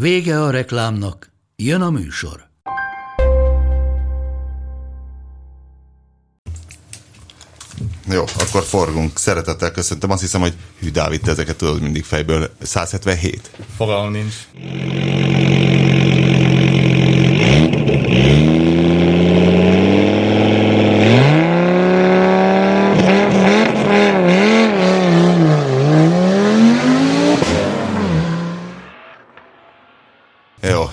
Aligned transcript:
Vége 0.00 0.42
a 0.42 0.50
reklámnak, 0.50 1.30
jön 1.56 1.80
a 1.80 1.90
műsor. 1.90 2.48
Jó, 8.08 8.24
akkor 8.38 8.62
forgunk. 8.62 9.18
Szeretettel 9.18 9.70
köszöntöm. 9.70 10.10
Azt 10.10 10.20
hiszem, 10.20 10.40
hogy 10.40 10.54
hű, 10.80 10.90
Dávid, 10.90 11.20
te 11.20 11.30
ezeket 11.30 11.56
tudod 11.56 11.80
mindig 11.80 12.04
fejből. 12.04 12.50
177. 12.60 13.50
Fogalmam 13.76 14.12
nincs. 14.12 14.34
Jó, 30.68 30.84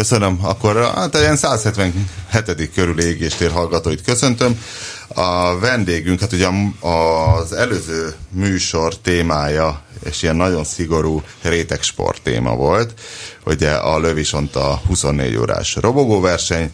köszönöm. 0.00 0.38
Akkor 0.42 0.92
hát 0.94 1.14
ilyen 1.14 1.36
177. 1.36 2.70
körül 2.74 3.00
égéstér 3.00 3.50
hallgatóit 3.50 4.02
köszöntöm. 4.02 4.62
A 5.08 5.58
vendégünk, 5.58 6.20
hát 6.20 6.32
ugye 6.32 6.48
az 6.80 7.52
előző 7.52 8.14
műsor 8.30 8.96
témája, 8.96 9.80
és 10.04 10.22
ilyen 10.22 10.36
nagyon 10.36 10.64
szigorú 10.64 11.22
réteg 11.42 11.82
sport 11.82 12.22
téma 12.22 12.54
volt, 12.54 12.94
ugye 13.44 13.70
a 13.70 13.98
Lövisont 13.98 14.56
a 14.56 14.80
24 14.86 15.36
órás 15.36 15.74
robogóverseny, 15.74 16.72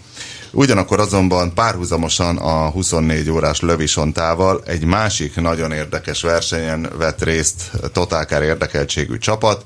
Ugyanakkor 0.52 1.00
azonban 1.00 1.54
párhuzamosan 1.54 2.36
a 2.36 2.70
24 2.70 3.30
órás 3.30 3.60
lövisontával 3.60 4.62
egy 4.66 4.84
másik 4.84 5.36
nagyon 5.36 5.72
érdekes 5.72 6.22
versenyen 6.22 6.91
vett 6.98 7.22
részt 7.22 7.70
totálkár 7.92 8.42
érdekeltségű 8.42 9.19
csapat, 9.19 9.62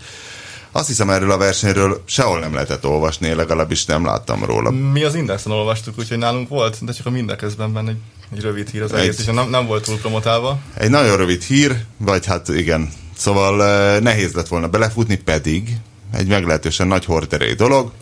azt 0.72 0.86
hiszem 0.86 1.10
erről 1.10 1.30
a 1.30 1.36
versenyről 1.36 2.02
sehol 2.04 2.38
nem 2.38 2.52
lehetett 2.52 2.86
olvasni, 2.86 3.34
legalábbis 3.34 3.84
nem 3.84 4.04
láttam 4.04 4.44
róla. 4.44 4.70
Mi 4.70 5.02
az 5.02 5.14
Indexen 5.14 5.52
olvastuk, 5.52 5.98
úgyhogy 5.98 6.18
nálunk 6.18 6.48
volt, 6.48 6.84
de 6.84 6.92
csak 6.92 7.06
a 7.06 7.10
mindeközben 7.10 7.72
benne 7.72 7.90
egy, 7.90 7.96
egy 8.32 8.40
rövid 8.40 8.68
hír 8.68 8.82
az 8.82 8.92
egész, 8.92 9.18
és 9.18 9.24
nem, 9.24 9.50
nem 9.50 9.66
volt 9.66 9.84
túl 9.84 9.98
promotálva. 9.98 10.58
Egy 10.74 10.90
nagyon 10.90 11.16
rövid 11.16 11.42
hír, 11.42 11.76
vagy 11.96 12.26
hát 12.26 12.48
igen, 12.48 12.92
szóval 13.16 13.64
eh, 13.64 14.00
nehéz 14.00 14.32
lett 14.32 14.48
volna 14.48 14.68
belefutni, 14.68 15.16
pedig 15.16 15.76
egy 16.12 16.26
meglehetősen 16.26 16.86
nagy 16.86 17.04
horderei 17.04 17.52
dolog. 17.52 17.92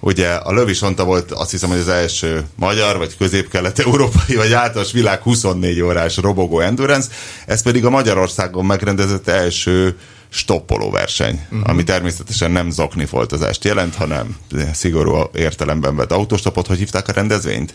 Ugye 0.00 0.28
a 0.28 0.52
Lövisonta 0.52 1.04
volt 1.04 1.32
azt 1.32 1.50
hiszem, 1.50 1.68
hogy 1.68 1.78
az 1.78 1.88
első 1.88 2.44
magyar, 2.54 2.96
vagy 2.96 3.16
közép-kelet-európai, 3.16 4.36
vagy 4.36 4.52
általános 4.52 4.92
világ 4.92 5.22
24 5.22 5.80
órás 5.80 6.16
robogó 6.16 6.60
endurance, 6.60 7.08
ez 7.46 7.62
pedig 7.62 7.84
a 7.84 7.90
Magyarországon 7.90 8.64
megrendezett 8.64 9.28
első 9.28 9.98
stoppoló 10.34 10.90
verseny, 10.90 11.40
uh-huh. 11.50 11.68
ami 11.68 11.84
természetesen 11.84 12.50
nem 12.50 12.70
zoknifoltozást 12.70 13.64
jelent, 13.64 13.94
hanem 13.94 14.36
szigorú 14.72 15.30
értelemben 15.34 15.96
vett 15.96 16.12
autostopot. 16.12 16.66
Hogy 16.66 16.78
hívták 16.78 17.08
a 17.08 17.12
rendezvényt? 17.12 17.74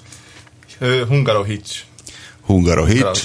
Uh, 0.81 1.01
Hungarohics. 1.07 1.83
Hungarohics. 2.41 3.21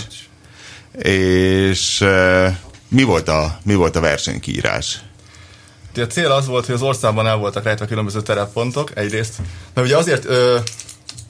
És 1.03 2.01
uh, 2.01 2.48
mi 2.89 3.03
volt 3.03 3.29
a, 3.29 3.58
mi 3.63 3.75
volt 3.75 3.97
a 3.97 4.01
versenykírás? 4.01 5.01
A 5.97 6.01
cél 6.01 6.31
az 6.31 6.47
volt, 6.47 6.67
hogy 6.67 6.75
az 6.75 6.83
országban 6.83 7.27
el 7.27 7.37
voltak 7.37 7.64
rejtve 7.64 7.87
különböző 7.87 8.23
tereppontok, 8.23 8.91
egyrészt, 8.95 9.35
mert 9.75 9.87
ugye 9.87 9.97
azért 9.97 10.25
ö, 10.25 10.58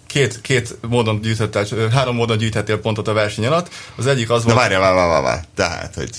két, 0.07 0.41
két 0.41 0.77
módon 0.89 1.21
gyűjthettél, 1.21 1.89
három 1.89 2.15
módon 2.15 2.37
gyűjthettél 2.37 2.79
pontot 2.79 3.09
a 3.09 3.13
verseny 3.13 3.47
alatt. 3.47 3.69
Az 3.97 4.07
egyik 4.07 4.31
az 4.31 4.45
volt... 4.45 4.57
Na 4.57 4.61
várjál, 4.61 4.81
várjál, 4.81 5.23
várjál, 5.23 5.45
tehát, 5.55 5.95
hogy 5.95 6.11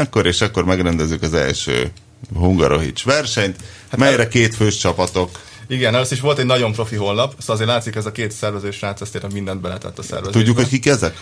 akkor 0.00 0.26
és 0.26 0.40
akkor 0.40 0.64
megrendezzük 0.64 1.22
az 1.22 1.34
első 1.34 1.90
Hungarohics 2.34 3.04
versenyt, 3.04 3.56
hát 3.90 4.00
melyre 4.00 4.22
el... 4.22 4.28
két 4.28 4.54
fős 4.54 4.76
csapatok 4.76 5.30
igen, 5.70 5.94
először 5.94 6.16
is 6.16 6.22
volt 6.22 6.38
egy 6.38 6.46
nagyon 6.46 6.72
profi 6.72 6.96
honlap, 6.96 7.34
szóval 7.38 7.54
azért 7.54 7.68
látszik, 7.68 7.94
ez 7.94 8.06
a 8.06 8.12
két 8.12 8.32
szervezős 8.32 8.76
srác, 8.76 9.00
ezt 9.00 9.12
tényleg 9.12 9.32
mindent 9.32 9.60
beletett 9.60 9.98
a 9.98 10.02
szervezésbe. 10.02 10.38
Tudjuk, 10.38 10.56
hogy 10.56 10.68
kik 10.68 10.86
ezek? 10.86 11.16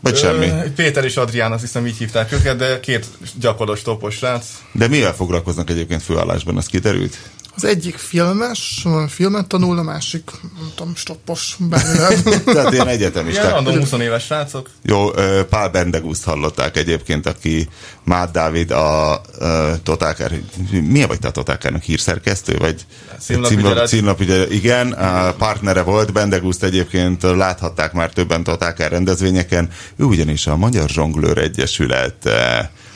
Vagy 0.00 0.12
Ö, 0.12 0.16
semmi? 0.16 0.70
Péter 0.76 1.04
és 1.04 1.16
Adrián, 1.16 1.52
azt 1.52 1.60
hiszem 1.60 1.86
így 1.86 1.96
hívták 1.96 2.32
őket, 2.32 2.56
de 2.56 2.80
két 2.80 3.06
gyakorlós 3.40 3.82
topos 3.82 4.14
srác. 4.14 4.46
De 4.72 4.88
mivel 4.88 5.14
foglalkoznak 5.14 5.70
egyébként 5.70 6.02
főállásban, 6.02 6.58
ez 6.58 6.66
kiderült? 6.66 7.16
Az 7.56 7.64
egyik 7.64 7.96
filmes, 7.96 8.86
filmet 9.08 9.46
tanul, 9.46 9.78
a 9.78 9.82
másik, 9.82 10.30
nem 10.58 10.70
tudom, 10.74 10.94
stoppos, 10.94 11.56
bármivel. 11.58 12.22
Tehát 12.54 12.72
ilyen 12.72 12.88
egyetemisták. 12.88 13.44
Ilyen 13.44 13.54
random 13.54 13.78
20 13.78 13.92
éves 13.92 14.24
srácok. 14.24 14.70
Jó, 14.82 15.10
Pál 15.48 15.68
Bendeguszt 15.68 16.24
hallották 16.24 16.76
egyébként, 16.76 17.26
aki 17.26 17.68
Mát 18.04 18.30
Dávid 18.30 18.70
a 18.70 19.20
Totálkár, 19.82 20.32
milyen 20.70 21.08
vagy 21.08 21.18
te 21.18 21.28
a 21.28 21.30
Totálkárnak 21.30 21.82
hírszerkesztő, 21.82 22.56
vagy 22.56 22.86
címlapügyelet? 23.84 24.50
Igen, 24.50 24.92
a 24.92 25.32
partnere 25.32 25.82
volt, 25.82 26.12
Bendeguszt 26.12 26.62
egyébként 26.62 27.22
láthatták 27.22 27.92
már 27.92 28.10
többen 28.10 28.42
Totálkár 28.42 28.90
rendezvényeken, 28.90 29.68
ő 29.96 30.04
ugyanis 30.04 30.46
a 30.46 30.56
Magyar 30.56 30.88
Zsonglőr 30.88 31.38
Egyesület 31.38 32.28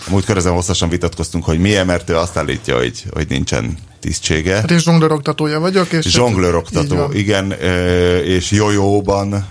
Múltkor 0.09 0.37
ezen 0.37 0.53
hosszasan 0.53 0.88
vitatkoztunk, 0.88 1.44
hogy 1.44 1.59
milyen, 1.59 1.87
mert 1.87 2.10
ő 2.10 2.16
azt 2.16 2.37
állítja, 2.37 2.76
hogy, 2.76 3.04
hogy 3.10 3.28
nincsen 3.28 3.78
tisztsége. 4.04 4.54
Hát 4.54 4.70
én 4.70 4.78
zsonglőroktatója 4.78 5.60
vagyok. 5.60 5.92
És 5.92 6.10
zsonglőroktató, 6.10 7.12
igen, 7.12 7.53
és 8.25 8.50
jójóban 8.50 9.47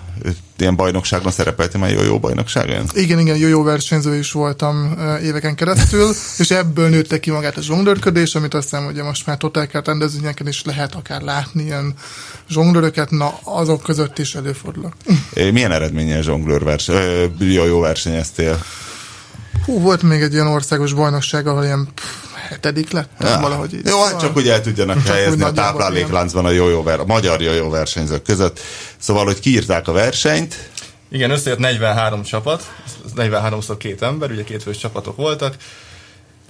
ilyen 0.58 0.76
bajnokságban 0.76 1.32
szerepeltem 1.32 1.82
már 1.82 1.92
jó 1.92 2.20
bajnokságon? 2.20 2.86
Igen, 2.94 3.20
igen, 3.20 3.38
jó 3.38 3.64
versenyző 3.64 4.16
is 4.16 4.32
voltam 4.32 4.98
éveken 5.24 5.56
keresztül, 5.56 6.10
és 6.38 6.52
ebből 6.52 6.90
nőtte 6.90 7.20
ki 7.20 7.32
magát 7.32 7.58
a 7.58 7.62
zsonglőrködés, 7.62 8.36
amit 8.36 8.54
azt 8.54 8.70
hiszem, 8.70 8.86
hogy 8.86 8.96
most 8.96 9.26
már 9.26 9.38
totálkárt 9.38 9.88
rendezvényeken 9.88 10.48
is 10.48 10.64
lehet 10.64 10.96
akár 10.96 11.22
látni 11.22 11.64
ilyen 11.64 11.94
zsonglőröket, 12.50 13.10
na 13.10 13.40
azok 13.44 13.84
között 13.84 14.20
is 14.20 14.36
előfordulok. 14.36 14.94
Milyen 15.54 15.72
eredménye 15.72 16.22
zsonglőr 16.22 16.64
verseny, 16.64 17.32
jó 17.40 17.80
versenyeztél? 17.80 18.64
Hú, 19.66 19.80
volt 19.80 20.02
még 20.02 20.22
egy 20.22 20.34
ilyen 20.34 20.48
országos 20.48 20.94
bajnokság, 20.94 21.48
ahol 21.48 21.64
ilyen 21.64 21.88
pff, 21.94 22.33
hetedik 22.54 22.92
lett, 22.92 23.10
ja. 23.20 23.40
valahogy 23.42 23.74
így. 23.74 23.86
Jó, 23.86 24.04
hát 24.04 24.20
csak 24.20 24.34
hogy 24.34 24.48
el 24.50 24.62
tudjanak 24.62 25.04
csak 25.04 25.16
helyezni 25.16 25.44
a 25.44 25.52
táplálékláncban 25.52 26.46
a, 26.46 26.50
jó 26.50 26.84
ver, 26.84 27.00
a 27.00 27.06
magyar 27.06 27.42
jó 27.42 27.70
versenyzők 27.70 28.22
között. 28.22 28.60
Szóval, 28.98 29.26
hogy 29.26 29.40
kiírták 29.40 29.88
a 29.88 29.92
versenyt. 29.92 30.70
Igen, 31.12 31.32
összejött 31.32 31.60
43 31.60 32.24
csapat, 32.24 32.72
43-szor 33.16 33.76
két 33.78 34.02
ember, 34.02 34.32
ugye 34.32 34.44
két 34.44 34.64
fős 34.64 34.78
csapatok 34.78 35.16
voltak, 35.16 35.56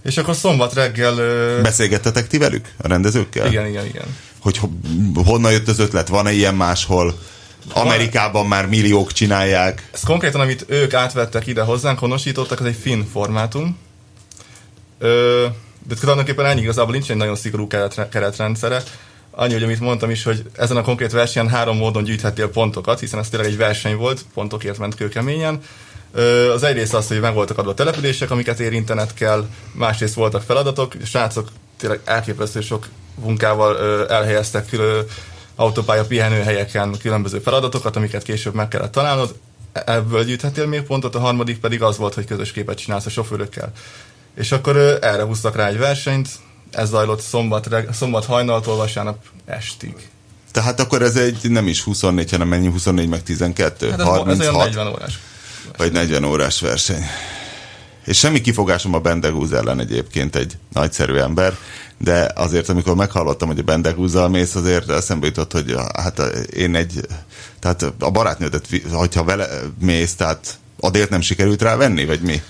és 0.03 0.17
akkor 0.17 0.35
szombat 0.35 0.73
reggel... 0.73 1.15
Beszélgettetek 1.61 2.27
ti 2.27 2.37
velük, 2.37 2.67
a 2.77 2.87
rendezőkkel? 2.87 3.47
Igen, 3.47 3.67
igen, 3.67 3.85
igen. 3.85 4.17
Hogy 4.39 4.59
honnan 5.25 5.51
jött 5.51 5.67
az 5.67 5.79
ötlet, 5.79 6.07
van-e 6.07 6.31
ilyen 6.31 6.55
máshol? 6.55 7.19
Amerikában 7.73 8.47
már 8.47 8.67
milliók 8.67 9.11
csinálják. 9.11 9.89
Ez 9.93 10.03
konkrétan, 10.03 10.41
amit 10.41 10.65
ők 10.67 10.93
átvettek 10.93 11.47
ide 11.47 11.61
hozzánk, 11.61 11.99
honosítottak, 11.99 12.59
az 12.59 12.65
egy 12.65 12.77
finn 12.81 13.03
formátum. 13.11 13.77
Ö, 14.99 15.45
de 15.87 15.95
tulajdonképpen 15.95 16.45
ennyi 16.45 16.61
igazából 16.61 16.91
nincs 16.91 17.11
egy 17.11 17.17
nagyon 17.17 17.35
szigorú 17.35 17.67
keret, 17.67 18.09
keretrendszere. 18.09 18.83
Annyi, 19.31 19.53
hogy 19.53 19.63
amit 19.63 19.79
mondtam 19.79 20.09
is, 20.09 20.23
hogy 20.23 20.43
ezen 20.53 20.77
a 20.77 20.81
konkrét 20.81 21.11
versenyen 21.11 21.49
három 21.49 21.77
módon 21.77 22.03
gyűjthettél 22.03 22.49
pontokat, 22.49 22.99
hiszen 22.99 23.19
ez 23.19 23.29
tényleg 23.29 23.49
egy 23.49 23.57
verseny 23.57 23.95
volt, 23.95 24.25
pontokért 24.33 24.77
ment 24.77 24.95
kőkeményen. 24.95 25.61
Az 26.53 26.63
egyrészt 26.63 26.93
az, 26.93 27.07
hogy 27.07 27.19
meg 27.19 27.33
voltak 27.33 27.57
adva 27.57 27.73
települések, 27.73 28.31
amiket 28.31 28.59
érintenet 28.59 29.13
kell, 29.13 29.47
másrészt 29.71 30.13
voltak 30.13 30.41
feladatok, 30.41 30.93
a 31.01 31.05
srácok 31.05 31.49
tényleg 31.77 31.99
elképesztő 32.05 32.61
sok 32.61 32.87
munkával 33.15 34.07
elhelyeztek 34.07 34.75
autópálya 35.55 36.05
pihenőhelyeken 36.05 36.97
különböző 37.01 37.39
feladatokat, 37.39 37.95
amiket 37.95 38.23
később 38.23 38.53
meg 38.53 38.67
kellett 38.67 38.91
találnod, 38.91 39.35
ebből 39.73 40.23
gyűjthetél 40.23 40.67
még 40.67 40.81
pontot, 40.81 41.15
a 41.15 41.19
harmadik 41.19 41.59
pedig 41.59 41.81
az 41.81 41.97
volt, 41.97 42.13
hogy 42.13 42.25
közös 42.25 42.51
képet 42.51 42.77
csinálsz 42.77 43.05
a 43.05 43.09
sofőrökkel. 43.09 43.71
És 44.35 44.51
akkor 44.51 44.77
erre 45.01 45.23
húztak 45.23 45.55
rá 45.55 45.67
egy 45.67 45.77
versenyt, 45.77 46.29
ez 46.71 46.89
zajlott 46.89 47.21
szombat, 47.21 47.67
reg- 47.67 47.93
szombat 47.93 48.25
hajnaltól 48.25 48.75
vasárnap 48.75 49.17
estig. 49.45 49.93
Tehát 50.51 50.79
akkor 50.79 51.01
ez 51.01 51.15
egy 51.15 51.49
nem 51.49 51.67
is 51.67 51.81
24, 51.81 52.31
hanem 52.31 52.47
mennyi 52.47 52.67
24 52.67 53.09
meg 53.09 53.23
12? 53.23 53.89
Hát 53.89 53.99
ez, 53.99 54.05
36, 54.05 54.39
ez 54.39 54.47
olyan 54.47 54.55
40 54.65 54.87
órás. 54.87 55.19
Vagy 55.77 55.91
40 55.91 56.23
órás 56.23 56.59
verseny. 56.59 57.03
és 58.05 58.17
semmi 58.17 58.41
kifogásom 58.41 58.93
a 58.93 58.99
Bendegúz 58.99 59.53
ellen 59.53 59.79
egyébként 59.79 60.35
egy 60.35 60.57
nagyszerű 60.73 61.15
ember, 61.15 61.57
de 61.97 62.31
azért, 62.35 62.69
amikor 62.69 62.95
meghallottam, 62.95 63.47
hogy 63.47 63.59
a 63.59 63.63
Bendegúzzal 63.63 64.29
mész, 64.29 64.55
azért 64.55 64.89
eszembe 64.89 65.25
jutott, 65.25 65.51
hogy 65.51 65.75
hát 65.97 66.19
én 66.55 66.75
egy, 66.75 66.99
tehát 67.59 67.85
a 67.99 68.11
barátnődet, 68.11 68.67
hogyha 68.91 69.23
vele 69.23 69.47
mész, 69.79 70.15
tehát 70.15 70.57
adért 70.79 71.09
nem 71.09 71.21
sikerült 71.21 71.61
rá 71.61 71.75
venni, 71.75 72.05
vagy 72.05 72.21
mi? 72.21 72.41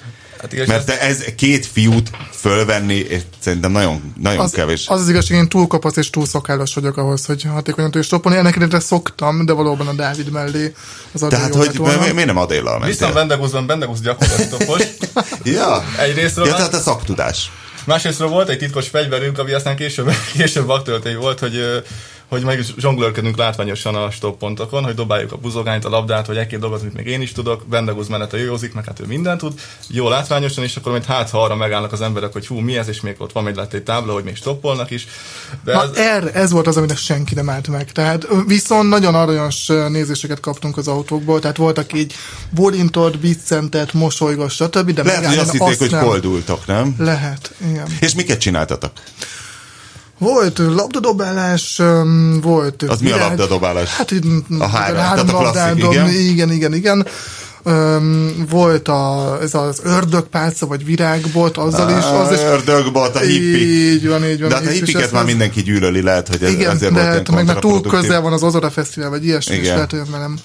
Hát 0.43 0.53
igaz, 0.53 0.67
Mert 0.67 0.89
ez 0.89 1.23
két 1.35 1.65
fiút 1.65 2.09
fölvenni, 2.31 2.95
és 2.95 3.21
szerintem 3.39 3.71
nagyon, 3.71 4.13
nagyon 4.21 4.39
az, 4.39 4.51
kevés. 4.51 4.87
Az 4.87 5.01
az 5.01 5.09
igazság, 5.09 5.37
én 5.37 5.49
túl 5.49 5.67
kapac 5.67 5.97
és 5.97 6.09
túl 6.09 6.25
szokálos 6.25 6.73
vagyok 6.73 6.97
ahhoz, 6.97 7.25
hogy 7.25 7.43
hatékonyan 7.43 7.89
tudjuk 7.89 8.05
stoppolni. 8.05 8.37
Ennek 8.37 8.55
idejére 8.55 8.79
szoktam, 8.79 9.45
de 9.45 9.53
valóban 9.53 9.87
a 9.87 9.93
Dávid 9.93 10.31
mellé 10.31 10.73
az 11.11 11.25
Tehát, 11.29 11.55
hogy 11.55 11.79
mi, 11.79 12.11
miért 12.11 12.25
nem 12.25 12.37
Adéllal 12.37 12.79
mentél? 12.79 12.89
Viszont 12.89 13.13
Bendegúzban 13.13 13.65
Bendegúz 13.65 14.01
gyakorlatilag 14.01 14.47
stoppos. 14.47 14.81
ja. 15.43 15.83
Egyrésztről. 15.99 16.45
Ja, 16.45 16.55
tehát 16.55 16.73
a 16.73 16.79
szaktudás. 16.79 17.51
Másrésztről 17.85 18.27
volt 18.27 18.49
egy 18.49 18.57
titkos 18.57 18.87
fegyverünk, 18.87 19.39
ami 19.39 19.51
aztán 19.51 19.75
később, 19.75 20.11
később 20.37 20.65
vaktöltény 20.65 21.17
volt, 21.17 21.39
hogy 21.39 21.83
hogy 22.33 22.43
meg 22.43 22.63
zsonglőrködünk 22.77 23.37
látványosan 23.37 23.95
a 23.95 24.11
stoppontokon, 24.11 24.83
hogy 24.83 24.93
dobáljuk 24.93 25.31
a 25.31 25.37
buzogányt, 25.37 25.85
a 25.85 25.89
labdát, 25.89 26.27
vagy 26.27 26.37
egy-két 26.37 26.59
dolgot, 26.59 26.81
amit 26.81 26.93
még 26.93 27.07
én 27.07 27.21
is 27.21 27.31
tudok. 27.31 27.65
Bendegúz 27.69 28.07
menete 28.07 28.37
józik, 28.37 28.73
meg 28.73 28.85
hát 28.85 28.99
ő 28.99 29.05
mindent 29.05 29.39
tud. 29.39 29.59
Jó 29.87 30.09
látványosan, 30.09 30.63
és 30.63 30.75
akkor 30.75 30.91
majd 30.91 31.05
hát 31.05 31.29
ha 31.29 31.43
arra 31.43 31.55
megállnak 31.55 31.91
az 31.91 32.01
emberek, 32.01 32.31
hogy 32.31 32.47
hú, 32.47 32.59
mi 32.59 32.77
ez, 32.77 32.87
és 32.87 33.01
még 33.01 33.15
ott 33.17 33.31
van 33.31 33.47
egy 33.47 33.55
lett 33.55 33.73
egy 33.73 33.83
tábla, 33.83 34.13
hogy 34.13 34.23
még 34.23 34.35
stoppolnak 34.35 34.91
is. 34.91 35.07
De 35.63 35.73
Na, 35.73 35.83
ez... 35.83 35.97
Er, 35.97 36.31
ez 36.33 36.51
volt 36.51 36.67
az, 36.67 36.77
amit 36.77 36.97
senki 36.97 37.33
nem 37.33 37.49
állt 37.49 37.67
meg. 37.67 37.91
Tehát 37.91 38.27
viszont 38.47 38.89
nagyon 38.89 39.15
aranyos 39.15 39.65
nézéseket 39.65 40.39
kaptunk 40.39 40.77
az 40.77 40.87
autókból, 40.87 41.39
tehát 41.39 41.57
voltak 41.57 41.93
így 41.93 42.13
bolintott, 42.49 43.19
biccentet, 43.19 43.93
mosolygos, 43.93 44.53
stb. 44.53 44.91
De 44.91 45.03
Lehet, 45.03 45.25
hogy 45.25 45.37
azt 45.37 45.51
hitték, 45.51 45.79
hogy 45.79 45.99
koldultak, 45.99 46.67
nem? 46.67 46.95
Lehet, 46.97 47.53
igen. 47.69 47.87
És 47.99 48.13
miket 48.13 48.39
csináltatok? 48.39 48.91
Volt 50.23 50.57
labdadobálás, 50.57 51.81
volt... 52.41 52.83
Az 52.83 52.99
virág, 52.99 53.17
mi 53.17 53.23
a 53.23 53.27
labdadobálás? 53.27 53.89
Hát 53.89 54.13
a 54.59 54.67
három, 54.67 54.97
három 54.97 55.25
tehát 55.25 55.43
a 55.43 55.49
klasszik, 55.49 55.83
igen? 55.83 56.09
igen, 56.09 56.51
igen, 56.51 56.73
igen. 56.73 57.07
Um, 57.65 58.45
volt 58.49 58.87
a, 58.87 59.37
ez 59.41 59.53
az 59.53 59.79
ördögpálca, 59.83 60.67
vagy 60.67 60.85
virágbolt, 60.85 61.57
azzal 61.57 61.89
is. 61.89 62.03
Az 62.05 62.31
is 62.31 62.39
ördögbolt, 62.39 63.15
a 63.15 63.19
hippi. 63.19 63.91
Így 63.91 64.07
van, 64.07 64.25
így 64.25 64.39
van. 64.39 64.49
De 64.49 64.55
hát 64.55 64.65
a 64.65 64.69
hippiket 64.69 65.11
már 65.11 65.25
mindenki 65.25 65.61
gyűlöli, 65.61 66.01
lehet, 66.01 66.27
hogy 66.27 66.43
ez, 66.43 66.51
igen, 66.51 66.75
ezért 66.75 66.93
de 66.93 67.01
volt 67.01 67.13
hát 67.13 67.31
meg 67.31 67.45
már 67.45 67.55
túl 67.55 67.81
közel 67.81 68.21
van 68.21 68.33
az 68.33 68.43
Ozora 68.43 68.69
Fesztivál, 68.69 69.09
vagy 69.09 69.25
ilyesmi, 69.25 69.53
igen. 69.53 69.65
és 69.65 69.71
lehet, 69.71 69.91
hogy 69.91 69.99
ez 69.99 70.09
már 70.09 70.21
nem... 70.21 70.37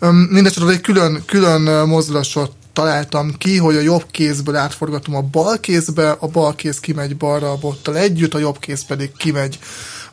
Um, 0.00 0.16
Mindenesetre 0.16 0.70
egy 0.70 0.80
külön, 0.80 1.22
külön 1.26 1.88
mozdulasot 1.88 2.52
találtam 2.76 3.34
ki, 3.38 3.56
hogy 3.56 3.76
a 3.76 3.80
jobb 3.80 4.04
kézből 4.10 4.56
átforgatom 4.56 5.14
a 5.14 5.20
bal 5.20 5.60
kézbe, 5.60 6.10
a 6.10 6.26
bal 6.26 6.54
kéz 6.54 6.80
kimegy 6.80 7.16
balra 7.16 7.50
a 7.50 7.56
bottal 7.56 7.96
együtt, 7.96 8.34
a 8.34 8.38
jobb 8.38 8.58
kéz 8.58 8.84
pedig 8.84 9.12
kimegy 9.16 9.58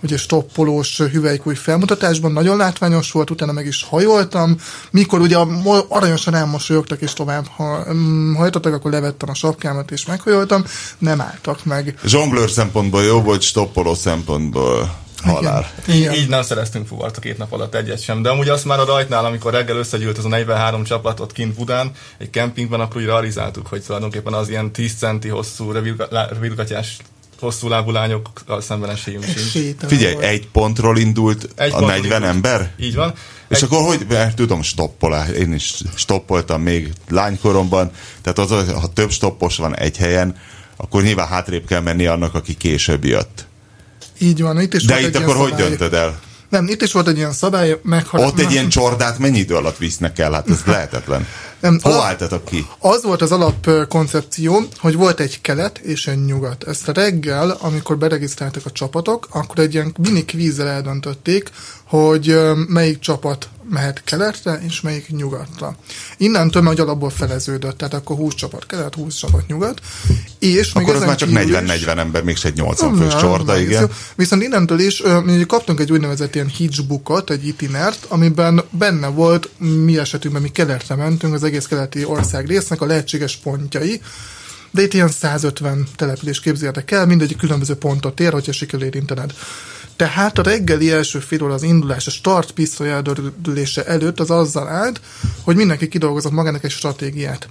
ugye 0.04 0.18
stoppolós 0.18 0.98
hüvelykúj 0.98 1.56
felmutatásban, 1.56 2.32
nagyon 2.32 2.58
látványos 2.58 3.12
volt, 3.12 3.30
utána 3.30 3.52
meg 3.52 3.66
is 3.66 3.84
hajoltam, 3.84 4.56
mikor 4.92 5.22
ugye 5.22 5.38
aranyosan 5.88 6.36
elmosolyogtak 6.36 7.02
és 7.02 7.14
tovább 7.14 7.46
ha, 7.56 7.84
um, 7.88 8.36
hajtottak, 8.36 8.74
akkor 8.74 8.92
levettem 8.92 9.30
a 9.30 9.34
sapkámat 9.34 9.92
és 9.92 10.06
meghajoltam, 10.06 10.64
nem 10.98 11.22
álltak 11.22 11.66
meg. 11.66 12.00
Zsonglőr 12.06 12.50
szempontból 12.50 13.04
jó 13.04 13.22
volt, 13.22 13.42
stoppoló 13.42 13.94
szempontból 13.94 15.03
halál. 15.24 15.72
Így, 15.90 16.14
így 16.14 16.30
nem 16.30 16.42
szereztünk 16.42 16.88
fuvart 16.88 17.18
a 17.18 17.22
két 17.22 17.38
nap 17.38 17.52
alatt 17.52 17.76
egyet 17.76 18.02
sem. 18.02 18.22
De 18.22 18.30
amúgy 18.30 18.50
azt 18.50 18.66
már 18.66 18.80
a 18.80 18.86
rajtnál, 18.86 19.26
amikor 19.26 19.54
reggel 19.54 19.78
összegyűlt 19.78 20.18
az 20.18 20.26
a 20.26 20.28
43 20.28 20.84
csapatot 20.84 21.32
kint 21.32 21.56
Budán, 21.56 21.92
egy 22.18 22.30
kempingben, 22.30 22.80
akkor 22.80 23.02
úgy 23.02 23.08
realizáltuk, 23.08 23.68
hogy 23.68 23.84
tulajdonképpen 23.84 24.34
az 24.34 24.50
ilyen 24.50 24.72
10 24.72 24.94
centi 24.98 25.28
hosszú 25.28 25.72
rövidgatyás 25.72 26.98
hosszú 27.40 27.68
lábú 27.68 27.92
lányokkal 27.92 28.62
szemben 28.62 28.90
esélyünk 28.90 29.24
sincs. 29.24 29.76
Figyelj, 29.88 30.16
egy 30.20 30.48
pontról 30.48 30.98
indult 30.98 31.50
egy 31.56 31.74
a 31.74 31.80
40 31.80 32.04
indult. 32.04 32.24
ember? 32.24 32.74
Így 32.80 32.96
van. 32.96 33.14
És 33.48 33.58
egy... 33.58 33.64
akkor 33.64 33.86
hogy, 33.86 34.06
mert 34.10 34.36
tudom, 34.36 34.62
stoppolás, 34.62 35.30
én 35.30 35.54
is 35.54 35.74
stoppoltam 35.96 36.62
még 36.62 36.94
lánykoromban, 37.10 37.92
tehát 38.22 38.40
az, 38.40 38.72
ha 38.72 38.88
több 38.94 39.12
stoppos 39.12 39.58
van 39.58 39.78
egy 39.78 39.98
helyen, 39.98 40.36
akkor 40.76 41.02
nyilván 41.02 41.28
hátrébb 41.28 41.66
kell 41.66 41.82
menni 41.82 42.06
annak, 42.06 42.36
aki 42.36 42.54
később 42.54 43.06
jött. 43.06 43.46
Így 44.18 44.42
van, 44.42 44.62
itt 44.62 44.74
is 44.74 44.86
De 44.86 45.02
itt 45.02 45.16
akkor 45.16 45.36
hogy 45.36 45.50
szabály. 45.50 45.68
döntöd 45.68 45.94
el? 45.94 46.20
Nem, 46.50 46.68
itt 46.68 46.82
is 46.82 46.92
volt 46.92 47.08
egy 47.08 47.18
ilyen 47.18 47.32
szabály, 47.34 47.80
meg... 47.84 48.06
Ott 48.12 48.40
egy 48.40 48.52
ilyen 48.52 48.70
csordát 48.70 49.20
mennyi 49.20 49.40
idő 49.40 49.56
alatt 49.56 49.78
visznek 49.78 50.20
el? 50.20 50.32
Hát 50.32 50.50
ez 50.50 50.62
lehetetlen. 50.66 51.28
Nem, 51.64 51.80
Hol 51.82 52.02
álltatok 52.02 52.46
ki? 52.46 52.68
Az 52.80 53.04
volt 53.04 53.22
az 53.22 53.32
alapkoncepció, 53.32 54.62
hogy 54.78 54.96
volt 54.96 55.20
egy 55.20 55.42
kelet 55.42 55.78
és 55.78 56.08
egy 56.08 56.26
nyugat. 56.26 56.64
Ezt 56.64 56.88
a 56.88 56.92
reggel, 56.92 57.58
amikor 57.60 57.98
beregisztráltak 57.98 58.66
a 58.66 58.72
csapatok, 58.72 59.28
akkor 59.32 59.60
egy 59.60 59.74
ilyen 59.74 59.96
mini 60.00 60.26
kvízzel 60.26 60.68
eldöntötték, 60.68 61.50
hogy 61.84 62.40
melyik 62.68 63.00
csapat 63.00 63.50
mehet 63.70 64.04
keletre, 64.04 64.60
és 64.68 64.82
melyik 64.82 65.10
nyugatra. 65.10 65.76
Innentől 66.18 66.62
meg 66.62 66.80
alapból 66.80 67.10
feleződött, 67.10 67.78
tehát 67.78 67.94
akkor 67.94 68.16
20 68.16 68.34
csapat 68.34 68.66
kelet, 68.66 68.96
20 68.96 69.16
csapat 69.16 69.48
nyugat. 69.48 69.82
És 70.40 70.74
akkor 70.74 70.96
az 70.96 71.04
már 71.04 71.16
csak 71.16 71.30
40-40 71.32 71.98
ember, 71.98 72.24
mégse 72.24 72.48
egy 72.48 72.56
80 72.56 72.96
fős 72.96 73.16
csorda, 73.16 73.60
igen. 73.60 73.90
Viszont 74.16 74.44
innentől 74.44 74.80
is 74.80 75.04
mi 75.24 75.46
kaptunk 75.46 75.80
egy 75.80 75.92
úgynevezett 75.92 76.36
ilyen 76.36 76.48
hitchbookot, 76.48 77.30
egy 77.30 77.48
itinert, 77.48 78.06
amiben 78.08 78.64
benne 78.70 79.08
volt, 79.08 79.50
mi 79.58 79.98
esetünkben 79.98 80.42
mi 80.42 80.50
keletre 80.50 80.96
mentünk, 80.96 81.34
az 81.34 81.44
egész 81.54 81.66
keleti 81.66 82.06
ország 82.06 82.48
résznek 82.48 82.82
a 82.82 82.86
lehetséges 82.86 83.36
pontjai, 83.36 84.02
de 84.72 84.82
itt 84.82 84.94
ilyen 84.94 85.08
150 85.08 85.88
település 85.96 86.40
képzeljetek 86.40 86.92
el, 86.92 87.06
mindegyik 87.06 87.38
különböző 87.38 87.76
pontot 87.76 88.20
ér, 88.20 88.32
hogyha 88.32 88.52
sikerül 88.52 88.86
érintened. 88.86 89.34
Tehát 89.96 90.38
a 90.38 90.44
reggeli 90.44 90.92
első 90.92 91.20
fél 91.20 91.52
az 91.52 91.64
indulás, 91.64 92.08
a 92.08 92.12
start 92.12 92.52
pisztoly 92.52 92.92
eldördülése 92.92 93.86
előtt 93.86 94.20
az 94.20 94.30
azzal 94.30 94.68
állt, 94.68 95.02
hogy 95.42 95.56
mindenki 95.56 95.88
kidolgozott 95.88 96.32
magának 96.32 96.64
egy 96.64 96.72
stratégiát. 96.72 97.50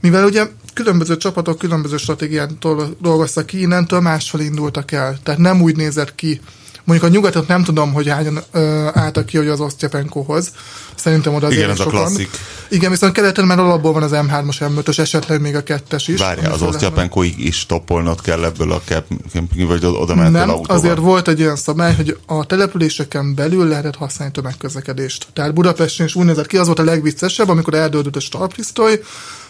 Mivel 0.00 0.24
ugye 0.24 0.46
különböző 0.74 1.16
csapatok 1.16 1.58
különböző 1.58 1.96
stratégiát 1.96 2.58
dolgoztak 3.00 3.46
ki, 3.46 3.60
innentől 3.60 4.00
másfel 4.00 4.40
indultak 4.40 4.92
el. 4.92 5.18
Tehát 5.22 5.40
nem 5.40 5.62
úgy 5.62 5.76
nézett 5.76 6.14
ki, 6.14 6.40
Mondjuk 6.86 7.10
a 7.10 7.14
nyugatot 7.14 7.48
nem 7.48 7.62
tudom, 7.64 7.92
hogy 7.92 8.08
hányan 8.08 8.42
ö, 8.52 8.88
álltak 8.92 9.26
ki, 9.26 9.36
hogy 9.36 9.48
az 9.48 9.60
Osztyapenkohoz. 9.60 10.52
Szerintem 10.94 11.34
oda 11.34 11.50
Igen, 11.50 11.70
ez 11.70 11.80
a 11.80 11.84
klasszik. 11.84 12.30
Igen, 12.68 12.90
viszont 12.90 13.12
keleten 13.12 13.44
már 13.44 13.58
alapból 13.58 13.92
van 13.92 14.02
az 14.02 14.10
M3-as, 14.14 14.56
M5-ös, 14.58 14.98
esetleg 14.98 15.40
még 15.40 15.56
a 15.56 15.62
kettes 15.62 16.08
is. 16.08 16.20
Várjál, 16.20 16.52
az 16.52 16.62
Osztyapenkoig 16.62 17.44
is 17.44 17.66
toppolnod 17.66 18.20
kell 18.20 18.44
ebből 18.44 18.72
a 18.72 18.80
kemping, 18.86 19.68
vagy 19.68 19.84
oda 19.84 20.14
mentél 20.14 20.40
Nem, 20.40 20.50
autóval. 20.50 20.76
azért 20.76 20.98
volt 20.98 21.28
egy 21.28 21.42
olyan 21.42 21.56
szabály, 21.56 21.94
hogy 21.94 22.18
a 22.26 22.46
településeken 22.46 23.34
belül 23.34 23.68
lehetett 23.68 23.96
használni 23.96 24.34
tömegközlekedést. 24.34 25.26
Tehát 25.32 25.54
Budapesten 25.54 26.06
is 26.06 26.14
úgy 26.14 26.24
nézett 26.24 26.46
ki, 26.46 26.56
az 26.56 26.66
volt 26.66 26.78
a 26.78 26.84
legviccesebb, 26.84 27.48
amikor 27.48 27.74
eldődött 27.74 28.16
a 28.16 28.20
startpisztoly, 28.20 29.00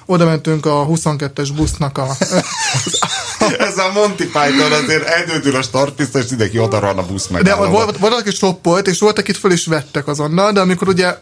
oda 0.06 0.24
mentünk 0.24 0.66
a 0.66 0.86
22-es 0.86 1.48
busznak 1.54 1.98
a... 1.98 2.06
Ez 3.58 3.78
a 3.78 3.90
Monty 3.94 4.22
Python 4.22 4.72
azért 4.72 5.04
eldöntül 5.04 5.56
a 5.56 5.62
startpista, 5.62 6.18
és 6.18 6.28
mindenki 6.28 6.58
oda 6.58 6.78
a 6.78 7.06
busz 7.06 7.26
meg. 7.26 7.42
De 7.42 7.54
volt, 7.54 7.98
volt, 7.98 8.12
aki 8.12 8.30
stoppolt, 8.30 8.86
és 8.86 8.98
voltak 8.98 9.28
itt 9.28 9.36
föl 9.36 9.50
is 9.50 9.66
vettek 9.66 10.06
azonnal, 10.06 10.52
de 10.52 10.60
amikor 10.60 10.88
ugye 10.88 11.14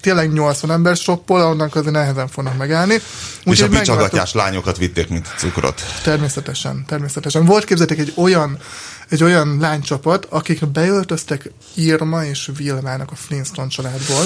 tényleg 0.00 0.32
80 0.32 0.70
ember 0.70 0.96
stoppol, 0.96 1.40
annak 1.40 1.74
azért 1.74 1.94
nehezen 1.94 2.28
fognak 2.28 2.56
megállni. 2.56 2.94
Úgy, 3.44 3.54
és 3.54 3.62
a 3.62 3.68
bicsagatyás 3.68 4.32
lányokat 4.32 4.78
vitték, 4.78 5.08
mint 5.08 5.28
cukrot. 5.36 5.82
Természetesen, 6.02 6.84
természetesen. 6.86 7.44
Volt 7.44 7.64
képzeljétek 7.64 8.06
egy 8.06 8.12
olyan 8.16 8.58
egy 9.08 9.22
olyan 9.22 9.56
lánycsapat, 9.60 10.26
akik 10.28 10.66
beöltöztek 10.66 11.52
Irma 11.74 12.24
és 12.24 12.50
Vilmának 12.56 13.10
a 13.10 13.14
Flintstone 13.14 13.68
családból, 13.68 14.24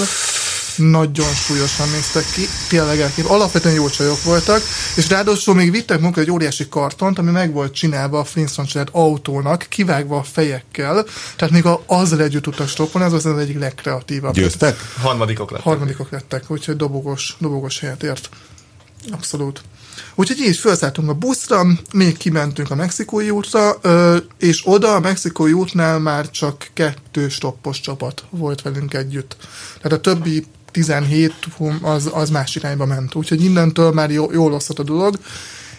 nagyon 0.77 1.33
súlyosan 1.33 1.89
néztek 1.89 2.23
ki, 2.33 2.41
tényleg 2.69 2.99
elkép. 2.99 3.29
Alapvetően 3.29 3.75
jó 3.75 3.89
csajok 3.89 4.23
voltak, 4.23 4.61
és 4.95 5.09
ráadásul 5.09 5.55
még 5.55 5.71
vittek 5.71 5.99
magukkal 5.99 6.23
egy 6.23 6.31
óriási 6.31 6.67
kartont, 6.69 7.19
ami 7.19 7.31
meg 7.31 7.53
volt 7.53 7.73
csinálva 7.73 8.19
a 8.19 8.23
Flintstone 8.23 8.67
család 8.67 8.87
autónak, 8.91 9.65
kivágva 9.69 10.17
a 10.17 10.23
fejekkel, 10.23 11.05
tehát 11.35 11.53
még 11.53 11.65
az 11.85 12.13
együtt 12.13 12.43
tudtak 12.43 12.67
stoppolni, 12.67 13.07
az 13.07 13.13
az 13.13 13.25
az 13.25 13.37
egyik 13.37 13.59
legkreatívabb. 13.59 14.33
Győztek? 14.33 14.79
Harmadikok 15.01 15.51
lettek. 15.51 15.65
Harmadikok 15.65 16.11
lettek, 16.11 16.43
úgyhogy 16.47 16.75
dobogos, 16.75 17.35
dobogos 17.39 17.79
helyet 17.79 18.03
ért. 18.03 18.29
Abszolút. 19.11 19.61
Úgyhogy 20.15 20.39
így 20.39 20.57
felszálltunk 20.57 21.09
a 21.09 21.13
buszra, 21.13 21.65
még 21.93 22.17
kimentünk 22.17 22.71
a 22.71 22.75
Mexikói 22.75 23.29
útra, 23.29 23.79
és 24.37 24.61
oda 24.65 24.95
a 24.95 24.99
Mexikói 24.99 25.53
útnál 25.53 25.99
már 25.99 26.29
csak 26.29 26.67
kettő 26.73 27.29
stoppos 27.29 27.79
csapat 27.79 28.23
volt 28.29 28.61
velünk 28.61 28.93
együtt. 28.93 29.37
Tehát 29.81 29.97
a 29.97 30.01
többi 30.01 30.45
17 30.75 31.33
az, 31.81 32.09
az 32.13 32.29
más 32.29 32.55
irányba 32.55 32.85
ment. 32.85 33.15
Úgyhogy 33.15 33.43
innentől 33.43 33.91
már 33.91 34.11
jó, 34.11 34.31
jól 34.31 34.53
osztott 34.53 34.79
a 34.79 34.83
dolog, 34.83 35.17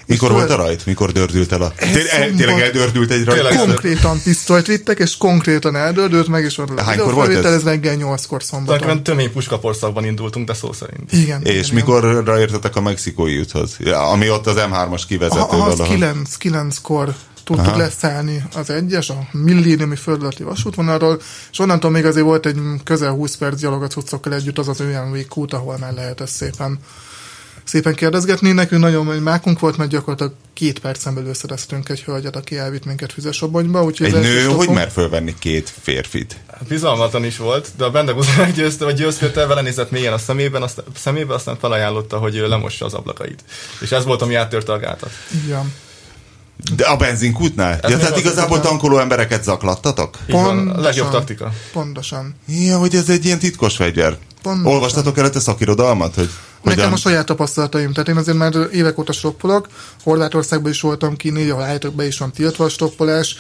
Mikor 0.06 0.30
És 0.30 0.36
volt 0.36 0.50
a 0.50 0.56
rajt? 0.56 0.86
Mikor 0.86 1.12
dördült 1.12 1.52
el 1.52 1.62
a... 1.62 1.72
Ez 1.76 1.90
Té- 1.90 2.06
el- 2.06 2.20
szombat- 2.20 2.36
Tényleg 2.36 2.60
eldördült 2.60 3.10
egy 3.10 3.24
rajt? 3.24 3.40
Tényleg. 3.40 3.58
Konkrétan 3.66 4.20
pisztolyt 4.22 4.66
vittek, 4.66 4.98
és 4.98 5.16
konkrétan 5.16 5.76
eldördült, 5.76 6.28
meg 6.28 6.44
is 6.44 6.56
van 6.56 6.68
a 6.68 6.82
Hánykor 6.82 7.14
volt 7.14 7.30
ez? 7.30 7.44
ez 7.44 7.62
reggel 7.62 7.96
8-kor 7.98 8.42
szombaton. 8.42 8.64
Tulajdonképpen 8.64 9.02
tömény 9.02 9.32
puskaporszakban 9.32 10.04
indultunk, 10.04 10.46
de 10.46 10.54
szó 10.54 10.72
szerint. 10.72 11.12
Igen. 11.12 11.42
És 11.42 11.52
igen, 11.66 11.74
mikorra 11.74 12.40
értetek 12.40 12.76
a 12.76 12.80
mexikói 12.80 13.38
úthoz? 13.38 13.76
Ami 14.12 14.30
ott 14.30 14.46
az 14.46 14.56
M3-as 14.58 15.02
kivezető 15.08 15.38
Ha, 15.38 15.46
az 15.64 15.76
valahol. 15.76 15.94
9, 15.94 16.36
9-kor 16.42 17.14
tudtuk 17.46 17.66
Aha. 17.66 17.76
leszállni 17.76 18.44
az 18.54 18.70
egyes, 18.70 19.10
a 19.10 19.28
milléniumi 19.32 19.96
földalatti 19.96 20.42
vasútvonalról, 20.42 21.20
és 21.50 21.58
onnantól 21.58 21.90
még 21.90 22.04
azért 22.04 22.24
volt 22.24 22.46
egy 22.46 22.58
közel 22.84 23.10
20 23.10 23.36
perc 23.36 23.60
gyalog 23.60 23.82
a 23.82 23.86
cuccokkal 23.86 24.34
együtt 24.34 24.58
az 24.58 24.68
az 24.68 24.80
olyan 24.80 25.26
kút, 25.28 25.52
ahol 25.52 25.76
már 25.78 25.92
lehet 25.92 26.20
ezt 26.20 26.34
szépen 26.34 26.78
szépen 27.64 27.94
kérdezgetni. 27.94 28.52
Nekünk 28.52 28.82
nagyon 28.82 29.04
nagy 29.04 29.22
mákunk 29.22 29.58
volt, 29.58 29.76
mert 29.76 29.90
gyakorlatilag 29.90 30.32
két 30.52 30.78
percen 30.78 31.14
belül 31.14 31.34
szereztünk 31.34 31.88
egy 31.88 32.02
hölgyet, 32.02 32.36
aki 32.36 32.58
elvitt 32.58 32.84
minket 32.84 33.12
Füzesobonyba. 33.12 33.84
Úgyhogy 33.84 34.06
Egy 34.06 34.20
nő 34.20 34.44
hogy 34.44 34.68
mer 34.68 34.90
fölvenni 34.90 35.34
két 35.38 35.72
férfit? 35.82 36.36
Hát 36.52 36.66
Bizalmatlan 36.68 37.24
is 37.24 37.36
volt, 37.36 37.68
de 37.76 37.84
a 37.84 37.90
Bendegúz 37.90 38.36
meggyőzte, 38.36 38.84
vagy 38.90 38.94
győzködte, 38.94 39.46
vele 39.46 39.60
nézett 39.60 39.90
mélyen 39.90 40.12
a 40.12 40.18
szemében, 40.18 40.62
aztán, 40.62 40.84
szemébe, 40.96 41.34
aztán 41.34 41.56
felajánlotta, 41.58 42.18
hogy 42.18 42.36
ő 42.36 42.48
lemossa 42.48 42.84
az 42.84 42.94
ablakait. 42.94 43.44
És 43.80 43.90
ez 43.92 44.04
volt, 44.04 44.22
ami 44.22 44.34
áttörte 44.34 44.72
a 44.72 44.78
gátat. 44.78 45.10
Igen. 45.44 45.72
De 46.76 46.84
a 46.84 46.96
benzinkútnál? 46.96 47.78
Ja, 47.82 47.88
még 47.88 47.96
tehát 47.96 48.12
az- 48.12 48.18
igazából 48.20 48.60
tankoló 48.60 48.98
embereket 48.98 49.44
zaklattatok? 49.44 50.18
Van, 50.28 50.44
a 50.44 50.48
Pontosan. 50.54 50.82
legjobb 50.82 51.10
taktika. 51.10 51.52
Pontosan. 51.72 52.34
Ja, 52.46 52.78
hogy 52.78 52.94
ez 52.94 53.08
egy 53.08 53.24
ilyen 53.24 53.38
titkos 53.38 53.76
fegyver. 53.76 54.16
Pontosan. 54.42 54.72
Olvastatok 54.72 55.18
előtte 55.18 55.40
szakirodalmat? 55.40 56.14
Hogy 56.14 56.30
Nekem 56.66 56.84
hogyan- 56.84 56.98
a 56.98 57.08
saját 57.08 57.26
tapasztalataim, 57.26 57.92
tehát 57.92 58.08
én 58.08 58.16
azért 58.16 58.36
már 58.36 58.52
évek 58.72 58.98
óta 58.98 59.12
stoppolok, 59.12 59.68
Horvátországban 60.02 60.70
is 60.70 60.80
voltam 60.80 61.16
ki, 61.16 61.30
négy, 61.30 61.50
ahol 61.50 61.78
be 61.96 62.06
is 62.06 62.18
van 62.18 62.32
tiltva 62.32 62.64
a 62.64 62.68
stoppolás, 62.68 63.36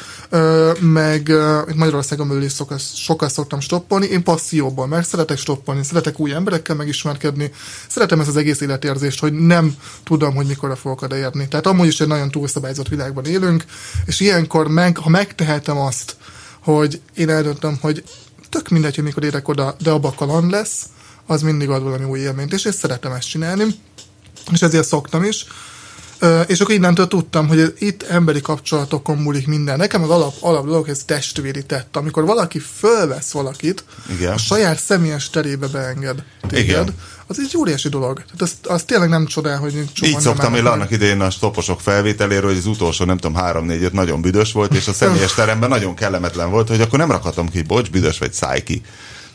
meg 0.80 1.32
Magyarországon 1.74 2.28
belül 2.28 2.42
is 2.42 2.52
sokat, 2.54 2.80
sokat 2.94 3.30
szoktam 3.30 3.60
stoppolni, 3.60 4.06
én 4.06 4.22
passzióból, 4.22 4.86
mert 4.86 5.08
szeretek 5.08 5.38
stoppolni, 5.38 5.84
szeretek 5.84 6.20
új 6.20 6.32
emberekkel 6.32 6.76
megismerkedni, 6.76 7.52
szeretem 7.88 8.20
ezt 8.20 8.28
az 8.28 8.36
egész 8.36 8.60
életérzést, 8.60 9.20
hogy 9.20 9.32
nem 9.32 9.74
tudom, 10.04 10.34
hogy 10.34 10.46
mikorra 10.46 10.76
fogok 10.76 11.02
odaérni. 11.02 11.48
Tehát 11.48 11.66
amúgy 11.66 11.86
is 11.86 12.00
egy 12.00 12.08
nagyon 12.08 12.30
túlszabályozott 12.30 12.88
világban 12.88 13.24
élünk, 13.24 13.64
és 14.04 14.20
ilyenkor, 14.20 14.68
meg, 14.68 14.96
ha 14.96 15.08
megtehetem 15.08 15.78
azt, 15.78 16.16
hogy 16.60 17.00
én 17.14 17.28
eldöntöm, 17.28 17.78
hogy 17.80 18.04
tök 18.50 18.68
mindegy, 18.68 18.94
hogy 18.94 19.04
mikor 19.04 19.24
érek 19.24 19.48
oda, 19.48 19.76
de 19.82 19.90
abba 19.90 20.14
kaland 20.16 20.50
lesz, 20.50 20.82
az 21.26 21.42
mindig 21.42 21.68
ad 21.68 21.82
valami 21.82 22.04
új 22.04 22.18
élményt, 22.18 22.52
és 22.52 22.64
én 22.64 22.72
szeretem 22.72 23.12
ezt 23.12 23.28
csinálni, 23.28 23.64
és 24.52 24.62
ezért 24.62 24.86
szoktam 24.86 25.24
is. 25.24 25.46
És 26.46 26.60
akkor 26.60 26.74
innentől 26.74 27.08
tudtam, 27.08 27.48
hogy 27.48 27.74
itt 27.78 28.02
emberi 28.02 28.40
kapcsolatokon 28.40 29.16
múlik 29.16 29.46
minden. 29.46 29.76
Nekem 29.76 30.02
az 30.02 30.10
alap, 30.10 30.34
alap 30.40 30.66
dolog, 30.66 30.88
ez 30.88 31.02
testvéri 31.04 31.64
tett. 31.64 31.96
Amikor 31.96 32.24
valaki 32.24 32.58
fölvesz 32.58 33.30
valakit, 33.30 33.84
Igen. 34.10 34.32
a 34.32 34.38
saját 34.38 34.78
személyes 34.78 35.30
terébe 35.30 35.66
beenged 35.66 36.24
téged, 36.48 36.68
Igen. 36.68 36.94
az 37.26 37.38
egy 37.38 37.56
óriási 37.56 37.88
dolog. 37.88 38.16
Tehát 38.16 38.40
az, 38.40 38.52
az 38.62 38.82
tényleg 38.82 39.08
nem 39.08 39.26
csodál, 39.26 39.58
hogy 39.58 39.72
csomóan 39.92 40.16
Így 40.16 40.24
szoktam 40.24 40.54
én 40.54 40.66
annak 40.66 40.90
idején 40.90 41.20
a 41.20 41.30
stoposok 41.30 41.80
felvételéről, 41.80 42.48
hogy 42.48 42.58
az 42.58 42.66
utolsó, 42.66 43.04
nem 43.04 43.18
tudom, 43.18 43.36
három 43.36 43.64
négy 43.64 43.82
öt 43.82 43.92
nagyon 43.92 44.20
büdös 44.20 44.52
volt, 44.52 44.74
és 44.74 44.88
a 44.88 44.92
személyes 44.92 45.34
teremben 45.34 45.68
nagyon 45.68 45.94
kellemetlen 45.94 46.50
volt, 46.50 46.68
hogy 46.68 46.80
akkor 46.80 46.98
nem 46.98 47.10
rakhatom 47.10 47.48
ki, 47.48 47.62
bocs, 47.62 47.90
büdös 47.90 48.18
vagy 48.18 48.32
száj 48.32 48.62
ki 48.62 48.82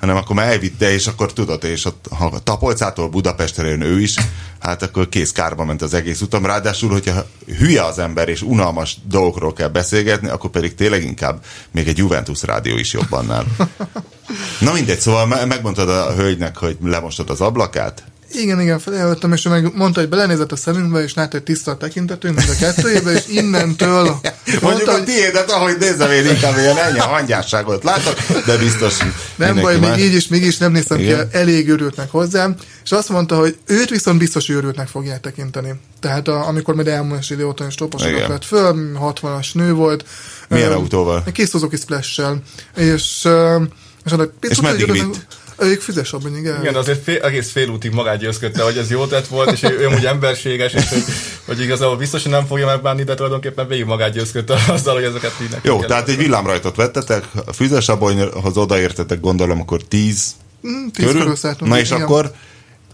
hanem 0.01 0.15
akkor 0.15 0.35
már 0.35 0.51
elvitte, 0.51 0.91
és 0.91 1.07
akkor 1.07 1.33
tudod, 1.33 1.63
és 1.63 1.85
ott, 1.85 2.05
ha 2.17 2.39
Tapolcától 2.43 3.09
Budapestre 3.09 3.67
jön 3.67 3.81
ő 3.81 4.01
is, 4.01 4.15
hát 4.59 4.83
akkor 4.83 5.09
kész 5.09 5.31
kárba 5.31 5.65
ment 5.65 5.81
az 5.81 5.93
egész 5.93 6.21
utam. 6.21 6.45
Ráadásul, 6.45 6.89
hogyha 6.89 7.25
hülye 7.57 7.83
az 7.83 7.99
ember, 7.99 8.29
és 8.29 8.41
unalmas 8.41 8.97
dolgokról 9.03 9.53
kell 9.53 9.67
beszélgetni, 9.67 10.29
akkor 10.29 10.49
pedig 10.49 10.75
tényleg 10.75 11.03
inkább 11.03 11.43
még 11.71 11.87
egy 11.87 11.97
Juventus 11.97 12.43
rádió 12.43 12.77
is 12.77 12.93
jobb 12.93 13.11
annál. 13.11 13.45
Na 14.59 14.73
mindegy, 14.73 14.99
szóval 14.99 15.25
me- 15.25 15.45
megmondtad 15.45 15.89
a 15.89 16.13
hölgynek, 16.13 16.57
hogy 16.57 16.77
lemostad 16.83 17.29
az 17.29 17.41
ablakát, 17.41 18.03
Igen, 18.33 18.61
igen, 18.61 18.79
feljöttem, 18.79 19.33
és 19.33 19.45
ő 19.45 19.49
meg 19.49 19.75
mondta, 19.75 19.99
hogy 19.99 20.09
belenézett 20.09 20.51
a 20.51 20.55
szemünkbe, 20.55 21.03
és 21.03 21.13
látta, 21.13 21.31
hogy 21.31 21.43
tiszta 21.43 21.71
a 21.71 21.77
tekintetünk, 21.77 22.35
mind 22.35 22.49
a 22.49 22.55
kettőjébe, 22.59 23.11
és 23.11 23.23
innentől 23.27 24.03
Mondjuk 24.61 24.61
mondta, 24.61 24.91
a 24.91 25.03
tiédet, 25.03 25.51
ahogy 25.51 25.75
nézem 25.79 26.11
én 26.11 26.25
inkább 26.25 26.57
ilyen 26.57 26.77
ennyi 26.77 26.99
hangyásságot 26.99 27.83
látok, 27.83 28.19
de 28.45 28.57
biztos 28.57 28.97
nem 29.35 29.59
baj, 29.59 29.79
más. 29.79 29.95
még 29.95 30.05
így 30.05 30.13
is, 30.13 30.27
mégis 30.27 30.57
nem 30.57 30.71
néztem 30.71 30.97
ki 30.97 31.13
elég 31.31 31.69
őrültnek 31.69 32.11
hozzám, 32.11 32.55
és 32.83 32.91
azt 32.91 33.09
mondta, 33.09 33.37
hogy 33.37 33.57
őt 33.65 33.89
viszont 33.89 34.17
biztos 34.17 34.49
őrültnek 34.49 34.87
fogják 34.87 35.19
tekinteni. 35.19 35.73
Tehát 35.99 36.27
a, 36.27 36.47
amikor 36.47 36.75
majd 36.75 36.87
elmúlás 36.87 37.29
idő 37.29 37.45
óta 37.45 37.65
is 37.67 37.75
toposokat 37.75 38.27
vett 38.27 38.45
föl, 38.45 38.91
60-as 38.99 39.53
nő 39.53 39.73
volt. 39.73 40.05
Milyen 40.49 40.71
Ö, 40.71 40.73
autóval? 40.73 41.23
Egy 41.25 41.33
kis 41.33 41.49
Suzuki 41.49 41.75
Splash-sel. 41.75 42.41
És, 42.75 43.21
ö, 43.23 43.61
és, 44.05 44.11
és, 44.39 44.49
És 44.49 44.61
meddig 44.61 44.91
vitt? 44.91 45.27
Ők 45.61 45.81
füzesabban, 45.81 46.37
igen. 46.37 46.61
Igen, 46.61 46.75
azért 46.75 47.03
fél, 47.03 47.21
egész 47.21 47.51
fél 47.51 47.69
útig 47.69 47.91
magát 47.91 48.17
győzködte, 48.17 48.63
hogy 48.63 48.77
ez 48.77 48.89
jó 48.89 49.05
tett 49.05 49.27
volt, 49.27 49.51
és 49.51 49.63
ő, 49.63 49.79
ő 49.79 49.85
amúgy 49.85 50.05
emberséges, 50.05 50.73
és 50.73 50.89
hogy, 50.89 51.03
hogy 51.45 51.61
igazából 51.61 51.97
biztos, 51.97 52.23
hogy 52.23 52.31
nem 52.31 52.45
fogja 52.45 52.65
megbánni, 52.65 53.03
de 53.03 53.13
tulajdonképpen 53.13 53.67
végig 53.67 53.85
magát 53.85 54.11
győzködte 54.11 54.55
azzal, 54.67 54.93
hogy 54.93 55.03
ezeket 55.03 55.33
így 55.41 55.55
Jó, 55.61 55.77
kell. 55.77 55.87
tehát 55.87 56.09
egy 56.09 56.17
villámrajtot 56.17 56.75
vettetek, 56.75 57.23
a 57.45 57.53
füzesabonyhoz 57.53 58.57
odaértetek, 58.57 59.19
gondolom, 59.19 59.59
akkor 59.59 59.83
10 59.83 60.33
Mm, 60.67 60.87
tíz 60.87 61.05
körül 61.05 61.35
szálltunk, 61.35 61.71
Na 61.71 61.79
és 61.79 61.89
igen. 61.89 62.01
akkor, 62.01 62.31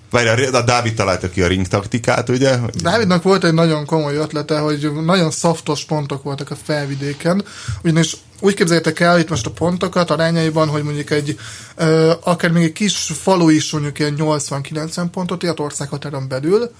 várj, 0.09 0.43
a 0.43 0.61
Dávid 0.61 0.93
találta 0.93 1.29
ki 1.29 1.41
a 1.41 1.47
ring 1.47 1.67
taktikát, 1.67 2.29
ugye? 2.29 2.57
Dávidnak 2.81 3.23
volt 3.23 3.43
egy 3.43 3.53
nagyon 3.53 3.85
komoly 3.85 4.15
ötlete, 4.15 4.59
hogy 4.59 4.91
nagyon 5.05 5.31
szaftos 5.31 5.85
pontok 5.85 6.23
voltak 6.23 6.51
a 6.51 6.55
felvidéken, 6.63 7.45
ugyanis 7.83 8.17
úgy 8.39 8.53
képzeljétek 8.53 8.99
el 8.99 9.19
itt 9.19 9.29
most 9.29 9.45
a 9.45 9.51
pontokat 9.51 10.09
arányaiban, 10.11 10.67
hogy 10.67 10.83
mondjuk 10.83 11.09
egy, 11.09 11.39
ö, 11.75 12.13
akár 12.23 12.51
még 12.51 12.63
egy 12.63 12.71
kis 12.71 13.11
falu 13.21 13.49
is 13.49 13.71
mondjuk 13.71 13.99
ilyen 13.99 14.15
80-90 14.17 15.05
pontot 15.11 15.43
ért 15.43 15.59
országhatáron 15.59 16.27
belül, 16.27 16.71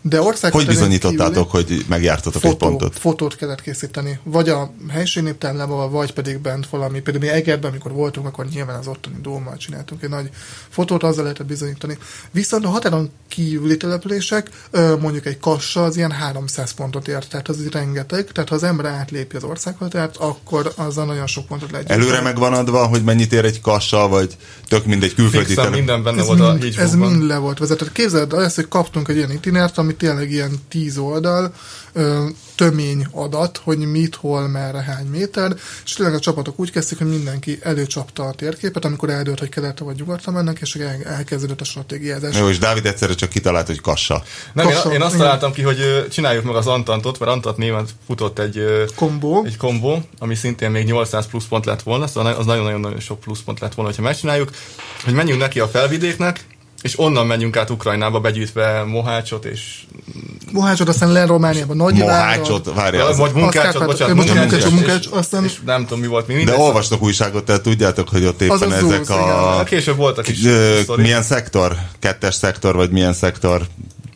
de 0.00 0.18
Hogy 0.18 0.26
országhatáron 0.26 0.74
bizonyítottátok, 0.74 1.50
hogy 1.50 1.84
megjártatok 1.88 2.44
egy 2.44 2.50
fotó, 2.50 2.66
pontot? 2.68 2.98
fotót 2.98 3.36
kellett 3.36 3.60
készíteni. 3.60 4.18
Vagy 4.22 4.48
a 4.48 4.72
helység 4.88 5.22
néptáblával, 5.22 5.90
vagy 5.90 6.12
pedig 6.12 6.38
bent 6.38 6.68
valami. 6.68 7.00
Például 7.00 7.24
mi 7.24 7.30
Egerben, 7.30 7.70
amikor 7.70 7.92
voltunk, 7.92 8.26
akkor 8.26 8.46
nyilván 8.46 8.78
az 8.78 8.86
ottani 8.86 9.16
dómmal 9.22 9.56
csináltunk 9.56 10.02
egy 10.02 10.08
nagy 10.08 10.30
fotót, 10.68 11.02
azzal 11.02 11.22
lehetett 11.22 11.46
bizonyítani. 11.46 11.98
Viszont 12.30 12.64
a 12.64 12.68
határon 12.68 13.10
kívüli 13.28 13.76
települések, 13.76 14.50
mondjuk 15.00 15.26
egy 15.26 15.38
kassa, 15.38 15.84
az 15.84 15.96
ilyen 15.96 16.10
300 16.10 16.72
pontot 16.72 17.08
ért, 17.08 17.28
tehát 17.28 17.48
az 17.48 17.68
rengeteg. 17.68 18.32
Tehát 18.32 18.48
ha 18.48 18.54
az 18.54 18.62
ember 18.62 18.86
átlépi 18.86 19.36
az 19.36 19.44
országhatárt, 19.44 20.16
akkor 20.16 20.72
azzal 20.76 21.04
nagyon 21.04 21.26
sok 21.26 21.46
pontot 21.46 21.70
lehet 21.70 21.90
Előre 21.90 22.20
meg 22.20 22.38
van 22.38 22.52
adva, 22.52 22.86
hogy 22.86 23.04
mennyit 23.04 23.32
ér 23.32 23.44
egy 23.44 23.60
kassa, 23.60 24.08
vagy 24.08 24.36
tök 24.68 24.84
mindegy 24.86 25.14
külföldi 25.14 25.46
Fixen 25.46 25.70
minden 25.70 26.02
benne 26.02 26.20
ez 26.20 26.26
volt 26.26 26.40
a 26.40 26.52
mind, 26.52 26.56
ez 26.56 26.62
Hitchcockban. 26.62 27.10
mind 27.10 27.26
le 27.26 27.36
volt 27.36 27.58
vezetett. 27.58 27.92
Képzeld 27.92 28.32
el 28.32 28.44
ezt, 28.44 28.54
hogy 28.54 28.68
kaptunk 28.68 29.08
egy 29.08 29.16
ilyen 29.16 29.30
itinert, 29.30 29.78
ami 29.86 29.94
tényleg 29.94 30.30
ilyen 30.30 30.58
10 30.68 30.98
oldal, 30.98 31.52
ö, 31.92 32.26
tömény 32.54 33.06
adat, 33.10 33.60
hogy 33.64 33.78
mit, 33.78 34.14
hol, 34.14 34.48
merre, 34.48 34.82
hány 34.82 35.06
méter, 35.06 35.54
és 35.84 35.92
tényleg 35.92 36.14
a 36.14 36.18
csapatok 36.18 36.58
úgy 36.58 36.70
kezdték, 36.70 36.98
hogy 36.98 37.08
mindenki 37.08 37.58
előcsapta 37.62 38.22
a 38.22 38.32
térképet, 38.32 38.84
amikor 38.84 39.10
eldőlt, 39.10 39.38
hogy 39.38 39.48
keletre 39.48 39.84
vagy 39.84 39.96
nyugatra 39.96 40.32
mennek, 40.32 40.58
és 40.60 40.74
el, 40.74 41.02
elkezdődött 41.04 41.60
a 41.60 41.64
stratégiázás. 41.64 42.38
Jó, 42.38 42.48
és 42.48 42.58
Dávid 42.58 42.86
egyszerre 42.86 43.14
csak 43.14 43.28
kitalált, 43.28 43.66
hogy 43.66 43.80
kassa. 43.80 44.22
Nem, 44.52 44.68
én, 44.68 44.74
Kassa, 44.74 44.92
én 44.92 45.00
azt 45.00 45.14
igen. 45.14 45.24
találtam 45.24 45.52
ki, 45.52 45.62
hogy 45.62 46.06
csináljuk 46.10 46.44
meg 46.44 46.54
az 46.54 46.66
Antantot, 46.66 47.18
mert 47.18 47.32
Antant 47.32 47.56
néven 47.56 47.86
futott 48.06 48.38
egy, 48.38 48.64
Kombó. 48.94 49.44
egy 49.44 49.56
kombó, 49.56 50.02
ami 50.18 50.34
szintén 50.34 50.70
még 50.70 50.84
800 50.84 51.26
plusz 51.26 51.46
pont 51.46 51.64
lett 51.64 51.82
volna, 51.82 52.06
szóval 52.06 52.32
az 52.32 52.46
nagyon-nagyon 52.46 53.00
sok 53.00 53.20
plusz 53.20 53.40
pont 53.44 53.60
lett 53.60 53.74
volna, 53.74 53.92
ha 53.96 54.02
megcsináljuk, 54.02 54.50
hogy 55.04 55.14
menjünk 55.14 55.40
neki 55.40 55.60
a 55.60 55.68
felvidéknek, 55.68 56.44
és 56.82 56.98
onnan 56.98 57.26
menjünk 57.26 57.56
át 57.56 57.70
Ukrajnába 57.70 58.20
begyűjtve 58.20 58.84
Mohácsot 58.84 59.44
és 59.44 59.60
Mohácsot, 60.52 60.88
aztán 60.88 61.12
le 61.12 61.26
Romániába, 61.26 61.74
Nagy 61.74 61.94
Mohácsot, 61.94 62.74
várja, 62.74 63.06
az, 63.06 63.16
vagy 63.18 63.32
munkácsot, 63.32 63.62
Kárpát- 63.62 63.86
bocsánat, 63.88 64.14
munkácsot, 64.14 64.40
munkácsot, 64.40 64.66
és- 64.68 64.74
munkács, 64.74 65.06
aztán- 65.10 65.44
és 65.44 65.52
nem 65.64 65.82
tudom 65.82 66.00
mi 66.00 66.06
volt 66.06 66.26
még 66.26 66.44
de 66.44 66.56
olvastok 66.56 67.02
újságot, 67.02 67.44
tehát 67.44 67.62
tudjátok, 67.62 68.08
hogy 68.08 68.24
ott 68.24 68.40
éppen 68.40 68.54
Az 68.54 68.62
ezek 68.62 68.80
Zúz, 68.80 68.92
igen. 68.92 69.18
a... 69.18 69.62
Később 69.62 69.96
voltak 69.96 70.28
is 70.28 70.44
Ö, 70.44 70.80
milyen 70.96 71.22
szektor? 71.22 71.76
Kettes 71.98 72.34
szektor, 72.34 72.74
vagy 72.74 72.90
milyen 72.90 73.12
szektor 73.12 73.62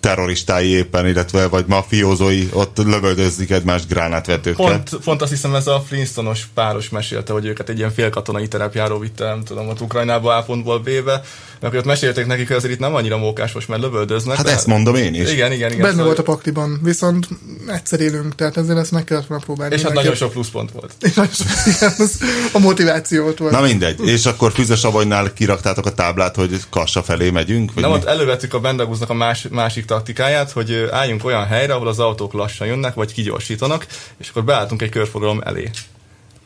terroristái 0.00 0.68
éppen, 0.68 1.06
illetve 1.06 1.46
vagy 1.48 1.64
mafiózói 1.68 2.48
ott 2.52 2.78
lövöldözzik 2.78 3.50
egymást 3.50 3.88
gránátvetőkkel. 3.88 4.66
Pont, 4.66 4.90
pont 5.04 5.22
azt 5.22 5.30
hiszem 5.30 5.54
ez 5.54 5.66
a 5.66 5.82
Flintstonos 5.86 6.48
páros 6.54 6.88
mesélte, 6.88 7.32
hogy 7.32 7.46
őket 7.46 7.68
egy 7.68 7.78
ilyen 7.78 7.92
félkatonai 7.92 8.48
terepjáró 8.48 8.98
vitte, 8.98 9.24
nem 9.24 9.44
tudom, 9.44 9.68
ott 9.68 9.80
Ukrajnába 9.80 10.36
A 10.36 10.42
pontból 10.42 10.78
B-be, 10.78 11.20
mert 11.60 11.74
ott 11.74 11.84
mesélték 11.84 12.26
nekik, 12.26 12.46
hogy 12.46 12.56
azért 12.56 12.72
itt 12.72 12.78
nem 12.78 12.94
annyira 12.94 13.16
mókás 13.18 13.52
most, 13.52 13.68
mert 13.68 13.82
lövöldöznek. 13.82 14.36
Hát 14.36 14.44
de- 14.44 14.52
ezt 14.52 14.66
mondom 14.66 14.94
én 14.94 15.14
is. 15.14 15.32
Igen, 15.32 15.52
igen, 15.52 15.68
igen. 15.68 15.80
Benne 15.80 15.90
szóval- 15.90 16.04
volt 16.06 16.18
a 16.18 16.22
pakliban, 16.22 16.80
viszont 16.82 17.28
egyszer 17.68 18.00
élünk, 18.00 18.34
tehát 18.34 18.56
ezért 18.56 18.78
ezt 18.78 18.90
meg 18.90 19.04
kellett 19.04 19.26
volna 19.26 19.44
próbálni. 19.44 19.74
És 19.74 19.82
hát 19.82 19.92
nagyon 19.92 20.14
sok 20.14 20.32
pluszpont 20.32 20.70
volt. 20.70 20.92
És 21.00 21.14
nagyon 21.14 21.32
sok, 21.32 21.46
igen, 21.66 21.92
az 21.98 22.18
a 22.52 22.58
motiváció 22.58 23.22
volt. 23.22 23.50
Na 23.50 23.60
mindegy. 23.60 24.06
És 24.08 24.26
akkor 24.26 24.52
Füzesabonynál 24.52 25.32
kiraktátok 25.32 25.86
a 25.86 25.94
táblát, 25.94 26.34
hogy 26.36 26.60
Kassa 26.70 27.02
felé 27.02 27.30
megyünk? 27.30 27.72
Vagy 27.74 27.82
Nem, 27.82 27.92
mi? 27.92 27.98
ott 27.98 28.04
elővettük 28.04 28.54
a 28.54 28.60
Bendegúznak 28.60 29.10
a 29.10 29.14
más, 29.14 29.46
másik 29.50 29.84
taktikáját, 29.84 30.50
hogy 30.50 30.88
álljunk 30.90 31.24
olyan 31.24 31.46
helyre, 31.46 31.74
ahol 31.74 31.88
az 31.88 31.98
autók 31.98 32.32
lassan 32.32 32.66
jönnek, 32.66 32.94
vagy 32.94 33.12
kigyorsítanak, 33.12 33.86
és 34.18 34.28
akkor 34.28 34.44
beálltunk 34.44 34.82
egy 34.82 34.88
körforgalom 34.90 35.40
elé. 35.44 35.70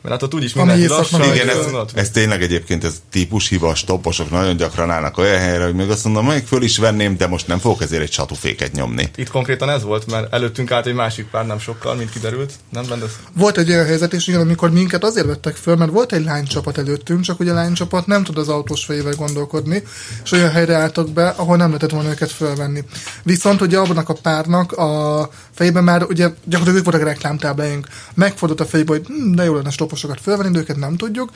Mert 0.05 0.17
hát 0.17 0.23
ott 0.23 0.33
úgyis 0.33 0.53
mindenki 0.53 0.87
lassan, 0.87 1.23
Igen, 1.23 1.49
ez, 1.49 1.57
ez 1.93 2.09
tényleg 2.09 2.41
egyébként 2.41 2.83
ez 2.83 3.01
típushiba, 3.11 3.67
a 3.67 3.75
stopposok 3.75 4.31
nagyon 4.31 4.57
gyakran 4.57 4.91
állnak 4.91 5.17
olyan 5.17 5.39
helyre, 5.39 5.63
hogy 5.63 5.73
még 5.73 5.89
azt 5.89 6.03
mondom, 6.03 6.25
még 6.25 6.43
föl 6.45 6.63
is 6.63 6.77
venném, 6.77 7.17
de 7.17 7.27
most 7.27 7.47
nem 7.47 7.59
fogok 7.59 7.81
ezért 7.81 8.01
egy 8.01 8.11
satuféket 8.11 8.71
nyomni. 8.71 9.09
Itt 9.15 9.29
konkrétan 9.29 9.69
ez 9.69 9.83
volt, 9.83 10.11
mert 10.11 10.33
előttünk 10.33 10.71
állt 10.71 10.85
egy 10.85 10.93
másik 10.93 11.25
pár 11.25 11.45
nem 11.45 11.59
sokkal, 11.59 11.95
mint 11.95 12.09
kiderült. 12.09 12.53
Nem 12.69 12.85
rendez? 12.89 13.09
Volt 13.33 13.57
egy 13.57 13.69
olyan 13.69 13.85
helyzet 13.85 14.13
is, 14.13 14.27
igen, 14.27 14.39
amikor 14.39 14.71
minket 14.71 15.03
azért 15.03 15.25
vettek 15.25 15.55
föl, 15.55 15.75
mert 15.75 15.91
volt 15.91 16.13
egy 16.13 16.23
lánycsapat 16.23 16.77
előttünk, 16.77 17.21
csak 17.21 17.39
ugye 17.39 17.51
a 17.51 17.53
lánycsapat 17.53 18.07
nem 18.07 18.23
tud 18.23 18.37
az 18.37 18.49
autós 18.49 18.85
fejével 18.85 19.13
gondolkodni, 19.13 19.83
és 20.23 20.31
olyan 20.31 20.51
helyre 20.51 20.75
álltak 20.75 21.09
be, 21.09 21.27
ahol 21.27 21.57
nem 21.57 21.67
lehetett 21.67 21.91
volna 21.91 22.09
őket 22.09 22.31
fölvenni. 22.31 22.83
Viszont 23.23 23.61
ugye 23.61 23.77
abban 23.77 23.97
a 23.97 24.13
párnak 24.21 24.71
a 24.71 25.29
fejében 25.51 25.83
már 25.83 26.03
ugye 26.03 26.23
gyakorlatilag 26.23 26.75
ők 26.75 26.83
voltak 26.83 27.01
a 27.01 27.05
reklámtábláink. 27.05 27.87
Megfordult 28.13 28.59
a 28.59 28.65
fejébe, 28.65 28.91
hogy 28.91 29.05
hm, 29.05 29.35
de 29.35 29.43
jó 29.43 29.53
lenne 29.55 29.71
stopposokat 29.95 30.21
fölvenni, 30.21 30.51
de 30.53 30.59
őket 30.59 30.75
nem 30.75 30.95
tudjuk. 30.95 31.29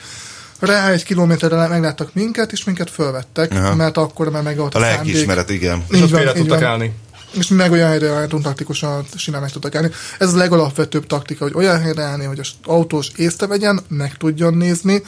Rá 0.58 0.90
egy 0.90 1.04
kilométerre 1.04 1.68
megláttak 1.68 2.14
minket, 2.14 2.52
és 2.52 2.64
minket 2.64 2.90
fölvettek, 2.90 3.52
Aha. 3.52 3.74
mert 3.74 3.96
akkor 3.96 4.30
már 4.30 4.42
meg 4.42 4.56
volt 4.56 4.74
A 4.74 4.78
a, 4.78 4.80
szándék. 4.80 4.96
lelkiismeret, 4.96 5.50
igen. 5.50 5.84
És 5.88 5.96
Így 5.96 6.02
ott 6.02 6.10
van, 6.10 6.20
így 6.20 6.32
tudtak 6.32 6.60
van. 6.60 6.68
állni. 6.68 6.92
És 7.30 7.48
meg 7.48 7.72
olyan 7.72 7.88
helyre 7.88 8.10
álltunk 8.10 8.42
taktikusan, 8.42 9.04
simán 9.16 9.40
meg 9.40 9.50
tudtak 9.50 9.74
állni. 9.74 9.90
Ez 10.18 10.32
a 10.32 10.36
legalapvetőbb 10.36 11.06
taktika, 11.06 11.44
hogy 11.44 11.54
olyan 11.54 11.80
helyre 11.80 12.02
állni, 12.02 12.24
hogy 12.24 12.38
az 12.38 12.48
autós 12.64 13.08
észre 13.16 13.46
vegyen, 13.46 13.80
meg 13.88 14.16
tudjon 14.16 14.54
nézni, 14.54 15.02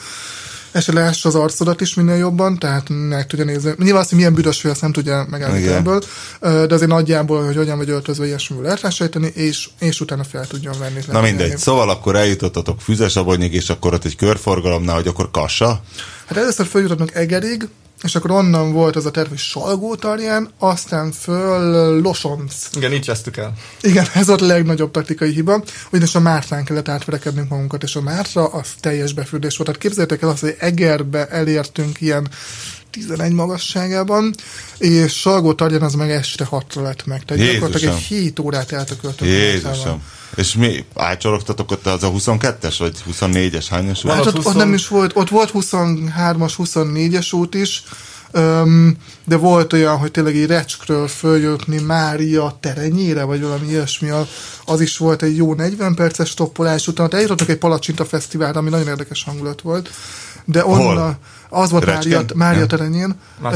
és 0.73 0.87
lássa 0.87 1.29
az 1.29 1.35
arcodat 1.35 1.81
is 1.81 1.93
minél 1.93 2.15
jobban, 2.15 2.59
tehát 2.59 2.87
meg 2.89 3.27
tudja 3.27 3.45
nézni. 3.45 3.73
Nyilván 3.77 4.01
azt, 4.01 4.09
hogy 4.09 4.17
milyen 4.17 4.33
büdös 4.33 4.59
fő, 4.59 4.69
azt 4.69 4.81
nem 4.81 4.91
tudja 4.91 5.25
megállni 5.29 5.67
ebből, 5.67 6.03
de 6.39 6.73
azért 6.73 6.89
nagyjából, 6.89 7.45
hogy 7.45 7.55
hogyan 7.55 7.77
vagy 7.77 7.89
öltözve, 7.89 8.25
ilyesmivel 8.25 8.63
lehet 8.63 8.81
rásejteni, 8.81 9.31
és, 9.33 9.69
és 9.79 10.01
utána 10.01 10.23
fel 10.23 10.47
tudjon 10.47 10.75
venni. 10.79 10.99
Na 11.11 11.21
mindegy, 11.21 11.57
szóval 11.57 11.89
akkor 11.89 12.15
eljutottatok 12.15 12.81
Füzesabonyig, 12.81 13.53
és 13.53 13.69
akkor 13.69 13.93
ott 13.93 14.05
egy 14.05 14.15
körforgalomnál, 14.15 14.95
hogy 14.95 15.07
akkor 15.07 15.31
kassa. 15.31 15.81
Hát 16.25 16.37
először 16.37 16.65
följutottunk 16.65 17.13
Egerig, 17.13 17.67
és 18.03 18.15
akkor 18.15 18.31
onnan 18.31 18.71
volt 18.71 18.95
az 18.95 19.05
a 19.05 19.11
terv, 19.11 19.29
hogy 19.29 19.37
Salgótarján, 19.37 20.49
aztán 20.57 21.11
föl 21.11 22.01
Losonc. 22.01 22.55
Igen, 22.75 22.93
így 22.93 23.05
kezdtük 23.05 23.37
el. 23.37 23.53
Igen, 23.81 24.05
ez 24.13 24.27
volt 24.27 24.41
a 24.41 24.45
legnagyobb 24.45 24.91
taktikai 24.91 25.31
hiba, 25.31 25.63
ugyanis 25.91 26.15
a 26.15 26.19
Mártrán 26.19 26.63
kellett 26.63 26.87
átverekednünk 26.87 27.49
magunkat, 27.49 27.83
és 27.83 27.95
a 27.95 28.01
Mártra 28.01 28.47
az 28.47 28.67
teljes 28.79 29.13
befürdés 29.13 29.57
volt. 29.57 29.69
Tehát 29.69 29.81
képzeljétek 29.81 30.21
el 30.21 30.29
azt, 30.29 30.41
hogy 30.41 30.55
Egerbe 30.59 31.27
elértünk 31.27 32.01
ilyen 32.01 32.29
11 32.89 33.31
magasságában, 33.31 34.35
és 34.77 35.19
Salgó 35.19 35.53
Tarján 35.53 35.81
az 35.81 35.93
meg 35.93 36.11
este 36.11 36.45
6 36.45 36.75
lett 36.75 37.05
meg. 37.05 37.25
Tehát 37.25 37.43
Jézusom. 37.43 37.53
gyakorlatilag 37.53 37.95
egy 37.95 38.01
7 38.01 38.39
órát 38.39 38.71
eltököltünk. 38.71 39.31
Jézusom. 39.31 40.01
És 40.35 40.55
mi 40.55 40.85
átcsorogtatok 40.95 41.71
ott 41.71 41.85
az 41.85 42.03
a 42.03 42.11
22-es, 42.11 42.75
vagy 42.79 43.03
24-es, 43.11 43.65
hányos 43.69 44.01
volt? 44.01 44.15
Hát 44.15 44.25
ott, 44.25 44.37
ott 44.37 44.43
20 44.43 44.53
nem 44.53 44.73
is 44.73 44.87
volt, 44.87 45.11
ott 45.15 45.29
volt 45.29 45.51
23-as, 45.53 46.53
24-es 46.57 47.35
út 47.35 47.55
is, 47.55 47.83
öm, 48.31 48.97
de 49.25 49.37
volt 49.37 49.73
olyan, 49.73 49.97
hogy 49.97 50.11
tényleg 50.11 50.35
egy 50.35 50.47
recskről 50.47 51.07
följutni 51.07 51.79
Mária 51.79 52.57
terenyére, 52.59 53.23
vagy 53.23 53.41
valami 53.41 53.67
ilyesmi, 53.67 54.09
az 54.65 54.81
is 54.81 54.97
volt 54.97 55.21
egy 55.21 55.35
jó 55.35 55.53
40 55.53 55.95
perces 55.95 56.29
stoppolás, 56.29 56.87
utána 56.87 57.07
ott 57.07 57.13
eljutottak 57.13 57.49
egy 57.49 57.57
Palacsinta 57.57 58.05
fesztiválra, 58.05 58.59
ami 58.59 58.69
nagyon 58.69 58.87
érdekes 58.87 59.23
hangulat 59.23 59.61
volt, 59.61 59.89
de 60.45 60.65
onnan, 60.65 61.17
az 61.49 61.71
volt 61.71 61.83
Recskén? 61.83 62.11
Mária, 62.11 62.35
Mária 62.35 62.65
terenyén. 62.65 63.15
Más 63.41 63.53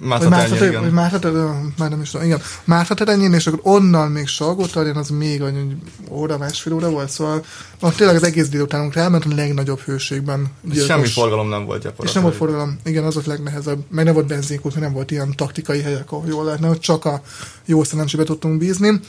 Vagy 0.00 0.22
igen. 0.22 0.90
Terenyén, 1.20 1.70
már 1.78 1.90
nem 1.90 2.00
is 2.00 2.10
tudom, 2.10 2.26
igen. 2.26 2.40
Márta 2.64 2.94
Terenyén, 2.94 3.32
és 3.32 3.46
akkor 3.46 3.60
onnan 3.62 4.10
még 4.10 4.26
Salgótarján, 4.26 4.96
az 4.96 5.08
még 5.08 5.40
egy 5.40 5.76
óra, 6.10 6.38
másfél 6.38 6.72
óra 6.72 6.90
volt, 6.90 7.10
szóval 7.10 7.44
ott 7.80 7.94
tényleg 7.94 8.16
az 8.16 8.22
egész 8.22 8.48
délutánunk 8.48 8.94
elment 8.94 9.24
a 9.24 9.34
legnagyobb 9.34 9.80
hőségben. 9.80 10.46
gyilkos. 10.62 10.86
Semmi 10.86 11.06
forgalom 11.06 11.48
nem 11.48 11.64
volt 11.64 11.78
És 11.78 11.82
nem 11.84 11.92
gyakorlatilag. 11.92 12.22
volt 12.24 12.36
forgalom, 12.36 12.78
igen, 12.84 13.04
az 13.04 13.14
volt 13.14 13.26
legnehezebb. 13.26 13.78
Meg 13.90 14.04
nem 14.04 14.14
volt 14.14 14.26
benzinkút, 14.26 14.72
mert 14.72 14.84
nem 14.84 14.94
volt 14.94 15.10
ilyen 15.10 15.32
taktikai 15.36 15.80
helyek, 15.80 16.12
ahol 16.12 16.28
jól 16.28 16.44
lehetne, 16.44 16.68
hogy 16.68 16.80
csak 16.80 17.04
a 17.04 17.22
jó 17.64 17.84
szerencsébe 17.84 18.24
tudtunk 18.24 18.58
bízni. 18.58 19.00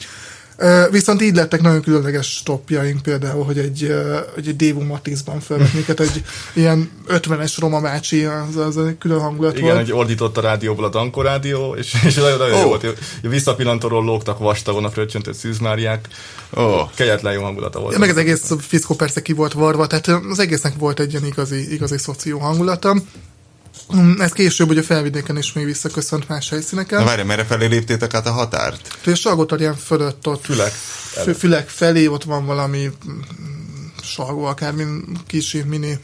Viszont 0.91 1.21
így 1.21 1.35
lettek 1.35 1.61
nagyon 1.61 1.81
különleges 1.81 2.27
stopjaink, 2.27 3.01
például, 3.01 3.43
hogy 3.43 3.57
egy, 3.57 3.95
egy 4.37 4.55
Dévu 4.55 4.81
Matizban 4.81 5.39
felvett 5.39 5.73
minket, 5.73 5.99
egy 5.99 6.23
ilyen 6.53 6.91
50-es 7.07 7.55
Roma 7.59 7.81
bácsi, 7.81 8.23
az, 8.23 8.55
az 8.55 8.77
egy 8.77 8.97
külön 8.97 9.19
hangulat 9.19 9.57
Igen, 9.57 9.73
volt. 9.73 9.77
hogy 9.77 9.91
ordított 9.91 10.37
a 10.37 10.41
rádióból 10.41 10.85
a 10.85 10.89
Danko 10.89 11.21
rádió, 11.21 11.75
és, 11.75 11.95
és 12.05 12.15
nagyon, 12.15 12.37
nagyon 12.37 12.55
Ó. 12.55 12.61
jó 12.61 12.67
volt. 12.67 12.97
Visszapillantóról 13.21 14.03
lógtak 14.03 14.39
vastagon 14.39 14.85
a 14.85 14.89
fröccsöntött 14.89 15.35
szűzmáriák. 15.35 16.07
Ó. 16.57 16.63
Kegyetlen 16.95 17.33
jó 17.33 17.41
hangulata 17.41 17.79
volt. 17.79 17.97
Meg 17.97 18.09
az 18.09 18.17
egész 18.17 18.51
fiszkó 18.59 18.95
persze 18.95 19.21
ki 19.21 19.33
volt 19.33 19.53
varva, 19.53 19.87
tehát 19.87 20.21
az 20.29 20.39
egésznek 20.39 20.73
volt 20.77 20.99
egy 20.99 21.11
ilyen 21.11 21.25
igazi, 21.25 21.73
igazi 21.73 21.97
szoció 21.97 22.39
hangulata. 22.39 22.95
Mm, 23.95 24.21
Ez 24.21 24.31
később 24.31 24.69
ugye 24.69 24.83
felvidéken 24.83 25.37
is 25.37 25.53
még 25.53 25.65
visszaköszönt 25.65 26.27
más 26.27 26.49
helyszíneken. 26.49 26.99
Na 26.99 27.05
várj, 27.05 27.21
merre 27.23 27.45
felé 27.45 27.65
léptétek 27.65 28.13
át 28.13 28.27
a 28.27 28.31
határt? 28.31 28.97
A 29.05 29.13
Salgótarján 29.15 29.75
fölött 29.75 30.27
ott 30.27 30.45
Fülek 30.45 30.71
fü- 31.23 31.37
fülek 31.37 31.69
felé 31.69 32.07
ott 32.07 32.23
van 32.23 32.45
valami 32.45 32.91
mm, 33.09 33.19
salgó, 34.03 34.45
akármi 34.45 34.83
kis 35.27 35.57
mini 35.65 35.99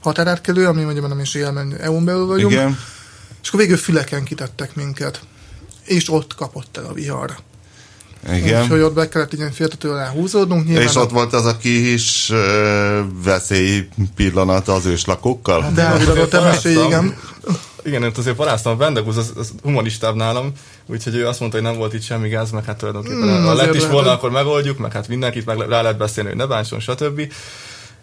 határátkelő, 0.00 0.66
ami 0.66 0.82
mondjuk 0.82 1.08
nem 1.08 1.20
is 1.20 1.34
él, 1.34 1.50
mert 1.50 1.80
EU-n 1.80 2.04
belül 2.04 2.26
vagyunk. 2.26 2.52
Igen. 2.52 2.78
És 3.42 3.48
akkor 3.48 3.60
végül 3.60 3.76
füleken 3.76 4.24
kitettek 4.24 4.74
minket. 4.74 5.20
És 5.84 6.10
ott 6.12 6.34
kapott 6.34 6.76
el 6.76 6.84
a 6.84 6.92
vihar. 6.92 7.36
Igen. 8.34 8.62
Úgyhogy 8.62 8.80
ott 8.80 8.94
be 8.94 9.08
kellett 9.08 9.32
ilyen 9.32 9.52
féltető 9.52 9.90
alá 9.90 10.08
húzódnunk. 10.08 10.66
Nyilván 10.66 10.84
És 10.86 10.94
ott 10.94 11.10
volt 11.10 11.32
az 11.32 11.44
a 11.44 11.56
kis 11.56 12.30
ö, 12.30 13.00
veszély 13.24 13.88
pillanat 14.16 14.68
az 14.68 14.86
őslakókkal? 14.86 15.70
De 15.74 15.82
a 15.84 15.98
mesé, 15.98 16.26
Paráztam. 16.28 16.84
igen. 16.86 17.16
Igen, 17.84 18.02
ott 18.02 18.18
azért 18.18 18.36
paráztam, 18.36 18.72
a 18.72 18.76
Vendegúz 18.76 19.16
az, 19.16 19.32
az 19.36 19.52
humoristább 19.62 20.14
nálam, 20.14 20.52
úgyhogy 20.86 21.14
ő 21.14 21.26
azt 21.26 21.40
mondta, 21.40 21.58
hogy 21.58 21.66
nem 21.66 21.76
volt 21.76 21.94
itt 21.94 22.02
semmi 22.02 22.28
gáz, 22.28 22.50
meg 22.50 22.64
hát 22.64 22.76
tulajdonképpen 22.78 23.18
mm, 23.40 23.44
ha 23.44 23.54
lett 23.54 23.74
is 23.74 23.80
lehet, 23.80 23.92
volna, 23.92 24.08
hogy- 24.08 24.16
akkor 24.16 24.30
megoldjuk, 24.30 24.78
meg 24.78 24.92
hát 24.92 25.08
mindenkit 25.08 25.46
meg 25.46 25.58
rá 25.58 25.82
lehet 25.82 25.98
beszélni, 25.98 26.28
hogy 26.28 26.38
ne 26.38 26.46
bántson, 26.46 26.80
stb. 26.80 27.32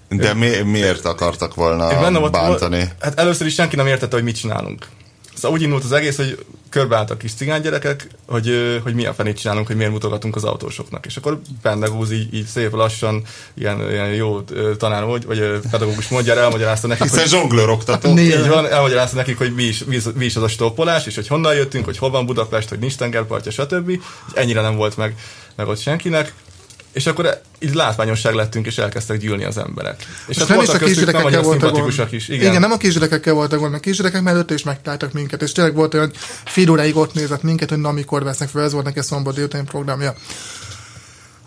De 0.10 0.34
mi, 0.34 0.50
miért 0.66 1.06
akartak 1.06 1.50
Én 1.50 1.64
volna 1.64 1.88
benne 2.00 2.20
volt- 2.20 2.32
bántani? 2.32 2.90
Hát 3.00 3.20
először 3.20 3.48
is 3.48 3.54
senki 3.54 3.76
nem 3.76 3.88
értette, 3.88 4.16
hogy 4.16 4.24
mit 4.26 4.36
csinálunk. 4.40 4.88
Szóval 5.36 5.58
úgy 5.58 5.64
indult 5.64 5.84
az 5.84 5.92
egész, 5.92 6.16
hogy 6.18 6.46
körbeálltak 6.74 7.18
kis 7.18 7.34
cigánygyerekek, 7.34 8.08
hogy, 8.28 8.48
ö, 8.48 8.78
hogy 8.84 8.94
mi 8.94 9.06
a 9.06 9.14
fenét 9.14 9.38
csinálunk, 9.38 9.68
hogy 9.68 9.76
miért 9.76 9.92
mutogatunk 9.92 10.36
az 10.36 10.44
autósoknak. 10.44 11.06
És 11.06 11.18
akkor 11.18 11.40
Bendegúz 11.62 12.12
így, 12.12 12.34
így 12.34 12.46
szép 12.46 12.74
lassan, 12.74 13.24
ilyen, 13.54 13.92
ilyen 13.92 14.14
jó 14.14 14.42
tanár 14.78 15.04
vagy, 15.04 15.26
vagy 15.26 15.60
pedagógus 15.72 16.08
mondjára 16.08 16.42
elmagyarázta 16.42 16.88
nekik, 16.88 17.04
Hiszen 17.04 17.20
hogy 17.20 17.30
zsonglőr 17.30 17.70
oktató. 17.70 18.18
Így 18.18 18.48
van, 18.48 18.68
elmagyarázta 18.68 19.16
nekik, 19.16 19.38
hogy 19.38 19.54
mi 19.56 19.64
is, 19.64 19.84
mi, 19.84 19.96
is, 19.96 20.04
mi 20.16 20.26
is 20.26 20.36
az 20.36 20.44
a 20.44 20.48
stoppolás, 20.48 21.06
és 21.06 21.16
hogy 21.16 21.28
honnan 21.28 21.56
jöttünk, 21.56 21.86
hogy 21.86 21.98
hol 21.98 22.10
van 22.10 22.26
Budapest, 22.26 22.70
hogy 22.70 22.80
nincs 22.80 22.96
tengerpartja, 22.96 23.52
stb. 23.52 23.90
És 23.90 24.00
ennyire 24.34 24.62
nem 24.62 24.76
volt 24.76 24.98
meg, 24.98 25.16
meg 25.56 25.68
ott 25.68 25.80
senkinek. 25.80 26.34
És 26.94 27.06
akkor 27.06 27.42
így 27.60 27.74
látványosság 27.74 28.34
lettünk, 28.34 28.66
és 28.66 28.78
elkezdtek 28.78 29.18
gyűlni 29.18 29.44
az 29.44 29.58
emberek. 29.58 30.06
És 30.28 30.38
hát 30.38 30.48
nem 30.48 30.62
is 30.62 30.70
a 30.70 30.78
kisgyerekekkel 30.78 31.42
voltak 31.42 31.60
szimpatikusak 31.60 32.10
gond. 32.10 32.22
is. 32.22 32.28
Igen. 32.28 32.50
Igen, 32.50 32.62
nem 32.62 32.72
a 32.72 32.78
kisgyerekekkel 32.78 33.34
voltak 33.34 33.60
gond, 33.60 33.72
mert 33.72 33.84
kisgyerekek 33.84 34.22
mellett 34.22 34.52
is 34.52 34.64
megtaláltak 34.64 35.14
minket, 35.14 35.42
és 35.42 35.52
tényleg 35.52 35.76
volt 35.76 35.94
olyan, 35.94 36.06
hogy 36.06 36.18
fél 36.46 36.70
óráig 36.70 36.96
ott 36.96 37.14
nézett 37.14 37.44
minket, 37.44 37.70
hogy 37.70 37.78
na 37.78 37.92
mikor 37.92 38.24
vesznek 38.24 38.50
fel, 38.50 38.64
ez 38.64 38.74
volt 38.74 38.86
neki 38.86 39.00
a 39.00 39.04
szombat 39.04 39.36
délután 39.36 39.66
programja. 39.66 40.16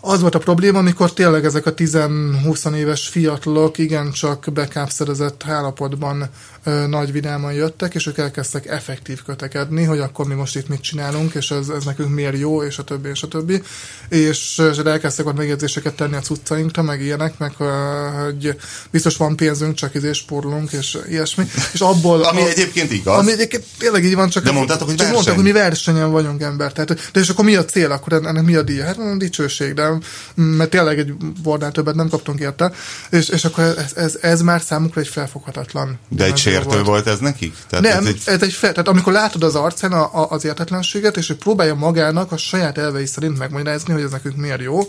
Az 0.09 0.21
volt 0.21 0.35
a 0.35 0.39
probléma, 0.39 0.79
amikor 0.79 1.13
tényleg 1.13 1.45
ezek 1.45 1.65
a 1.65 1.73
10-20 1.73 2.75
éves 2.75 3.07
fiatalok 3.07 3.77
igencsak 3.77 4.45
bekápszerezett 4.53 5.43
állapotban 5.47 6.29
ö, 6.63 6.87
nagy 6.87 7.11
vidáman 7.11 7.53
jöttek, 7.53 7.95
és 7.95 8.07
ők 8.07 8.17
elkezdtek 8.17 8.65
effektív 8.67 9.23
kötekedni, 9.23 9.83
hogy 9.83 9.99
akkor 9.99 10.25
mi 10.25 10.33
most 10.33 10.55
itt 10.55 10.67
mit 10.67 10.81
csinálunk, 10.81 11.33
és 11.33 11.51
ez, 11.51 11.69
ez 11.69 11.83
nekünk 11.83 12.09
miért 12.13 12.37
jó, 12.37 12.63
és 12.63 12.77
a 12.77 12.83
többi, 12.83 13.09
és 13.09 13.23
a 13.23 13.27
többi. 13.27 13.61
És, 14.09 14.61
és 14.71 14.77
elkezdtek 14.77 15.25
ott 15.25 15.37
megjegyzéseket 15.37 15.95
tenni 15.95 16.15
a 16.15 16.19
cuccainkra, 16.19 16.81
meg 16.83 17.01
ilyenek, 17.01 17.37
meg 17.37 17.53
hogy 17.55 18.57
biztos 18.91 19.17
van 19.17 19.35
pénzünk, 19.35 19.75
csak 19.75 19.95
izé 19.95 20.11
spórolunk, 20.11 20.71
és 20.71 20.97
ilyesmi. 21.09 21.45
És 21.73 21.79
abból... 21.79 22.23
Ami 22.23 22.41
a- 22.41 22.47
egyébként 22.47 22.91
igaz. 22.91 23.19
ami 23.19 23.31
egyébként 23.31 23.63
tényleg 23.77 24.03
így 24.03 24.15
van, 24.15 24.29
csak, 24.29 24.43
De 24.43 24.51
mondtátok, 24.51 24.87
hogy 24.87 24.97
csak 24.97 25.11
mondták, 25.11 25.35
hogy 25.35 25.43
mi 25.43 25.51
versenyen 25.51 26.11
vagyunk 26.11 26.41
ember. 26.41 26.71
Tehát, 26.73 27.11
de 27.11 27.19
és 27.19 27.29
akkor 27.29 27.45
mi 27.45 27.55
a 27.55 27.65
cél, 27.65 27.91
akkor 27.91 28.13
ennek 28.13 28.43
mi 28.43 28.55
a 28.55 28.61
díja? 28.61 28.85
Hát 28.85 29.17
dicsőség, 29.17 29.73
de 29.73 29.96
mert 30.35 30.69
tényleg 30.69 30.99
egy 30.99 31.13
bordán 31.43 31.73
többet 31.73 31.95
nem 31.95 32.09
kaptunk 32.09 32.39
érte, 32.39 32.71
és, 33.09 33.29
és 33.29 33.45
akkor 33.45 33.63
ez, 33.63 33.93
ez, 33.95 34.17
ez, 34.21 34.41
már 34.41 34.61
számukra 34.61 35.01
egy 35.01 35.07
felfoghatatlan. 35.07 35.99
De 36.09 36.23
egy 36.23 36.37
sértő 36.37 36.83
volt 36.83 37.07
ez 37.07 37.19
nekik? 37.19 37.55
Tehát 37.69 37.85
nem, 37.85 37.97
ez 37.97 38.05
egy... 38.05 38.21
ez 38.25 38.41
egy 38.41 38.53
fel, 38.53 38.71
tehát 38.71 38.87
amikor 38.87 39.13
látod 39.13 39.43
az 39.43 39.55
arcán 39.55 39.91
a, 39.91 40.21
a, 40.21 40.27
az 40.29 40.45
értetlenséget, 40.45 41.17
és 41.17 41.27
hogy 41.27 41.37
próbálja 41.37 41.75
magának 41.75 42.31
a 42.31 42.37
saját 42.37 42.77
elvei 42.77 43.05
szerint 43.05 43.37
megmagyarázni, 43.37 43.93
hogy 43.93 44.01
ez 44.01 44.11
nekünk 44.11 44.35
miért 44.35 44.61
jó, 44.61 44.79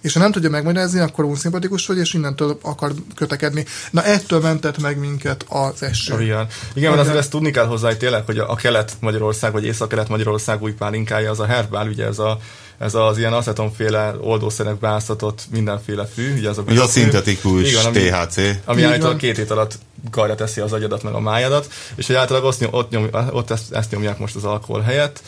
És 0.00 0.12
ha 0.12 0.18
nem 0.18 0.32
tudja 0.32 0.50
megmagyarázni, 0.50 1.00
akkor 1.00 1.24
unszimpatikus 1.24 1.86
vagy, 1.86 1.98
és 1.98 2.14
innentől 2.14 2.58
akar 2.62 2.92
kötekedni. 3.14 3.64
Na 3.90 4.04
ettől 4.04 4.40
mentett 4.40 4.78
meg 4.78 4.98
minket 4.98 5.44
az 5.48 5.82
eső. 5.82 6.12
A 6.12 6.16
vihar. 6.16 6.46
Igen, 6.74 6.90
mert 6.90 7.02
azért 7.02 7.18
ezt 7.18 7.30
tudni 7.30 7.50
kell 7.50 7.66
hozzá, 7.66 7.88
hogy 7.88 7.98
tényleg, 7.98 8.26
hogy 8.26 8.38
a 8.38 8.54
kelet-Magyarország, 8.54 9.52
vagy 9.52 9.64
észak-kelet-Magyarország 9.64 10.62
új 10.62 10.72
pálinkája, 10.72 11.30
az 11.30 11.40
a 11.40 11.46
herbál, 11.46 11.88
ugye 11.88 12.06
ez 12.06 12.18
a 12.18 12.38
ez 12.80 12.94
az 12.94 13.18
ilyen 13.18 13.32
acetonféle 13.32 14.14
oldószerek 14.20 14.78
beáztatott 14.78 15.42
mindenféle 15.50 16.06
fű. 16.14 16.36
Ugye 16.36 16.48
az 16.48 16.58
a, 16.58 16.62
a 16.66 16.86
szintetikus 16.86 17.68
Igen, 17.70 17.84
ami, 17.84 17.98
THC. 17.98 18.36
Ami 18.64 18.82
állítólag 18.82 19.16
két 19.16 19.36
hét 19.36 19.50
alatt 19.50 19.78
karra 20.10 20.34
teszi 20.34 20.60
az 20.60 20.72
agyadat 20.72 21.02
meg 21.02 21.12
a 21.14 21.20
májadat, 21.20 21.72
és 21.94 22.06
hogy 22.06 22.16
általában 22.16 22.48
ott, 22.48 22.72
ott, 22.72 22.90
nyom, 22.90 23.08
ott 23.30 23.50
ezt, 23.50 23.72
ezt 23.72 23.90
nyomják 23.90 24.18
most 24.18 24.36
az 24.36 24.44
alkohol 24.44 24.80
helyett. 24.80 25.22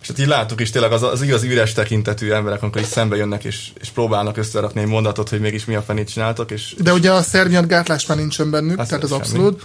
És 0.00 0.08
hát 0.08 0.18
így 0.18 0.26
láttuk 0.26 0.60
is 0.60 0.70
tényleg 0.70 0.92
az, 0.92 1.02
az 1.02 1.22
igaz 1.22 1.42
üres 1.42 1.72
tekintetű 1.72 2.30
emberek, 2.30 2.62
amikor 2.62 2.80
is 2.80 2.86
szembe 2.86 3.16
jönnek 3.16 3.44
és, 3.44 3.70
és 3.80 3.88
próbálnak 3.88 4.36
összerakni 4.36 4.80
egy 4.80 4.86
mondatot, 4.86 5.28
hogy 5.28 5.40
mégis 5.40 5.64
mi 5.64 5.74
a 5.74 5.82
fenét 5.82 6.08
csináltok. 6.12 6.50
És, 6.50 6.74
De 6.78 6.92
ugye 6.92 7.12
a 7.12 7.22
szernyat 7.22 7.66
gátlás 7.66 8.06
már 8.06 8.18
nincsen 8.18 8.50
bennük, 8.50 8.76
tehát 8.86 9.02
az 9.02 9.08
semmi. 9.08 9.20
abszolút. 9.20 9.62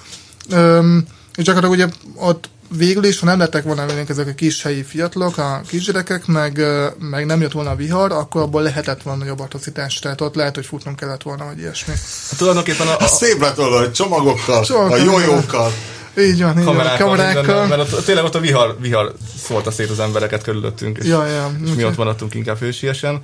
Öm, 0.50 1.06
és 1.36 1.44
gyakorlatilag 1.44 1.88
ugye 1.88 1.96
ott 2.16 2.50
végül 2.78 3.04
is, 3.04 3.20
ha 3.20 3.26
nem 3.26 3.40
lettek 3.40 3.64
volna 3.64 3.86
velünk 3.86 4.10
ezek 4.10 4.28
a 4.28 4.34
kis 4.34 4.64
helyi 4.64 4.84
fiatalok, 4.84 5.38
a 5.38 5.62
kisgyerekek, 5.68 6.26
meg, 6.26 6.62
meg 7.00 7.26
nem 7.26 7.42
jött 7.42 7.52
volna 7.52 7.70
a 7.70 7.76
vihar, 7.76 8.12
akkor 8.12 8.42
abból 8.42 8.62
lehetett 8.62 9.02
volna 9.02 9.26
jobb 9.26 9.40
atrocitás. 9.40 10.00
Tehát 10.00 10.22
ott 10.22 10.36
lehet, 10.36 10.56
hogy 10.56 10.66
futnunk 10.66 11.00
kellett 11.00 11.22
volna, 11.22 11.46
vagy 11.46 11.60
ilyesmi. 11.60 11.94
Hát 12.30 12.38
tulajdonképpen 12.38 12.88
a, 12.88 12.98
a... 12.98 13.08
Szép 13.08 13.42
lett 13.42 13.56
volna, 13.56 13.78
hogy 13.78 13.92
csomagokkal, 13.92 14.64
csomagokkal, 14.66 15.00
a 15.00 15.04
jójókkal. 15.04 15.72
Így 16.18 16.42
van, 16.42 16.60
így 16.60 16.66
kamerákkal, 16.66 17.08
van, 17.08 17.18
kamerákkal. 17.18 17.68
mert 17.68 17.94
ott, 17.94 18.06
tényleg 18.06 18.24
ott 18.24 18.36
a 18.36 18.40
vihar, 18.40 18.78
vihar 18.80 19.14
szólta 19.48 19.72
szét 19.72 19.90
az 19.90 20.00
embereket 20.00 20.44
körülöttünk, 20.44 20.98
és, 20.98 21.06
ja, 21.06 21.26
ja, 21.26 21.52
és 21.66 21.72
mi 21.76 21.86
ott 21.86 21.98
maradtunk 21.98 22.34
inkább 22.34 22.60
hősiesen. 22.60 23.22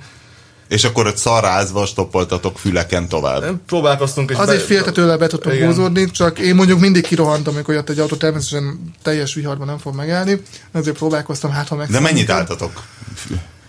És 0.68 0.84
akkor 0.84 1.06
ott 1.06 1.16
szarázva 1.16 1.86
stoppoltatok 1.86 2.58
füleken 2.58 3.08
tovább. 3.08 3.60
Próbálkoztunk. 3.66 4.30
És 4.30 4.36
Azért 4.36 4.58
be... 4.58 4.64
féltetőle 4.64 5.16
be 5.16 5.26
tudtunk 5.26 5.62
húzódni, 5.62 6.10
csak 6.10 6.38
én 6.38 6.54
mondjuk 6.54 6.80
mindig 6.80 7.02
kirohantam, 7.02 7.54
amikor 7.54 7.74
jött 7.74 7.88
egy 7.88 7.98
autó, 7.98 8.16
természetesen 8.16 8.92
teljes 9.02 9.34
viharban 9.34 9.66
nem 9.66 9.78
fog 9.78 9.94
megállni, 9.94 10.42
ezért 10.72 10.96
próbálkoztam, 10.96 11.50
hát 11.50 11.68
ha 11.68 11.74
meg. 11.74 11.88
De 11.88 12.00
mennyit 12.00 12.30
álltatok? 12.30 12.82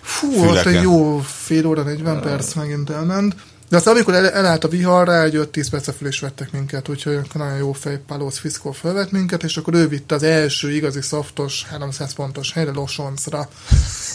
Fú, 0.02 0.48
ott 0.48 0.66
egy 0.66 0.82
jó 0.82 1.20
fél 1.20 1.66
óra, 1.66 1.84
40 1.84 2.22
perc 2.22 2.54
megint 2.54 2.90
elment. 2.90 3.36
De 3.70 3.78
aztán 3.78 3.94
amikor 3.94 4.14
el, 4.14 4.30
elállt 4.30 4.64
a 4.64 4.68
vihar, 4.68 5.08
rá 5.08 5.24
egy 5.24 5.36
5-10 5.54 5.68
percre 5.72 5.92
föl 5.92 6.08
is 6.08 6.20
vettek 6.20 6.52
minket, 6.52 6.90
úgyhogy 6.90 7.20
nagyon 7.34 7.58
jó 7.58 7.72
fej 7.72 8.00
Palos 8.08 8.40
Fiszkó 8.40 8.72
felvett 8.72 9.12
minket, 9.12 9.44
és 9.44 9.58
akkor 9.58 9.74
ő 9.74 9.88
vitte 9.88 10.16
az 10.16 10.24
első 10.24 10.72
igazi 10.72 11.02
szaftos 11.02 11.66
300 11.70 12.14
pontos 12.14 12.54
helyre 12.54 12.72
Losoncra. 12.72 13.50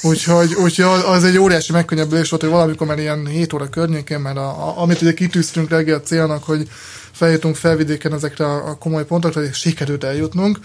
Úgyhogy, 0.03 0.55
úgyhogy 0.55 1.03
az 1.07 1.25
egy 1.25 1.39
óriási 1.39 1.73
megkönnyebbülés 1.73 2.31
volt, 2.31 2.43
hogy 2.43 2.51
valamikor 2.51 2.87
már 2.87 2.99
ilyen 2.99 3.27
7 3.27 3.53
óra 3.53 3.69
környékén, 3.69 4.21
mert 4.21 4.37
a, 4.37 4.49
a, 4.49 4.81
amit 4.81 5.03
ugye 5.03 5.15
kitűztünk 5.15 5.69
reggel 5.69 6.01
célnak, 6.01 6.45
hogy 6.45 6.69
feljutunk 7.13 7.57
felvidéken 7.57 8.13
ezekre 8.13 8.45
a, 8.45 8.69
a 8.69 8.75
komoly 8.75 9.05
pontokra, 9.05 9.43
és 9.43 9.57
sikerült 9.57 10.05
eljutnunk, 10.05 10.59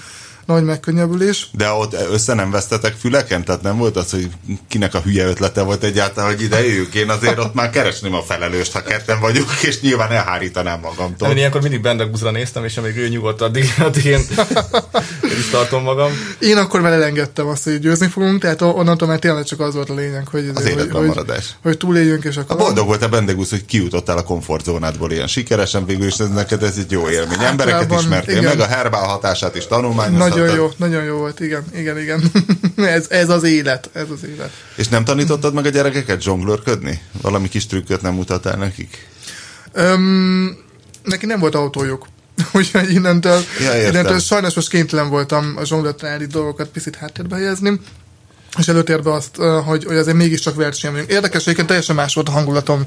nagy 0.53 0.63
megkönnyebbülés. 0.63 1.47
De 1.51 1.69
ott 1.69 1.93
össze 2.11 2.33
nem 2.33 2.51
vesztetek 2.51 2.93
füleken? 2.93 3.43
Tehát 3.43 3.61
nem 3.61 3.77
volt 3.77 3.97
az, 3.97 4.11
hogy 4.11 4.29
kinek 4.67 4.93
a 4.93 4.99
hülye 4.99 5.25
ötlete 5.25 5.61
volt 5.61 5.83
egyáltalán, 5.83 6.29
hogy 6.29 6.41
ide 6.41 6.65
jöjjünk. 6.65 6.93
Én 6.93 7.09
azért 7.09 7.39
ott 7.39 7.53
már 7.53 7.69
keresném 7.69 8.13
a 8.13 8.21
felelőst, 8.21 8.71
ha 8.71 8.83
ketten 8.83 9.19
vagyunk, 9.19 9.49
és 9.61 9.81
nyilván 9.81 10.11
elhárítanám 10.11 10.79
magamtól. 10.79 11.29
Én 11.29 11.37
ilyenkor 11.37 11.61
mindig 11.61 11.81
bendeguzra 11.81 12.31
néztem, 12.31 12.65
és 12.65 12.77
amíg 12.77 12.97
ő 12.97 13.07
nyugodt, 13.07 13.41
addig, 13.41 13.73
addig 13.79 14.05
én, 14.05 14.19
én 15.23 15.37
is 15.39 15.49
tartom 15.51 15.83
magam. 15.83 16.11
Én 16.39 16.57
akkor 16.57 16.81
már 16.81 16.91
elengedtem 16.91 17.47
azt, 17.47 17.63
hogy 17.63 17.79
győzni 17.79 18.07
fogunk, 18.07 18.41
tehát 18.41 18.61
onnantól 18.61 19.07
már 19.07 19.19
tényleg 19.19 19.43
csak 19.43 19.59
az 19.59 19.73
volt 19.73 19.89
a 19.89 19.93
lényeg, 19.93 20.27
hogy, 20.27 20.51
az 20.55 20.63
hogy, 20.63 20.89
hogy, 20.91 21.27
hogy 21.63 21.77
túléljünk, 21.77 22.23
és 22.23 22.37
akkor... 22.37 22.55
A 22.55 22.59
boldog 22.59 22.87
volt 22.87 23.03
a 23.03 23.09
bendegusz, 23.09 23.49
hogy 23.49 23.65
kijutottál 23.65 24.17
a 24.17 24.23
komfortzónádból 24.23 25.11
ilyen 25.11 25.27
sikeresen, 25.27 25.85
végül 25.85 26.07
is 26.07 26.17
ez 26.17 26.29
neked 26.29 26.63
ez 26.63 26.75
egy 26.77 26.91
jó 26.91 27.09
élmény. 27.09 27.39
Embereket 27.39 27.91
ismertél 27.91 28.37
igen. 28.37 28.57
meg, 28.57 28.59
a 28.59 28.65
herbál 28.65 29.07
hatását 29.07 29.55
is 29.55 29.67
tanulmányoztad. 29.67 30.38
Nagyon 30.39 30.55
jó, 30.55 30.71
nagyon 30.77 31.03
jó 31.03 31.17
volt, 31.17 31.39
igen, 31.39 31.63
igen, 31.75 31.99
igen. 31.99 32.31
ez, 32.95 33.05
ez 33.09 33.29
az 33.29 33.43
élet, 33.43 33.89
ez 33.93 34.09
az 34.09 34.23
élet. 34.23 34.51
És 34.75 34.87
nem 34.87 35.03
tanítottad 35.03 35.53
meg 35.53 35.65
a 35.65 35.69
gyerekeket 35.69 36.21
zsonglőrködni? 36.21 37.01
Valami 37.21 37.49
kis 37.49 37.65
trükköt 37.65 38.01
nem 38.01 38.13
mutattál 38.13 38.57
nekik? 38.57 39.07
Öm, 39.71 40.57
neki 41.03 41.25
nem 41.25 41.39
volt 41.39 41.55
autójuk. 41.55 42.07
Úgyhogy 42.53 42.91
innentől, 42.91 43.41
ja, 43.59 43.87
innentől 43.87 44.19
sajnos 44.19 44.53
most 44.53 44.69
kénytelen 44.69 45.09
voltam 45.09 45.53
a 45.57 45.65
zsonglőrtári 45.65 46.25
dolgokat 46.25 46.67
picit 46.67 46.95
háttérbe 46.95 47.35
helyezni 47.35 47.79
és 48.57 48.67
előtérbe 48.67 49.13
azt, 49.13 49.35
hogy, 49.65 49.83
hogy 49.83 49.95
azért 49.95 50.17
mégiscsak 50.17 50.55
verseny 50.55 50.91
vagyunk. 50.91 51.11
Érdekes, 51.11 51.41
egyébként 51.41 51.67
teljesen 51.67 51.95
más 51.95 52.13
volt 52.13 52.27
a 52.27 52.31
hangulatom 52.31 52.83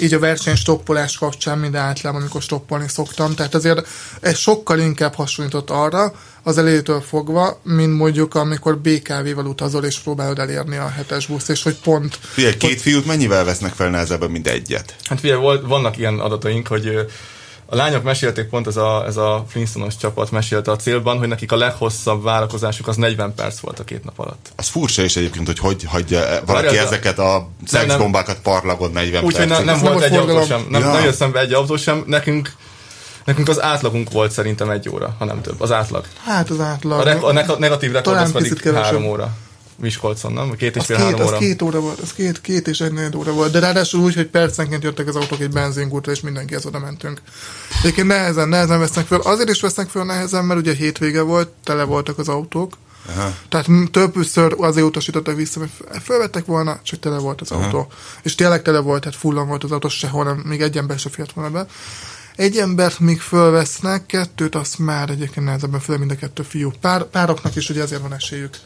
így 0.00 0.14
a 0.14 0.18
verseny 0.18 0.54
stoppolás 0.54 1.18
kapcsán, 1.18 1.58
mint 1.58 1.74
általában, 1.74 2.20
amikor 2.20 2.42
stoppolni 2.42 2.88
szoktam. 2.88 3.34
Tehát 3.34 3.54
azért 3.54 3.88
ez 4.20 4.38
sokkal 4.38 4.78
inkább 4.78 5.14
hasonlított 5.14 5.70
arra, 5.70 6.12
az 6.42 6.58
elejétől 6.58 7.00
fogva, 7.00 7.60
mint 7.62 7.96
mondjuk 7.96 8.34
amikor 8.34 8.78
BKV-val 8.78 9.46
utazol, 9.46 9.84
és 9.84 9.98
próbálod 9.98 10.38
elérni 10.38 10.76
a 10.76 10.88
hetes 10.88 11.26
busz, 11.26 11.48
és 11.48 11.62
hogy 11.62 11.76
pont... 11.76 12.18
Figyelj, 12.20 12.56
két 12.56 12.80
fiút 12.80 13.06
mennyivel 13.06 13.44
vesznek 13.44 13.72
fel 13.72 13.90
nehezebben, 13.90 14.30
mint 14.30 14.48
egyet? 14.48 14.94
Hát 15.04 15.20
figyelj, 15.20 15.60
vannak 15.62 15.98
ilyen 15.98 16.18
adataink, 16.18 16.66
hogy 16.66 17.06
a 17.72 17.76
lányok 17.76 18.02
mesélték 18.02 18.48
pont 18.48 18.66
ez 18.66 18.76
a, 18.76 19.04
ez 19.06 19.16
a 19.16 19.44
Flintstones 19.48 19.96
csapat 19.96 20.30
mesélte 20.30 20.70
a 20.70 20.76
célban, 20.76 21.18
hogy 21.18 21.28
nekik 21.28 21.52
a 21.52 21.56
leghosszabb 21.56 22.22
várakozásuk 22.22 22.88
az 22.88 22.96
40 22.96 23.34
perc 23.34 23.58
volt 23.58 23.78
a 23.78 23.84
két 23.84 24.04
nap 24.04 24.18
alatt. 24.18 24.52
Az 24.56 24.68
furcsa 24.68 25.02
is 25.02 25.16
egyébként, 25.16 25.46
hogy 25.46 25.58
hogy 25.58 25.84
hagyja 25.84 26.18
valaki 26.46 26.66
Várja, 26.66 26.82
ezeket 26.82 27.18
a 27.18 27.48
szexbombákat 27.66 28.38
parlagon 28.42 28.90
40 28.90 29.24
Úgy, 29.24 29.36
hogy 29.36 29.46
nem, 29.46 29.64
nem 29.64 29.80
volt 29.80 30.02
egy 30.02 30.16
autó 30.16 30.44
sem, 30.44 30.66
nem, 30.70 30.80
ja. 30.80 30.92
nem 30.92 31.04
jött 31.04 31.14
szembe 31.14 31.40
egy 31.40 31.52
autó 31.52 31.76
sem, 31.76 32.04
nekünk 32.06 32.52
Nekünk 33.24 33.48
az 33.48 33.62
átlagunk 33.62 34.10
volt 34.10 34.32
szerintem 34.32 34.70
egy 34.70 34.88
óra, 34.88 35.14
ha 35.18 35.24
nem 35.24 35.40
több. 35.40 35.60
Az 35.60 35.72
átlag. 35.72 36.04
Hát 36.24 36.50
az 36.50 36.60
átlag. 36.60 37.00
A, 37.00 37.02
re- 37.02 37.46
a 37.46 37.58
negatív 37.58 37.92
rekord 37.92 38.16
az 38.16 38.32
pedig 38.32 38.70
három 38.74 39.04
óra. 39.06 39.30
Miskolcon, 39.80 40.32
nem? 40.32 40.56
Két 40.56 40.76
és 40.76 40.84
fél 40.84 40.96
két, 40.96 41.04
három 41.04 41.20
óra. 41.20 41.36
Az 41.36 41.42
két 41.42 41.62
óra 41.62 41.80
volt, 41.80 41.98
az 41.98 42.12
két, 42.12 42.40
két 42.40 42.68
és 42.68 42.80
egy 42.80 42.92
négy 42.92 43.16
óra 43.16 43.32
volt. 43.32 43.52
De 43.52 43.58
ráadásul 43.58 44.00
úgy, 44.00 44.14
hogy 44.14 44.26
percenként 44.26 44.82
jöttek 44.82 45.08
az 45.08 45.16
autók 45.16 45.40
egy 45.40 45.50
benzingútra, 45.50 46.12
és 46.12 46.20
mindenki 46.20 46.54
az 46.54 46.66
oda 46.66 46.78
mentünk. 46.78 47.22
Egyébként 47.82 48.06
nehezen, 48.06 48.48
nehezen 48.48 48.78
vesznek 48.78 49.06
föl. 49.06 49.20
Azért 49.20 49.48
is 49.48 49.60
vesznek 49.60 49.88
föl 49.88 50.04
nehezen, 50.04 50.44
mert 50.44 50.60
ugye 50.60 50.74
hétvége 50.74 51.20
volt, 51.20 51.48
tele 51.64 51.84
voltak 51.84 52.18
az 52.18 52.28
autók. 52.28 52.72
Aha. 53.08 53.34
Tehát 53.48 53.68
többször 53.90 54.54
azért 54.58 54.86
utasítottak 54.86 55.36
vissza, 55.36 55.60
mert 55.60 56.02
felvettek 56.02 56.44
volna, 56.44 56.80
csak 56.82 57.00
tele 57.00 57.18
volt 57.18 57.40
az 57.40 57.50
Aha. 57.50 57.64
autó. 57.64 57.86
És 58.22 58.34
tényleg 58.34 58.62
tele 58.62 58.78
volt, 58.78 59.02
tehát 59.02 59.18
fullan 59.18 59.46
volt 59.46 59.64
az 59.64 59.72
autó, 59.72 59.88
sehol 59.88 60.24
nem, 60.24 60.42
még 60.44 60.60
egy 60.60 60.76
ember 60.76 60.98
se 60.98 61.08
fért 61.08 61.32
volna 61.32 61.50
be. 61.50 61.66
Egy 62.36 62.56
embert 62.56 62.98
még 62.98 63.20
fölvesznek, 63.20 64.06
kettőt 64.06 64.54
azt 64.54 64.78
már 64.78 65.10
egyébként 65.10 65.46
nehezebben 65.46 65.80
föl, 65.80 65.98
mind 65.98 66.10
a 66.10 66.16
kettő 66.16 66.42
fiú. 66.42 66.72
Pár, 66.80 67.04
pároknak 67.04 67.56
is 67.56 67.70
ugye 67.70 67.82
ezért 67.82 68.02
van 68.02 68.14
esélyük. 68.14 68.56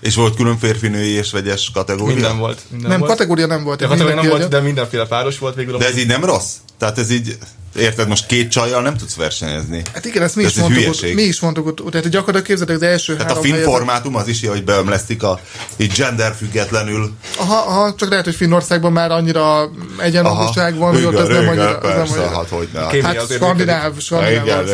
És 0.00 0.14
volt 0.14 0.36
külön 0.36 0.58
férfi, 0.58 0.88
női 0.88 1.10
és 1.10 1.30
vegyes 1.30 1.70
kategória? 1.74 2.14
Minden 2.14 2.38
volt. 2.38 2.60
Minden 2.70 2.90
nem, 2.90 2.98
volt. 2.98 3.10
kategória 3.10 3.46
nem 3.46 3.64
volt. 3.64 3.80
Ja, 3.80 3.88
kategória 3.88 4.14
nem 4.14 4.28
volt, 4.28 4.48
de 4.48 4.60
mindenféle 4.60 5.06
páros 5.06 5.38
volt 5.38 5.54
végül. 5.54 5.76
De 5.76 5.86
ez 5.86 5.96
így 5.96 6.06
nem 6.06 6.24
rossz? 6.24 6.52
Tehát 6.80 6.98
ez 6.98 7.10
így 7.10 7.38
Érted, 7.76 8.08
most 8.08 8.26
két 8.26 8.50
csajjal 8.50 8.82
nem 8.82 8.96
tudsz 8.96 9.14
versenyezni. 9.14 9.82
Hát 9.94 10.04
igen, 10.04 10.22
ezt 10.22 10.36
mi, 10.36 10.42
is 10.42 10.54
mondtuk, 10.54 10.88
ott, 10.88 11.14
mi 11.14 11.22
is 11.22 11.40
mondtuk 11.40 11.66
ott, 11.66 11.90
tehát 11.90 12.08
gyakorlatilag 12.08 12.46
képzeljétek 12.46 12.76
az 12.76 12.82
első 12.82 13.16
Tehát 13.16 13.30
a 13.36 13.40
finn 13.40 13.52
helyezett... 13.52 13.72
formátum 13.72 14.16
az 14.16 14.28
is, 14.28 14.46
hogy 14.46 14.64
beömlesztik 14.64 15.22
a 15.22 15.40
így 15.76 15.92
gender 15.92 16.34
függetlenül. 16.34 17.12
Aha, 17.36 17.56
aha, 17.56 17.94
csak 17.94 18.10
lehet, 18.10 18.24
hogy 18.24 18.34
Finnországban 18.34 18.92
már 18.92 19.10
annyira 19.10 19.70
egyenlőség 19.98 20.76
van, 20.76 20.92
hogy 20.92 21.04
ott 21.04 21.18
ez 21.18 21.28
nem 21.28 21.48
annyira... 21.48 21.78
Persze, 21.78 22.20
nem 22.20 22.34
hát 22.34 22.48
hogy 22.48 22.68
ne. 22.72 22.80
Hát 22.80 23.32
skandináv, 23.32 23.98
skandináv 23.98 24.68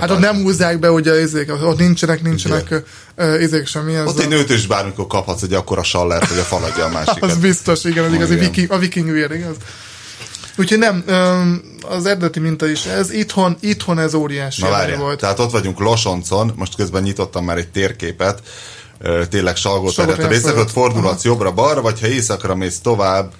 Hát 0.00 0.10
ott 0.10 0.18
nem 0.18 0.42
húzzák 0.42 0.78
be, 0.78 0.90
ugye, 0.90 1.22
izék, 1.22 1.52
ott 1.62 1.78
nincsenek, 1.78 2.22
nincsenek 2.22 2.82
izék 3.40 3.66
semmi. 3.66 4.00
Ott 4.00 4.20
egy 4.20 4.28
nőt 4.28 4.50
is 4.50 4.66
bármikor 4.66 5.06
kaphatsz 5.06 5.42
egy 5.42 5.52
akkora 5.52 5.82
sallert, 5.82 6.28
hogy 6.28 6.38
a 6.38 6.42
faladja 6.42 6.84
a 6.84 6.88
másikat. 6.98 7.22
az 7.22 7.36
biztos, 7.36 7.84
igen, 7.84 8.04
az 8.04 8.12
igazi 8.12 8.34
viking, 8.34 8.72
a 8.72 8.78
viking 8.78 9.10
vér, 9.10 9.30
igaz? 9.30 9.56
Úgyhogy 10.56 10.78
nem, 10.78 11.04
az 11.88 12.06
eredeti 12.06 12.40
minta 12.40 12.68
is 12.68 12.84
ez. 12.84 13.10
Itthon, 13.10 13.56
itthon 13.60 13.98
ez 13.98 14.14
óriási 14.14 14.62
Na 14.62 14.70
várja, 14.70 14.98
volt. 14.98 15.20
Tehát 15.20 15.38
ott 15.38 15.50
vagyunk 15.50 15.78
Losoncon, 15.78 16.52
most 16.56 16.74
közben 16.74 17.02
nyitottam 17.02 17.44
már 17.44 17.56
egy 17.56 17.68
térképet, 17.68 18.42
tényleg 19.28 19.56
salgó 19.56 19.90
terület. 19.90 20.32
Északot 20.32 20.70
fordulhatsz 20.70 21.24
jobbra-balra, 21.24 21.80
vagy 21.80 22.00
ha 22.00 22.06
északra 22.06 22.54
mész 22.54 22.78
tovább, 22.78 23.32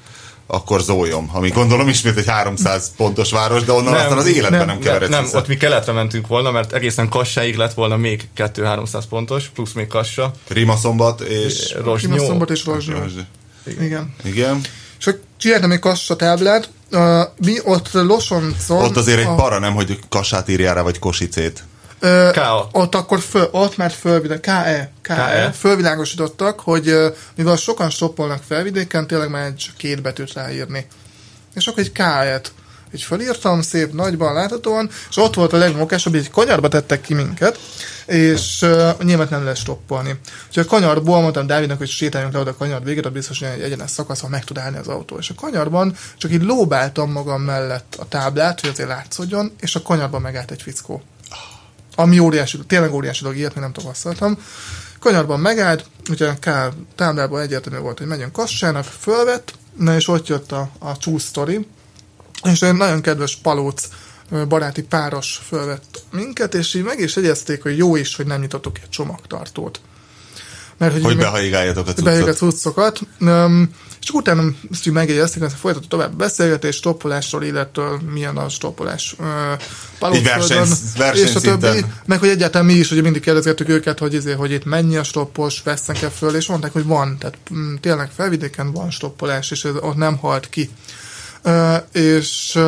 akkor 0.46 0.80
Zólyom, 0.80 1.30
ami 1.32 1.48
gondolom 1.48 1.88
ismét 1.88 2.16
egy 2.16 2.26
300 2.26 2.90
pontos 2.96 3.30
város, 3.30 3.64
de 3.64 3.72
onnan 3.72 3.92
nem, 3.92 4.02
aztán 4.02 4.18
az 4.18 4.26
életben 4.26 4.58
nem, 4.58 4.66
nem 4.66 4.78
keveredsz 4.78 5.10
Nem, 5.10 5.26
ott 5.32 5.48
mi 5.48 5.56
keletre 5.56 5.92
mentünk 5.92 6.26
volna, 6.26 6.50
mert 6.50 6.72
egészen 6.72 7.08
Kassáig 7.08 7.56
lett 7.56 7.74
volna 7.74 7.96
még 7.96 8.28
2-300 8.36 9.02
pontos, 9.08 9.50
plusz 9.54 9.72
még 9.72 9.86
Kassa. 9.86 10.32
Rimaszombat 10.48 11.20
és... 11.20 11.74
Rozsnyó. 11.84 12.14
Rimaszombat 12.14 12.50
és 12.50 12.64
Rozsnyó. 12.64 12.96
Igen. 13.66 13.84
Igen. 13.84 14.14
Igen. 14.24 14.60
És 14.98 15.14
csináltam 15.40 15.72
egy 15.72 15.78
kassa 15.78 16.16
táblát, 16.16 16.68
uh, 16.92 17.20
mi 17.36 17.58
ott 17.64 17.92
Losoncon... 17.92 18.82
Ott 18.84 18.96
azért 18.96 19.18
egy 19.18 19.26
a... 19.26 19.34
para, 19.34 19.58
nem, 19.58 19.74
hogy 19.74 19.98
kassát 20.08 20.48
írjál 20.48 20.74
rá, 20.74 20.82
vagy 20.82 20.98
kosicét. 20.98 21.64
Uh, 22.02 22.30
K.A. 22.30 22.68
Ott 22.72 22.94
akkor 22.94 23.20
föl, 23.20 23.48
ott 23.50 23.76
már 23.76 23.90
fölvilág, 23.90 24.40
K.E. 24.40 24.92
K.E. 25.02 25.52
fölvilágosítottak, 25.52 26.60
hogy 26.60 26.88
uh, 26.88 27.14
mivel 27.36 27.56
sokan 27.56 27.90
stoppolnak 27.90 28.42
felvidéken, 28.48 29.06
tényleg 29.06 29.30
már 29.30 29.54
csak 29.54 29.76
két 29.76 30.02
betűt 30.02 30.32
ráírni. 30.32 30.86
És 31.54 31.66
akkor 31.66 31.82
egy 31.82 31.92
K-et 31.92 32.52
így 32.94 33.02
felírtam, 33.02 33.62
szép 33.62 33.92
nagyban 33.92 34.32
láthatóan, 34.32 34.90
és 35.10 35.16
ott 35.16 35.34
volt 35.34 35.52
a 35.52 35.56
legmokásabb, 35.56 36.14
egy 36.14 36.30
kanyarba 36.30 36.68
tettek 36.68 37.00
ki 37.00 37.14
minket, 37.14 37.58
és 38.06 38.62
uh, 38.62 39.02
nyilván 39.02 39.26
nem 39.30 39.42
lehet 39.42 39.58
stoppolni. 39.58 40.20
Úgyhogy 40.48 40.64
a 40.64 40.68
kanyarból 40.68 41.20
mondtam 41.20 41.46
Dávidnak, 41.46 41.78
hogy 41.78 41.88
sétáljunk 41.88 42.34
le 42.34 42.40
oda 42.40 42.50
a 42.50 42.56
kanyar 42.56 42.84
végét, 42.84 43.06
a 43.06 43.10
biztos, 43.10 43.38
hogy 43.38 43.48
egy 43.48 43.60
egyenes 43.60 43.90
szakasz, 43.90 44.22
meg 44.28 44.44
tud 44.44 44.58
állni 44.58 44.78
az 44.78 44.86
autó. 44.86 45.16
És 45.18 45.30
a 45.30 45.34
kanyarban 45.34 45.96
csak 46.16 46.32
így 46.32 46.42
lóbáltam 46.42 47.10
magam 47.10 47.42
mellett 47.42 47.96
a 47.98 48.08
táblát, 48.08 48.60
hogy 48.60 48.70
azért 48.70 48.88
látszódjon, 48.88 49.52
és 49.60 49.74
a 49.74 49.82
kanyarban 49.82 50.20
megállt 50.20 50.50
egy 50.50 50.62
fickó. 50.62 51.02
Ami 51.94 52.18
óriási, 52.18 52.58
tényleg 52.66 52.92
óriási 52.92 53.22
dolog, 53.22 53.38
ilyet 53.38 53.54
még 53.54 53.62
nem 53.62 53.72
tapasztaltam. 53.72 54.38
Kanyarban 55.00 55.40
megállt, 55.40 55.84
ugye 56.10 56.32
K 56.40 56.50
táblában 56.94 57.40
egyértelmű 57.40 57.78
volt, 57.78 57.98
hogy 57.98 58.06
megyünk 58.06 58.32
Kassának, 58.32 58.84
fölvett, 58.84 59.52
na 59.76 59.94
és 59.94 60.08
ott 60.08 60.26
jött 60.26 60.52
a, 60.52 60.70
a 60.78 61.18
story, 61.18 61.66
és 62.44 62.62
egy 62.62 62.74
nagyon 62.74 63.00
kedves 63.00 63.36
palóc 63.36 63.88
baráti 64.48 64.82
páros 64.82 65.40
fölvett 65.48 66.02
minket, 66.12 66.54
és 66.54 66.74
így 66.74 66.82
meg 66.82 67.00
is 67.00 67.16
egyezték, 67.16 67.62
hogy 67.62 67.76
jó 67.76 67.96
is, 67.96 68.16
hogy 68.16 68.26
nem 68.26 68.40
nyitottuk 68.40 68.78
egy 68.82 68.88
csomagtartót. 68.88 69.80
Mert, 70.76 70.92
hogy 70.92 71.02
hogy 71.02 71.16
behaigáljatok 71.16 71.86
a 71.86 71.92
cuccot. 71.92 72.28
a 72.28 72.32
cuccokat. 72.32 73.00
És 74.00 74.10
utána 74.10 74.42
ezt 74.70 74.86
így 74.86 74.92
megjegyezték, 74.92 75.42
hogy 75.42 75.52
folytatott 75.52 75.88
tovább 75.88 76.14
beszélgetés, 76.14 76.76
stoppolásról, 76.76 77.44
illetve 77.44 77.82
milyen 78.12 78.36
a 78.36 78.48
stoppolás 78.48 79.16
verseny, 79.98 81.26
és 81.26 81.34
a 81.34 81.40
többi, 81.40 81.84
meg 82.06 82.18
hogy 82.18 82.28
egyáltalán 82.28 82.66
mi 82.66 82.72
is 82.72 82.90
ugye 82.90 83.02
mindig 83.02 83.22
kérdezgettük 83.22 83.68
őket, 83.68 83.98
hogy, 83.98 84.14
izé, 84.14 84.32
hogy 84.32 84.50
itt 84.50 84.64
mennyi 84.64 84.96
a 84.96 85.02
stoppos, 85.02 85.62
vesznek-e 85.62 86.10
föl, 86.10 86.34
és 86.34 86.46
mondták, 86.46 86.72
hogy 86.72 86.84
van, 86.84 87.18
tehát 87.18 87.36
mm, 87.54 87.74
tényleg 87.74 88.10
felvidéken 88.16 88.72
van 88.72 88.90
stoppolás, 88.90 89.50
és 89.50 89.64
ez 89.64 89.74
ott 89.80 89.96
nem 89.96 90.16
halt 90.16 90.48
ki. 90.48 90.70
És 91.92 92.58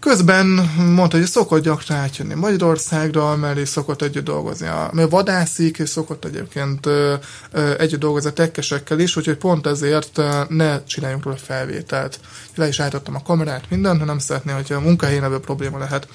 Közben 0.00 0.46
mondta, 0.76 1.16
hogy 1.16 1.26
szokott 1.26 1.62
gyakran 1.62 1.98
átjönni 1.98 2.34
Magyarországra, 2.34 3.36
mellé 3.36 3.64
szokott 3.64 4.02
együtt 4.02 4.24
dolgozni, 4.24 4.66
a, 4.66 4.90
mert 4.92 5.10
vadászik, 5.10 5.78
és 5.78 5.88
szokott 5.88 6.24
egyébként 6.24 6.86
ö, 6.86 7.14
ö, 7.52 7.78
együtt 7.78 8.00
dolgozni 8.00 8.28
a 8.28 8.32
tekkesekkel 8.32 8.98
is, 8.98 9.16
úgyhogy 9.16 9.36
pont 9.36 9.66
ezért 9.66 10.20
ne 10.48 10.84
csináljunk 10.84 11.24
róla 11.24 11.36
felvételt. 11.36 12.20
Le 12.54 12.68
is 12.68 12.80
állítottam 12.80 13.14
a 13.14 13.22
kamerát, 13.22 13.70
mindent, 13.70 13.98
ha 13.98 14.04
nem 14.04 14.18
szeretné, 14.18 14.52
hogyha 14.52 14.74
a 14.74 14.80
munkahelyen 14.80 15.24
ebből 15.24 15.40
probléma 15.40 15.78
lehet. 15.78 16.08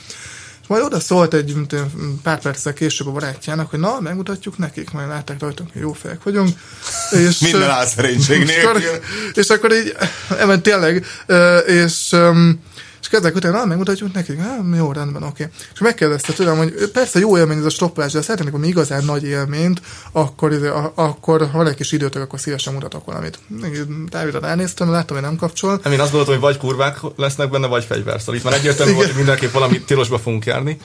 És 0.64 0.70
majd 0.70 0.84
oda 0.84 1.00
szólt 1.00 1.34
egy 1.34 1.56
pár 2.24 2.40
perccel 2.40 2.74
később 2.74 3.08
a 3.08 3.12
barátjának, 3.12 3.70
hogy 3.70 3.80
na, 3.80 4.00
megmutatjuk 4.00 4.58
nekik, 4.58 4.92
majd 4.92 5.08
látták 5.08 5.40
rajtunk, 5.40 5.70
hogy 5.74 5.82
jó 5.82 5.94
fejek 5.94 6.24
vagyunk. 6.24 6.50
És, 7.12 7.40
Minden 7.40 7.70
álszerénység 7.70 8.44
nélkül. 8.44 8.82
És, 9.34 9.50
akkor 9.50 9.74
így, 9.74 9.96
emen 10.40 10.62
tényleg, 10.62 11.06
és 11.66 12.16
és 13.04 13.18
ezek 13.18 13.36
után, 13.36 13.54
ah, 13.54 13.68
megmutatjuk 13.68 14.14
nekik, 14.14 14.40
ah, 14.40 14.78
jó, 14.78 14.92
rendben, 14.92 15.24
oké. 15.24 15.44
Okay. 15.44 15.56
És 15.74 15.80
megkérdezte 15.80 16.34
tőlem, 16.34 16.58
hogy 16.58 16.90
persze 16.94 17.20
jó 17.20 17.38
élmény 17.38 17.58
ez 17.58 17.66
a 17.66 17.70
stoppolás, 17.70 18.12
de 18.12 18.22
szeretnék 18.22 18.52
valami 18.52 18.70
igazán 18.70 19.06
nagy 19.06 19.24
élményt, 19.24 19.82
akkor, 20.12 20.52
akkor 20.96 21.50
ha 21.52 21.58
van 21.58 21.68
egy 21.68 21.76
kis 21.76 21.92
időtök, 21.92 22.22
akkor 22.22 22.40
szívesen 22.40 22.74
mutatok 22.74 23.06
valamit. 23.06 23.40
Dávidra 24.10 24.40
ránéztem, 24.40 24.92
láttam, 24.92 25.16
hogy 25.16 25.26
nem 25.26 25.36
kapcsol. 25.36 25.80
Hát 25.84 25.94
én 25.94 26.00
azt 26.00 26.12
gondoltam, 26.12 26.34
hogy 26.34 26.44
vagy 26.44 26.58
kurvák 26.58 27.00
lesznek 27.16 27.50
benne, 27.50 27.68
vagy 27.68 27.84
fegyverszal. 27.84 28.36
Itt 28.36 28.44
már 28.44 28.54
egyértelmű 28.54 28.94
volt, 28.94 29.08
hogy 29.08 29.16
mindenképp 29.16 29.52
valami 29.52 29.82
tilosba 29.82 30.20
fogunk 30.20 30.46
járni. 30.46 30.78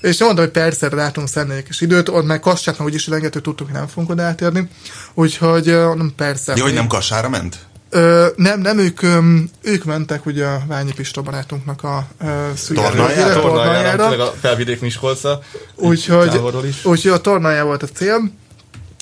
És 0.00 0.20
mondtam, 0.20 0.44
hogy 0.44 0.52
persze 0.52 0.94
látunk 0.94 1.28
szenni 1.28 1.54
egy 1.54 1.62
kis 1.62 1.80
időt, 1.80 2.08
ott 2.08 2.26
már 2.26 2.40
Kassátnak 2.40 2.86
úgyis 2.86 3.06
rengeteg 3.06 3.42
tudtuk, 3.42 3.66
hogy 3.66 3.76
nem 3.76 3.86
fogunk 3.86 4.10
oda 4.10 4.22
átérni. 4.22 4.68
Úgyhogy 5.14 5.64
nem 5.94 6.12
persze. 6.16 6.54
Jó, 6.56 6.62
hogy 6.62 6.74
nem 6.74 6.86
Kassára 6.86 7.28
ment? 7.28 7.69
Ö, 7.90 8.26
nem, 8.36 8.60
nem, 8.60 8.78
ők, 8.78 9.00
ők 9.62 9.84
mentek 9.84 10.26
ugye 10.26 10.46
a 10.46 10.62
Ványi 10.66 10.92
Pista 10.92 11.22
barátunknak 11.22 11.82
a 11.82 12.06
tornájára, 12.74 13.40
tornájára, 13.40 14.30
a 14.30 14.34
felvidék 14.40 14.80
Miskolca. 14.80 15.40
Úgyhogy, 15.74 16.40
úgyhogy 16.82 17.10
a 17.10 17.20
tornája 17.20 17.64
volt 17.64 17.82
a 17.82 17.86
cél, 17.86 18.32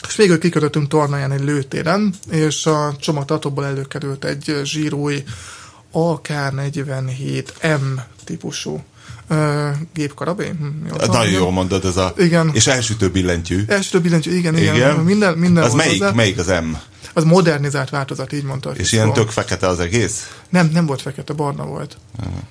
és 0.09 0.17
végül 0.17 0.39
kikötöttünk 0.39 0.89
tornáján 0.89 1.33
egy 1.33 1.45
lőtéren, 1.45 2.15
és 2.31 2.67
a 2.67 2.95
csomagtartóból 3.01 3.65
előkerült 3.65 4.25
egy 4.25 4.61
zsírói 4.65 5.23
AK-47M 5.93 7.81
típusú 8.25 8.85
uh, 9.31 9.39
gépkarabé. 9.95 10.49
Hm, 10.59 10.67
Nagyon 11.07 11.33
jól 11.33 11.51
mondod, 11.51 11.85
ez 11.85 11.97
a... 11.97 12.13
Igen. 12.17 12.51
És 12.53 12.67
elsütő 12.67 13.11
billentyű. 13.11 13.65
Elsütő 13.67 14.01
billentyű, 14.01 14.37
igen, 14.37 14.57
igen. 14.57 14.75
igen. 14.75 14.97
Minden, 14.97 15.39
minden 15.39 15.65
az 15.65 15.75
melyik, 15.75 16.03
hozzá. 16.03 16.15
melyik 16.15 16.39
az 16.39 16.47
M? 16.47 16.77
Az 17.13 17.25
modernizált 17.25 17.91
változat, 17.91 18.33
így 18.33 18.43
mondta. 18.43 18.71
És 18.71 18.93
ilyen 18.93 19.13
tök 19.13 19.31
fekete 19.31 19.67
az 19.67 19.81
egész? 19.81 20.31
Nem, 20.49 20.71
nem 20.73 20.87
volt 20.87 21.03
fekete, 21.03 21.33
barna 21.33 21.65
volt. 21.65 21.97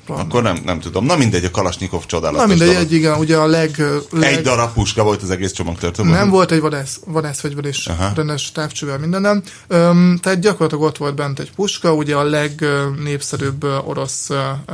Barna. 0.08 0.24
Akkor 0.24 0.44
nem, 0.44 0.62
nem 0.66 0.80
tudom. 0.80 1.06
Na 1.06 1.16
mindegy, 1.16 1.46
a 1.46 1.52
Kalasnyikov 1.52 2.06
csodálatos. 2.06 2.42
Na 2.42 2.48
mindegy, 2.48 2.76
egy, 2.76 2.94
igen, 2.94 3.20
ugye 3.20 3.38
a 3.38 3.46
leg, 3.46 3.84
leg... 4.10 4.34
Egy 4.34 4.42
darab 4.42 4.74
puska 4.74 5.04
volt 5.04 5.22
az 5.22 5.30
egész 5.30 5.52
csomagtartóban? 5.52 6.12
Nem 6.12 6.30
volt 6.30 6.52
egy 6.52 6.60
vadász, 6.60 7.00
vadászfegyver 7.06 7.66
is, 7.66 7.88
Aha. 7.88 8.12
rendes 8.16 8.52
távcsővel 8.52 8.98
mindenem. 8.98 9.44
Um, 9.70 10.18
tehát 10.22 10.40
gyakorlatilag 10.40 10.84
ott 10.84 10.98
volt 10.98 11.16
bent 11.16 11.40
egy 11.40 11.52
puska, 11.52 11.94
ugye 11.94 12.16
a 12.16 12.24
legnépszerűbb 12.24 13.64
orosz 13.64 14.30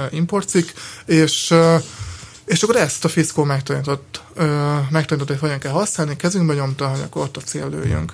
importcik, 0.09 0.73
és 1.05 1.53
és 2.45 2.63
akkor 2.63 2.75
ezt 2.75 3.05
a 3.05 3.07
fiszkó 3.07 3.43
megtanított, 3.43 4.21
megtanított, 4.89 5.29
hogy 5.29 5.39
hogyan 5.39 5.59
kell 5.59 5.71
használni, 5.71 6.15
kezünkbe 6.15 6.53
nyomta, 6.53 6.87
hogy 6.87 6.99
akkor 6.99 7.21
ott 7.21 7.37
a 7.37 7.41
cél 7.41 7.69
lőjünk. 7.69 8.13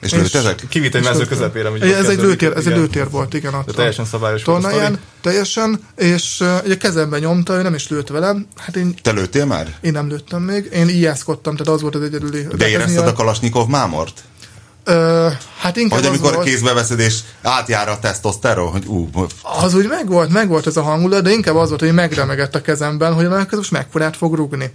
És, 0.00 0.12
és 0.12 0.34
ezek? 0.34 0.66
Kivitt 0.68 0.94
egy 0.94 1.04
mező 1.04 1.24
közepére. 1.24 1.70
Ez 1.96 2.08
egy, 2.08 2.20
lőtér, 2.20 2.52
ez 2.56 2.66
egy 2.66 2.76
lőtér 2.76 3.10
volt, 3.10 3.34
igen. 3.34 3.54
Ott 3.54 3.66
De 3.66 3.72
teljesen 3.72 4.04
szabályos 4.04 4.42
tornáján, 4.42 4.98
teljesen, 5.20 5.80
és 5.96 6.40
uh, 6.40 6.64
ugye 6.64 6.76
kezembe 6.76 7.18
nyomta, 7.18 7.54
ő 7.54 7.62
nem 7.62 7.74
is 7.74 7.88
lőtt 7.88 8.08
velem. 8.08 8.46
Hát 8.56 8.76
én, 8.76 8.94
Te 9.02 9.10
lőttél 9.10 9.44
már? 9.44 9.74
Én 9.80 9.92
nem 9.92 10.08
lőttem 10.08 10.42
még, 10.42 10.68
én 10.72 10.88
ijászkodtam, 10.88 11.56
tehát 11.56 11.72
az 11.72 11.80
volt 11.80 11.94
az 11.94 12.02
egyedüli. 12.02 12.46
De 12.56 12.68
érezted 12.68 13.06
a 13.06 13.12
Kalasnyikov 13.12 13.68
mámort? 13.68 14.22
Ö, 14.84 15.28
hát 15.58 15.76
inkább 15.76 15.98
Vagy 15.98 16.08
amikor 16.08 16.34
volt, 16.34 16.46
kézbe 16.46 16.72
veszed, 16.72 16.98
és 16.98 17.18
átjár 17.42 17.88
a 17.88 17.98
tesztoszteron, 17.98 18.70
hogy 18.70 18.86
ú. 18.86 19.10
Az 19.60 19.74
úgy 19.74 19.88
megvolt, 19.88 20.32
megvolt 20.32 20.66
ez 20.66 20.76
a 20.76 20.82
hangulat, 20.82 21.22
de 21.22 21.30
inkább 21.30 21.56
az 21.56 21.68
volt, 21.68 21.80
hogy 21.80 21.94
megremegett 21.94 22.54
a 22.54 22.60
kezemben, 22.60 23.14
hogy 23.14 23.24
a 23.24 23.46
most 23.50 23.70
megforát 23.70 24.16
fog 24.16 24.34
rúgni. 24.34 24.72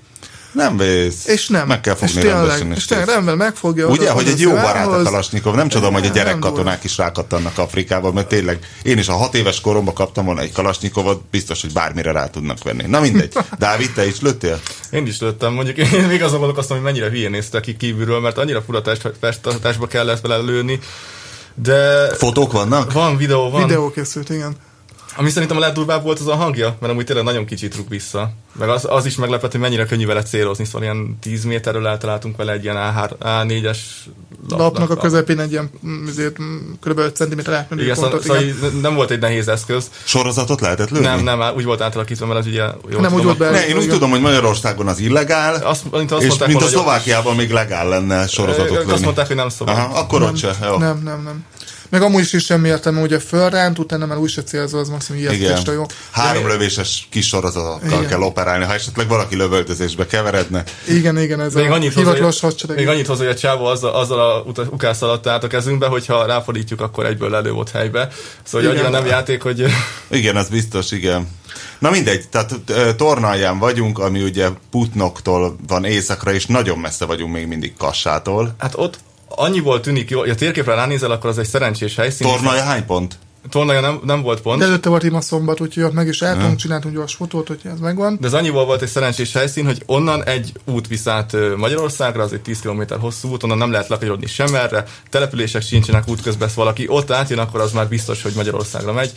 Nem 0.55 0.77
vész. 0.77 1.27
És 1.27 1.47
nem. 1.47 1.67
Meg 1.67 1.81
kell 1.81 1.93
fogni 1.93 2.15
és 2.15 2.21
tényleg, 2.21 2.39
rendesen. 2.39 2.71
És 2.71 2.85
tényleg 2.85 3.07
rendben 3.07 3.37
megfogja. 3.37 3.87
Ugye, 3.87 4.09
hogy 4.09 4.27
egy 4.27 4.39
jó 4.39 4.51
barát 4.51 4.87
a 4.87 5.01
Kalasnyikov. 5.03 5.55
Nem 5.55 5.67
csodom, 5.67 5.93
hogy 5.93 6.05
a 6.05 6.09
gyerekkatonák 6.09 6.83
is 6.83 6.97
rákattannak 6.97 7.57
Afrikában, 7.57 8.13
mert 8.13 8.27
tényleg 8.27 8.59
én 8.83 8.97
is 8.97 9.07
a 9.07 9.13
hat 9.13 9.35
éves 9.35 9.61
koromban 9.61 9.93
kaptam 9.93 10.25
volna 10.25 10.41
egy 10.41 10.51
Kalasnyikovot, 10.51 11.21
biztos, 11.31 11.61
hogy 11.61 11.73
bármire 11.73 12.11
rá 12.11 12.27
tudnak 12.27 12.63
venni. 12.63 12.83
Na 12.87 12.99
mindegy. 12.99 13.33
Dávid, 13.59 13.93
te 13.93 14.07
is 14.07 14.21
lőttél? 14.21 14.59
Én 14.91 15.07
is 15.07 15.19
lőttem. 15.19 15.53
Mondjuk 15.53 15.77
én 15.77 16.03
még 16.03 16.23
azon 16.23 16.37
gondolkoztam, 16.37 16.75
hogy 16.77 16.85
mennyire 16.85 17.09
hülyén 17.09 17.31
nézte 17.31 17.59
ki 17.59 17.75
kívülről, 17.77 18.19
mert 18.19 18.37
annyira 18.37 18.61
furatásba 18.61 19.87
kellett 19.87 20.21
vele 20.21 20.37
lőni. 20.37 20.79
De... 21.55 22.09
Fotók 22.15 22.51
vannak? 22.51 22.91
Van, 22.91 23.17
videó 23.17 23.49
van. 23.49 23.61
Videó 23.61 23.91
készült, 23.91 24.29
igen. 24.29 24.55
Ami 25.15 25.29
szerintem 25.29 25.57
a 25.57 25.59
legdurvább 25.59 26.03
volt 26.03 26.19
az 26.19 26.27
a 26.27 26.35
hangja, 26.35 26.75
mert 26.79 26.91
amúgy 26.91 27.05
tényleg 27.05 27.25
nagyon 27.25 27.45
kicsit 27.45 27.75
rúg 27.75 27.89
vissza. 27.89 28.31
Meg 28.59 28.69
az, 28.69 28.85
az 28.89 29.05
is 29.05 29.15
meglepett, 29.15 29.51
hogy 29.51 29.59
mennyire 29.59 29.85
könnyű 29.85 30.05
vele 30.05 30.23
célozni, 30.23 30.65
szóval 30.65 30.81
ilyen 30.81 31.17
10 31.21 31.43
méterről 31.43 31.87
eltaláltunk 31.87 32.37
vele 32.37 32.51
egy 32.51 32.63
ilyen 32.63 32.77
A4-es 33.19 33.77
lap, 34.49 34.59
lapnak 34.59 34.89
a 34.89 34.95
közepén 34.95 35.39
egy 35.39 35.51
ilyen 35.51 35.69
azért, 36.07 36.35
kb. 36.81 36.97
5 36.97 37.15
cm 37.15 37.51
átmenő 37.51 37.83
igen, 37.83 37.95
pontot, 37.95 38.21
szóval, 38.21 38.41
igen. 38.41 38.55
Szóval 38.55 38.79
nem 38.81 38.95
volt 38.95 39.11
egy 39.11 39.19
nehéz 39.19 39.47
eszköz. 39.47 39.89
Sorozatot 40.03 40.61
lehetett 40.61 40.89
lőni? 40.89 41.05
Nem, 41.05 41.23
nem, 41.23 41.41
úgy 41.55 41.63
volt 41.63 41.81
átalakítva, 41.81 42.25
mert 42.25 42.39
az 42.39 42.45
ugye 42.45 42.63
jó. 42.89 42.99
Nem, 42.99 43.13
úgy 43.13 43.23
volt 43.23 43.37
be, 43.37 43.49
ne, 43.49 43.67
én 43.67 43.77
úgy 43.77 43.89
tudom, 43.89 44.09
hogy 44.09 44.21
Magyarországon 44.21 44.87
az 44.87 44.99
illegál, 44.99 45.55
azt, 45.55 45.91
mint 45.91 46.11
azt 46.11 46.21
és 46.21 46.27
mondták, 46.27 46.47
mint 46.47 46.61
a 46.61 46.67
Szlovákiában 46.67 47.35
még 47.35 47.51
legál 47.51 47.87
lenne 47.87 48.27
sorozatot 48.27 48.77
lőni. 48.77 48.91
Azt 48.91 49.03
mondták, 49.03 49.27
hogy 49.27 49.35
nem 49.35 49.49
szabad. 49.49 49.75
Aha, 49.75 49.99
akkor 49.99 50.19
nem, 50.19 50.29
ott 50.29 50.37
se. 50.37 50.55
Jó. 50.63 50.77
Nem, 50.77 51.01
nem, 51.03 51.21
nem. 51.23 51.45
Meg 51.89 52.01
amúgy 52.01 52.21
is, 52.21 52.33
is 52.33 52.45
semmi 52.45 52.67
értelme, 52.67 53.01
ugye 53.01 53.19
fölránt, 53.19 53.79
utána 53.79 54.05
már 54.05 54.17
úgy 54.17 54.29
se 54.29 54.43
célzó, 54.43 54.79
az 54.79 54.89
maximum 54.89 55.21
ijesztést 55.21 55.67
jó. 55.67 55.85
Három 56.11 56.43
De 56.43 56.49
lövéses 56.49 57.07
kis 57.11 57.27
sorozatokkal 57.27 58.05
kell 58.05 58.21
operálni, 58.21 58.65
ha 58.65 58.73
esetleg 58.73 59.07
valaki 59.07 59.35
lövöldözésbe 59.35 60.05
keveredne. 60.05 60.63
Igen, 60.87 61.19
igen, 61.19 61.41
ez 61.41 61.53
még 61.53 61.69
a 61.69 61.73
annyit 61.73 61.93
hivatalos 61.93 62.39
hadsereg. 62.39 62.77
Még 62.77 62.87
annyit 62.87 63.07
hozzá, 63.07 63.23
hogy 63.23 63.33
a 63.33 63.37
csávó 63.37 63.65
azzal, 63.65 63.93
azzal 63.93 64.19
a 64.19 64.43
ukász 64.69 65.01
alatt 65.01 65.27
állt 65.27 65.43
a 65.43 65.47
kezünkbe, 65.47 65.87
hogyha 65.87 66.25
ráfordítjuk, 66.25 66.81
akkor 66.81 67.05
egyből 67.05 67.35
elő 67.35 67.51
volt 67.51 67.69
helybe. 67.69 68.07
Szóval 68.43 68.61
igen. 68.61 68.83
annyira 68.83 68.99
nem 68.99 69.05
játék, 69.09 69.41
hogy... 69.41 69.65
Igen, 70.07 70.35
az 70.35 70.49
biztos, 70.49 70.91
igen. 70.91 71.27
Na 71.79 71.89
mindegy, 71.89 72.29
tehát 72.29 72.55
tornalján 72.97 73.59
vagyunk, 73.59 73.99
ami 73.99 74.23
ugye 74.23 74.49
Putnoktól 74.71 75.55
van 75.67 75.85
északra, 75.85 76.33
és 76.33 76.45
nagyon 76.45 76.77
messze 76.77 77.05
vagyunk 77.05 77.33
még 77.33 77.47
mindig 77.47 77.73
Kassától. 77.77 78.55
Hát 78.57 78.73
ott 78.75 78.99
annyiból 79.35 79.79
tűnik 79.79 80.09
jó, 80.09 80.19
hogy 80.19 80.29
a 80.29 80.35
térképre 80.35 80.73
ránézel, 80.73 81.11
akkor 81.11 81.29
az 81.29 81.37
egy 81.37 81.47
szerencsés 81.47 81.95
helyszín. 81.95 82.27
Tornaja 82.27 82.63
hány 82.63 82.85
pont? 82.85 83.17
Tornaja 83.49 83.79
nem, 83.79 83.99
nem 84.03 84.21
volt 84.21 84.41
pont. 84.41 84.59
De 84.59 84.65
előtte 84.65 84.89
volt 84.89 85.03
ima 85.03 85.21
szombat, 85.21 85.61
úgyhogy 85.61 85.83
ott 85.83 85.93
meg 85.93 86.07
is 86.07 86.21
el 86.21 86.37
tudunk, 86.37 86.57
csináltunk 86.57 86.95
gyors 86.95 87.13
fotót, 87.13 87.47
hogy 87.47 87.59
ez 87.63 87.79
megvan. 87.79 88.17
De 88.21 88.27
az 88.27 88.33
annyiból 88.33 88.65
volt 88.65 88.81
egy 88.81 88.87
szerencsés 88.87 89.33
helyszín, 89.33 89.65
hogy 89.65 89.83
onnan 89.85 90.23
egy 90.23 90.51
út 90.65 90.87
viszát 90.87 91.35
Magyarországra, 91.57 92.23
az 92.23 92.33
egy 92.33 92.41
10 92.41 92.59
km 92.59 92.81
hosszú 92.99 93.29
út, 93.29 93.43
onnan 93.43 93.57
nem 93.57 93.71
lehet 93.71 93.87
lakanyarodni 93.87 94.27
sem 94.27 94.55
erre, 94.55 94.83
települések 95.09 95.61
sincsenek 95.61 96.07
útközben, 96.07 96.49
valaki 96.55 96.85
ott 96.87 97.11
átjön, 97.11 97.39
akkor 97.39 97.61
az 97.61 97.71
már 97.71 97.87
biztos, 97.87 98.21
hogy 98.21 98.33
Magyarországra 98.35 98.93
megy. 98.93 99.11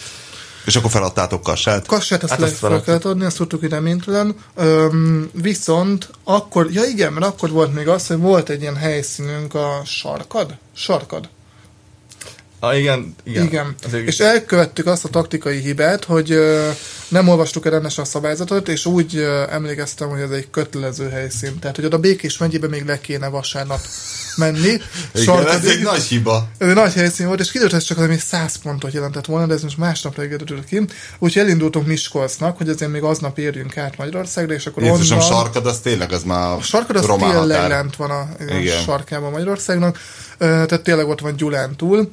És 0.68 0.76
akkor 0.76 0.90
feladtátok 0.90 1.42
kassát? 1.42 1.86
Kassát 1.86 2.22
azt 2.22 2.32
Hát 2.32 2.42
azt 2.42 2.54
fel 2.54 2.82
kellett 2.82 3.04
adni, 3.04 3.24
azt 3.24 3.36
tudtuk, 3.36 3.60
hogy 3.60 3.70
reménytelen. 3.70 4.34
Öm, 4.54 5.30
viszont 5.32 6.10
akkor, 6.24 6.72
ja 6.72 6.84
igen, 6.84 7.12
mert 7.12 7.26
akkor 7.26 7.50
volt 7.50 7.74
még 7.74 7.88
az, 7.88 8.06
hogy 8.06 8.18
volt 8.18 8.48
egy 8.48 8.60
ilyen 8.60 8.76
helyszínünk 8.76 9.54
a 9.54 9.82
sarkad? 9.84 10.54
Sarkad. 10.74 11.28
Ah, 12.60 12.78
igen, 12.78 13.14
igen. 13.24 13.44
Igen. 13.44 13.74
Azért- 13.86 14.06
És 14.06 14.18
elkövettük 14.20 14.86
azt 14.86 15.04
a 15.04 15.08
taktikai 15.08 15.58
hibát, 15.60 16.04
hogy 16.04 16.30
ö, 16.30 16.68
nem 17.08 17.28
olvastuk 17.28 17.64
el 17.66 17.72
rendesen 17.72 18.04
a 18.04 18.06
szabályzatot, 18.06 18.68
és 18.68 18.86
úgy 18.86 19.16
ö, 19.16 19.42
emlékeztem, 19.50 20.08
hogy 20.08 20.20
ez 20.20 20.30
egy 20.30 20.50
kötelező 20.50 21.08
helyszín. 21.08 21.58
Tehát, 21.58 21.76
hogy 21.76 21.84
oda 21.84 21.98
Békés 21.98 22.38
megyébe 22.38 22.68
még 22.68 22.84
le 22.84 23.00
kéne 23.00 23.28
vasárnap 23.28 23.80
menni. 24.36 24.76
Igen, 25.14 25.48
ez 25.48 25.64
egy 25.64 25.82
nagy 25.82 26.02
hiba. 26.02 26.48
Ez 26.58 26.68
egy 26.68 26.74
nagy 26.74 26.92
helyszín 26.92 27.26
volt, 27.26 27.40
és 27.40 27.50
kiderült, 27.50 27.74
ez 27.74 27.82
csak 27.84 27.98
az, 27.98 28.04
ami 28.04 28.18
100 28.18 28.56
pontot 28.62 28.92
jelentett 28.92 29.26
volna, 29.26 29.46
de 29.46 29.54
ez 29.54 29.62
most 29.62 29.78
másnap 29.78 30.16
reggel 30.16 30.38
ki. 30.68 30.76
Úgyhogy 31.18 31.42
elindultunk 31.42 31.86
Miskolcnak, 31.86 32.56
hogy 32.56 32.68
azért 32.68 32.90
még 32.90 33.02
aznap 33.02 33.38
érjünk 33.38 33.76
át 33.76 33.96
Magyarországra, 33.96 34.54
és 34.54 34.66
akkor 34.66 34.82
Jézusom, 34.82 35.16
onnan... 35.18 35.30
sarkad, 35.30 35.66
az 35.66 35.78
tényleg, 35.78 36.12
az 36.12 36.22
már 36.22 36.50
A 36.50 36.60
sarkad 36.60 36.96
az 36.96 37.04
tényleg 37.04 37.30
határ. 37.36 37.68
lent 37.68 37.96
van 37.96 38.10
a, 38.10 38.20
a 38.20 38.82
sarkában 38.84 39.30
Magyarországnak, 39.30 39.98
Ö, 40.38 40.44
tehát 40.46 40.80
tényleg 40.82 41.08
ott 41.08 41.20
van 41.20 41.36
Gyulán 41.36 41.76
túl, 41.76 42.10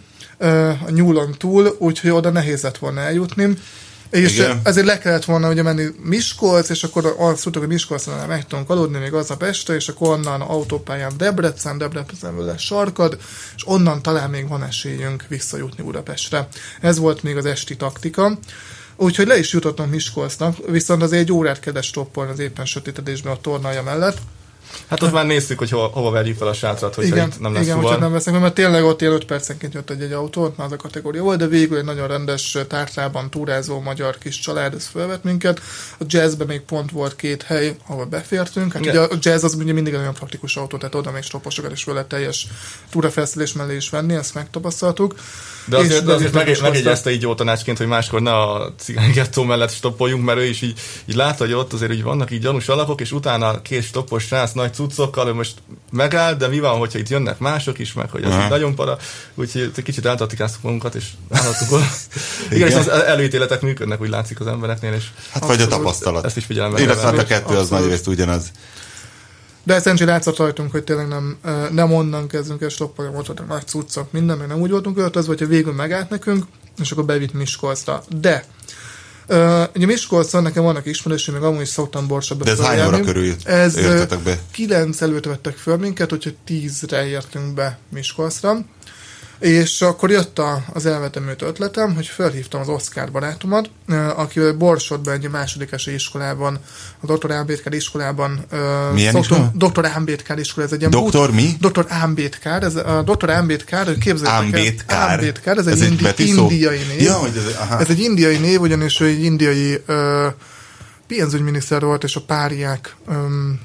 a 0.85 0.89
nyúlon 0.89 1.35
túl, 1.37 1.75
úgyhogy 1.79 2.09
oda 2.09 2.29
nehéz 2.29 2.61
lett 2.61 2.77
volna 2.77 3.01
eljutni. 3.01 3.57
És 4.09 4.33
Igen. 4.33 4.59
ezért 4.63 4.85
le 4.85 4.97
kellett 4.97 5.25
volna 5.25 5.49
ugye 5.49 5.61
menni 5.61 5.85
Miskolc, 6.03 6.69
és 6.69 6.83
akkor 6.83 7.15
azt 7.17 7.43
tudtuk, 7.43 7.61
hogy 7.61 7.71
Miskolcon 7.71 8.27
meg 8.27 8.47
tudunk 8.47 8.69
aludni 8.69 8.97
még 8.97 9.13
aznap 9.13 9.43
este, 9.43 9.75
és 9.75 9.87
akkor 9.87 10.09
onnan 10.09 10.41
autópályán 10.41 11.13
Debrecen, 11.17 11.77
Debrecenből 11.77 12.45
lesz 12.45 12.61
sarkad, 12.61 13.17
és 13.55 13.67
onnan 13.67 14.01
talán 14.01 14.29
még 14.29 14.47
van 14.47 14.63
esélyünk 14.63 15.25
visszajutni 15.27 15.83
Budapestre. 15.83 16.47
Ez 16.81 16.97
volt 16.97 17.23
még 17.23 17.37
az 17.37 17.45
esti 17.45 17.75
taktika. 17.75 18.37
Úgyhogy 18.95 19.27
le 19.27 19.37
is 19.37 19.53
jutottam 19.53 19.89
Miskolcnak, 19.89 20.57
viszont 20.67 21.01
azért 21.01 21.21
egy 21.21 21.31
órát 21.31 21.59
kellett 21.59 21.83
stoppolni 21.83 22.31
az 22.31 22.39
éppen 22.39 22.65
sötétedésben 22.65 23.33
a 23.33 23.41
tornalja 23.41 23.83
mellett. 23.83 24.17
Hát 24.87 25.03
ott 25.03 25.11
már 25.11 25.25
néztük, 25.25 25.57
hogy 25.57 25.69
hova, 25.69 25.87
hova 25.87 26.11
vegyük 26.11 26.37
fel 26.37 26.47
a 26.47 26.53
sátrat, 26.53 26.95
hogyha 26.95 27.15
igen, 27.15 27.27
itt 27.27 27.39
nem 27.39 27.53
lesz 27.53 27.63
igen, 27.63 27.75
fuvar. 27.75 27.91
hogyha 27.91 28.05
nem 28.05 28.13
vesznek, 28.13 28.39
mert 28.39 28.53
tényleg 28.53 28.83
ott 28.83 29.01
ilyen 29.01 29.13
5 29.13 29.25
percenként 29.25 29.73
jött 29.73 29.89
egy, 29.89 30.01
egy 30.01 30.11
autó, 30.11 30.43
ott 30.43 30.57
már 30.57 30.67
az 30.67 30.73
a 30.73 30.75
kategória 30.75 31.23
volt, 31.23 31.37
de 31.37 31.47
végül 31.47 31.77
egy 31.77 31.83
nagyon 31.83 32.07
rendes 32.07 32.57
tárcában 32.67 33.29
túrázó 33.29 33.79
magyar 33.79 34.17
kis 34.17 34.39
család, 34.39 34.73
ez 34.73 34.87
felvett 34.93 35.23
minket. 35.23 35.61
A 35.99 36.03
jazzben 36.07 36.47
még 36.47 36.61
pont 36.61 36.91
volt 36.91 37.15
két 37.15 37.43
hely, 37.43 37.75
ahol 37.87 38.05
befértünk. 38.05 38.73
Hát 38.73 38.81
Igen. 38.81 38.95
ugye 38.95 39.15
a 39.15 39.17
jazz 39.21 39.43
az 39.43 39.53
ugye 39.53 39.73
mindig 39.73 39.93
egy 39.93 39.99
olyan 39.99 40.13
praktikus 40.13 40.55
autó, 40.55 40.77
tehát 40.77 40.95
oda 40.95 41.11
még 41.11 41.23
stopposokat 41.23 41.71
is 41.71 41.85
lehet 41.85 42.07
teljes 42.07 42.47
túrafelszerelés 42.89 43.53
mellé 43.53 43.75
is 43.75 43.89
venni, 43.89 44.13
ezt 44.13 44.33
megtapasztaltuk. 44.33 45.15
De 45.65 45.77
azért, 45.77 46.05
de 46.05 46.13
azért 46.13 46.33
meg, 46.33 46.57
megjegyezte 46.61 47.11
így 47.11 47.21
jó 47.21 47.35
tanácsként, 47.35 47.77
hogy 47.77 47.87
máskor 47.87 48.21
ne 48.21 48.33
a 48.33 48.73
cigánygettó 48.77 49.43
mellett 49.43 49.71
stoppoljunk, 49.71 50.23
mert 50.23 50.39
ő 50.39 50.43
is 50.43 50.61
így, 50.61 50.79
így 51.05 51.15
látta, 51.15 51.43
hogy 51.43 51.53
ott 51.53 51.73
azért 51.73 51.91
így 51.91 52.03
vannak 52.03 52.31
így 52.31 52.41
gyanús 52.41 52.67
alakok, 52.67 53.01
és 53.01 53.11
utána 53.11 53.61
két 53.61 53.83
stoppos 53.83 54.23
srác 54.23 54.53
nagy 54.65 54.73
cuccokkal, 54.73 55.33
most 55.33 55.53
megáll, 55.91 56.33
de 56.33 56.47
mi 56.47 56.59
van, 56.59 56.77
hogyha 56.77 56.99
itt 56.99 57.09
jönnek 57.09 57.39
mások 57.39 57.79
is, 57.79 57.93
meg 57.93 58.09
hogy 58.09 58.23
ez 58.23 58.33
így 58.43 58.49
nagyon 58.49 58.75
para, 58.75 58.97
úgyhogy 59.35 59.71
egy 59.75 59.83
kicsit 59.83 60.05
eltatikáztuk 60.05 60.61
magunkat, 60.63 60.95
és 60.95 61.09
állhatunk 61.29 61.69
volna. 61.69 61.85
Igen, 62.51 62.67
és 62.67 62.73
Igen. 62.73 62.79
az 62.79 62.87
előítéletek 62.87 63.61
működnek, 63.61 64.01
úgy 64.01 64.09
látszik 64.09 64.39
az 64.39 64.47
embereknél, 64.47 64.93
és 64.93 65.05
Hát 65.31 65.45
vagy 65.45 65.61
a 65.61 65.67
tapasztalat. 65.67 66.25
ezt 66.25 66.37
is 66.37 66.45
figyelembe 66.45 66.75
kell 66.75 66.85
Illetve 66.85 67.03
hát 67.03 67.17
a 67.17 67.25
kettő 67.25 67.55
az 67.55 67.69
nagy 67.69 67.85
részt 67.85 68.07
ugyanaz. 68.07 68.51
De 69.63 69.79
szerencsére 69.79 70.11
látszott 70.11 70.37
rajtunk, 70.37 70.71
hogy 70.71 70.83
tényleg 70.83 71.07
nem, 71.07 71.37
nem 71.71 71.93
onnan 71.93 72.27
kezdünk 72.27 72.61
el 72.61 72.69
stoppolni, 72.69 73.17
ott 73.17 73.25
voltak 73.25 73.47
nagy 73.47 73.67
cuccok, 73.67 74.11
minden, 74.11 74.37
meg 74.37 74.47
nem 74.47 74.59
úgy 74.59 74.69
voltunk 74.69 74.97
öltözve, 74.97 75.29
hogyha 75.29 75.47
végül 75.47 75.73
megállt 75.73 76.09
nekünk, 76.09 76.45
és 76.81 76.91
akkor 76.91 77.05
bevitt 77.05 77.33
Miskolcra. 77.33 78.03
De 78.19 78.45
Uh, 79.27 79.63
ugye 79.75 79.85
Miskolcon 79.85 80.43
nekem 80.43 80.63
vannak 80.63 80.85
ismerőség, 80.85 81.33
meg 81.33 81.43
amúgy 81.43 81.61
is 81.61 81.67
szoktam 81.67 82.07
borsodba 82.07 82.43
De 82.43 82.51
ez 82.51 82.59
hány 82.59 82.87
óra 82.87 82.99
körül 82.99 83.33
Ez 83.43 83.73
be? 84.23 84.39
9 84.51 85.01
előtt 85.01 85.25
vettek 85.25 85.57
föl 85.57 85.77
minket, 85.77 86.13
úgyhogy 86.13 86.35
10-re 86.47 87.05
értünk 87.05 87.53
be 87.53 87.77
Miskolcra. 87.89 88.57
És 89.39 89.81
akkor 89.81 90.09
jött 90.11 90.39
a, 90.39 90.63
az 90.73 90.85
elvetemült 90.85 91.41
ötletem, 91.41 91.95
hogy 91.95 92.05
felhívtam 92.05 92.61
az 92.61 92.67
Oszkár 92.67 93.11
barátomat, 93.11 93.69
akivel 94.15 94.53
Borsodban 94.53 95.13
egy 95.13 95.29
második 95.29 95.71
esély 95.71 95.93
iskolában, 95.93 96.59
a 96.99 97.13
Dr. 97.13 97.31
Ámbétkár 97.31 97.73
iskolában 97.73 98.45
Milyen 98.93 99.17
iskola? 99.17 99.51
Dr. 99.55 99.85
Ámbétkár 99.85 100.39
iskola, 100.39 100.65
ez 100.65 100.71
egy 100.71 100.79
ilyen 100.79 100.91
Doktor 100.91 101.31
mi? 101.31 101.49
Dr. 101.59 101.85
Ámbétkár, 101.87 102.63
ez 102.63 102.75
a 102.75 103.03
Dr. 103.05 103.29
Ámbétkár, 103.29 103.85
képzeljétek 103.85 104.27
el- 104.27 104.33
Ámbétkár. 104.43 105.09
Ámbétkár, 105.09 105.57
ez 105.57 105.67
egy, 105.67 105.73
Ez 105.73 105.81
egy 105.81 106.19
indi, 106.19 106.37
indiai 106.37 106.79
név. 106.87 107.01
Ja, 107.01 107.13
hogy 107.13 107.31
ez- 107.37 107.55
aha. 107.59 107.79
ez 107.79 107.89
egy 107.89 107.99
indiai 107.99 108.37
név, 108.37 108.61
ugyanis 108.61 108.99
ő 108.99 109.05
egy 109.05 109.23
indiai 109.23 109.81
ö, 109.85 110.27
pénzügyminiszter 111.07 111.81
volt, 111.83 112.03
és 112.03 112.15
a 112.15 112.21
páriák 112.21 112.95
öm, 113.07 113.59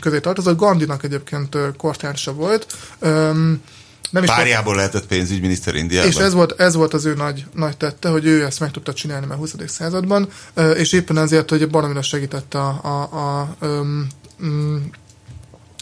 közé 0.00 0.20
tartozott. 0.20 0.58
Gandinak 0.58 1.04
egyébként 1.04 1.56
kortársa 1.76 2.32
volt. 2.32 2.66
Öm, 2.98 3.60
nem 4.14 4.22
is 4.22 4.30
Párjából 4.30 4.74
lehetett 4.74 5.06
pénzügyminiszter 5.06 5.74
Indiában. 5.74 6.10
és 6.10 6.16
ez 6.16 6.32
volt, 6.32 6.60
ez 6.60 6.74
volt 6.74 6.94
az 6.94 7.04
ő 7.04 7.14
nagy, 7.14 7.44
nagy 7.54 7.76
tette, 7.76 8.08
hogy 8.08 8.26
ő 8.26 8.44
ezt 8.44 8.60
meg 8.60 8.70
tudta 8.70 8.92
csinálni 8.92 9.26
már 9.26 9.38
20. 9.38 9.54
században, 9.66 10.28
és 10.76 10.92
éppen 10.92 11.18
ezért, 11.18 11.50
hogy 11.50 11.68
baromira 11.68 12.02
segítette 12.02 12.58
a, 12.58 12.80
a, 12.82 13.00
a, 13.00 13.56
mm, 14.44 14.76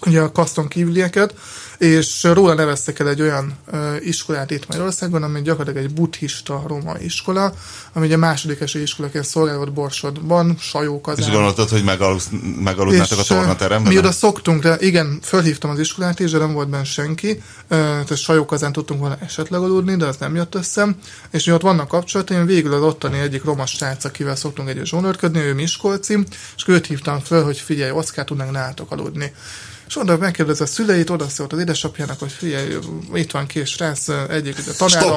ugye 0.06 0.20
a 0.20 0.32
kaszton 0.32 0.68
kívülieket, 0.68 1.34
és 1.78 2.22
róla 2.22 2.54
neveztek 2.54 2.98
el 2.98 3.08
egy 3.08 3.20
olyan 3.20 3.52
ö, 3.72 3.96
iskolát 4.00 4.50
itt 4.50 4.68
Magyarországon, 4.68 5.22
ami 5.22 5.42
gyakorlatilag 5.42 5.86
egy 5.86 5.94
buddhista 5.94 6.64
roma 6.66 6.94
iskola, 6.98 7.54
ami 7.92 8.06
ugye 8.06 8.16
második 8.16 8.60
esély 8.60 8.82
iskolaként 8.82 9.24
szolgál 9.24 9.56
volt 9.56 9.72
Borsodban, 9.72 10.56
Sajókazán. 10.58 11.26
És 11.26 11.32
gondoltad, 11.32 11.68
hogy 11.68 11.84
megalusz, 11.84 12.28
megaludnátok 12.62 13.18
a 13.18 13.22
tornateremben? 13.22 13.92
Mi 13.92 13.98
oda 13.98 14.12
szoktunk, 14.12 14.62
de 14.62 14.76
igen, 14.80 15.18
fölhívtam 15.22 15.70
az 15.70 15.78
iskolát 15.78 16.20
is, 16.20 16.30
de 16.30 16.38
nem 16.38 16.52
volt 16.52 16.68
benne 16.68 16.84
senki. 16.84 17.42
Ö, 17.68 17.76
Tehát 17.76 18.16
sajókazán 18.16 18.72
tudtunk 18.72 19.00
volna 19.00 19.16
esetleg 19.20 19.60
aludni, 19.60 19.96
de 19.96 20.06
az 20.06 20.16
nem 20.16 20.34
jött 20.34 20.54
össze. 20.54 20.96
És 21.30 21.44
mi 21.44 21.52
ott 21.52 21.62
vannak 21.62 21.88
kapcsolataim, 21.88 22.46
végül 22.46 22.74
az 22.74 22.82
ottani 22.82 23.18
egyik 23.18 23.44
roma 23.44 23.66
srác, 23.66 24.04
akivel 24.04 24.36
szoktunk 24.36 24.68
együtt 24.68 24.86
zsonőrködni, 24.86 25.38
ő 25.40 25.54
Miskolci, 25.54 26.18
és 26.56 26.64
őt 26.66 26.86
hívtam 26.86 27.20
föl, 27.20 27.44
hogy 27.44 27.58
figyelj, 27.58 27.90
Oszkár, 27.90 28.24
tudnánk 28.24 28.50
nálatok 28.50 28.90
aludni. 28.90 29.32
És 29.92 29.98
oda 29.98 30.16
megkérdezte 30.16 30.64
a 30.64 30.66
szüleit, 30.66 31.10
oda 31.10 31.28
szólt 31.28 31.52
az 31.52 31.58
édesapjának, 31.58 32.18
hogy 32.18 32.32
figyelj, 32.32 32.76
itt 33.14 33.30
van 33.30 33.46
két 33.46 33.66
srác, 33.66 34.08
egyik 34.28 34.56
ugye 34.58 34.72
tanárom, 34.72 35.16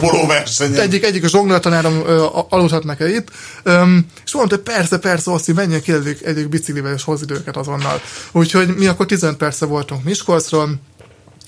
egyik, 0.80 1.04
egyik 1.04 1.24
a 1.24 1.28
zsongler 1.28 1.60
tanárom 1.60 2.02
ö, 2.06 2.24
a- 2.24 2.46
aludhatnak-e 2.50 3.10
itt. 3.10 3.28
Öm, 3.64 4.06
és 4.26 4.34
mondta, 4.34 4.56
hogy 4.56 4.64
persze, 4.64 4.98
persze, 4.98 5.32
Oszi, 5.32 5.54
menjen 5.54 5.82
ki 5.82 5.92
egyik, 5.92 6.22
egyik 6.26 6.50
biciklivel, 6.50 6.94
és 6.94 7.04
hozz 7.04 7.22
időket 7.22 7.58
azonnal. 7.58 8.02
Úgyhogy 8.32 8.76
mi 8.76 8.88
akkor 8.88 9.06
15 9.06 9.38
perce 9.38 9.66
voltunk 9.66 10.04
Miskolcról, 10.04 10.70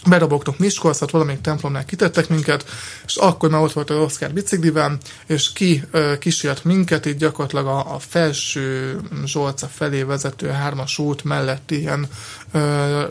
bedobogtunk 0.09 0.59
Miskolcot, 0.59 1.11
valamelyik 1.11 1.41
templomnál 1.41 1.85
kitettek 1.85 2.29
minket, 2.29 2.65
és 3.05 3.15
akkor 3.15 3.49
már 3.49 3.61
ott 3.61 3.73
volt 3.73 3.89
az 3.89 3.97
Oscar 3.97 4.31
biciklivel, 4.31 4.97
és 5.25 5.53
ki 5.53 5.83
ö, 5.91 6.17
kísért 6.17 6.63
minket, 6.63 7.05
így 7.05 7.17
gyakorlatilag 7.17 7.65
a, 7.65 7.93
a 7.93 7.99
felső 7.99 8.97
Zsolca 9.25 9.67
felé 9.67 10.01
vezető 10.03 10.47
hármas 10.47 10.97
út 10.97 11.23
melletti 11.23 11.79
ilyen 11.79 12.07
ö, 12.51 13.03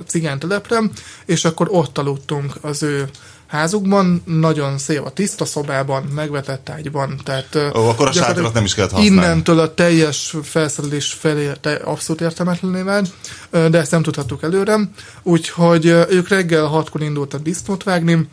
és 1.24 1.44
akkor 1.44 1.68
ott 1.70 1.98
aludtunk 1.98 2.54
az 2.60 2.82
ő 2.82 3.08
házukban, 3.46 4.22
nagyon 4.24 4.78
szép 4.78 5.04
a 5.04 5.10
tiszta 5.10 5.44
szobában, 5.44 6.02
megvetett 6.02 6.68
ágyban, 6.68 7.20
tehát 7.24 7.54
Ó, 7.54 7.88
akkor 7.88 8.08
a 8.08 8.12
sátrat 8.12 8.52
nem 8.52 8.64
is 8.64 8.74
kellett 8.74 8.90
használni. 8.90 9.14
Innentől 9.14 9.58
a 9.58 9.74
teljes 9.74 10.36
felszerelés 10.42 11.12
felé 11.12 11.50
abszolút 11.84 12.20
értelmetlené 12.20 12.82
vált, 12.82 13.08
de 13.50 13.78
ezt 13.78 13.90
nem 13.90 14.02
tudhattuk 14.02 14.42
előre, 14.42 14.78
úgyhogy 15.22 15.86
ők 15.86 16.28
reggel 16.28 16.64
hatkor 16.64 17.02
indultak 17.02 17.42
disznót 17.42 17.82
vágni, 17.82 18.28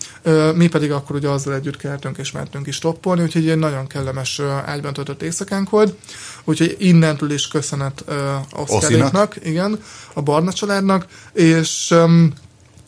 mi 0.56 0.68
pedig 0.68 0.92
akkor 0.92 1.16
ugye 1.16 1.30
azzal 1.30 1.54
együtt 1.54 1.78
keltünk 1.78 2.18
és 2.18 2.32
mentünk 2.32 2.68
is 2.68 2.80
toppolni, 2.80 3.22
úgyhogy 3.22 3.50
egy 3.50 3.58
nagyon 3.58 3.88
kellemes 3.88 4.42
ágyban 4.66 4.94
töltött 4.94 5.22
éjszakánk 5.22 5.70
volt, 5.70 5.98
úgyhogy 6.44 6.76
innentől 6.80 7.32
is 7.32 7.48
köszönet 7.48 8.04
Oszkáréknak, 8.56 9.36
igen, 9.44 9.80
a 10.14 10.22
Barna 10.22 10.54
családnak, 10.54 11.06
és, 11.34 11.94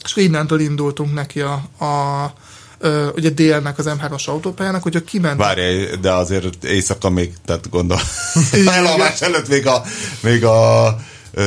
és 0.05 0.11
akkor 0.11 0.23
innentől 0.23 0.59
indultunk 0.59 1.13
neki 1.13 1.41
a, 1.41 1.53
a 1.85 2.33
ö, 2.77 3.07
ugye 3.15 3.29
délnek 3.29 3.77
az 3.77 3.89
M3-as 3.89 4.25
autópályának, 4.25 4.83
hogyha 4.83 5.03
kiment 5.03 5.37
Várj, 5.37 5.85
de 6.01 6.11
azért 6.11 6.63
éjszaka 6.63 7.09
még, 7.09 7.33
tehát 7.45 7.69
gondol. 7.69 7.99
Elalvás 8.65 9.21
előtt 9.21 9.47
még 9.47 9.67
a, 9.67 9.83
még 10.19 10.45
a 10.45 10.97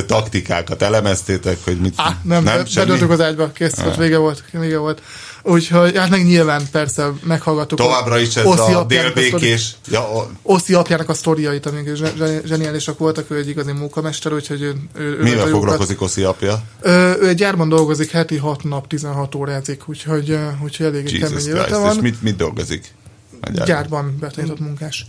taktikákat 0.07 0.83
elemeztétek, 0.83 1.59
hogy 1.64 1.81
mit... 1.81 1.94
Á, 1.97 2.16
nem, 2.23 2.42
nem 2.42 2.66
semmi? 2.66 2.87
bedöltük 2.87 3.11
az 3.11 3.21
ágyba, 3.21 3.53
kész 3.53 3.75
volt, 3.75 3.97
vége 3.97 4.16
volt, 4.16 4.44
vége 4.51 4.79
volt. 4.79 5.03
Úgyhogy, 5.42 5.96
hát 5.96 6.11
meg 6.11 6.24
nyilván 6.24 6.62
persze 6.70 7.12
meghallgattuk. 7.22 7.79
Továbbra 7.79 8.18
is 8.18 8.37
ez 8.37 8.44
Oszi 8.44 8.72
a 8.72 8.85
délbékés... 8.85 9.77
Ja, 9.90 10.01
o- 10.01 10.28
Oszi 10.43 10.74
apjának 10.74 11.09
a 11.09 11.14
sztoriait, 11.14 11.66
amik 11.66 11.95
zse- 11.95 12.16
zse- 12.16 12.47
zseniálisak 12.47 12.99
voltak, 12.99 13.30
ő 13.30 13.36
egy 13.36 13.49
igazi 13.49 13.72
munkamester, 13.72 14.32
úgyhogy 14.32 14.62
ő, 14.62 14.74
ő, 14.95 15.18
ő 15.18 15.22
mivel 15.22 15.47
ő- 15.47 15.51
foglalkozik 15.51 16.01
Oszi 16.01 16.22
apja? 16.22 16.62
Ö, 16.80 17.12
ő 17.20 17.28
egy 17.28 17.36
gyárban 17.36 17.68
dolgozik 17.68 18.11
heti 18.11 18.36
6 18.36 18.62
nap, 18.64 18.86
16 18.86 19.34
órázik, 19.34 19.89
úgyhogy, 19.89 20.39
úgyhogy 20.62 20.86
elég 20.86 21.20
kemény 21.20 21.47
élete 21.47 21.68
és 21.76 21.82
van. 21.82 21.97
mit, 21.97 22.22
mit 22.22 22.36
dolgozik? 22.36 22.95
Gyárban. 23.43 23.64
Gyárban 23.66 24.16
betanított 24.20 24.61
munkás. 24.61 25.07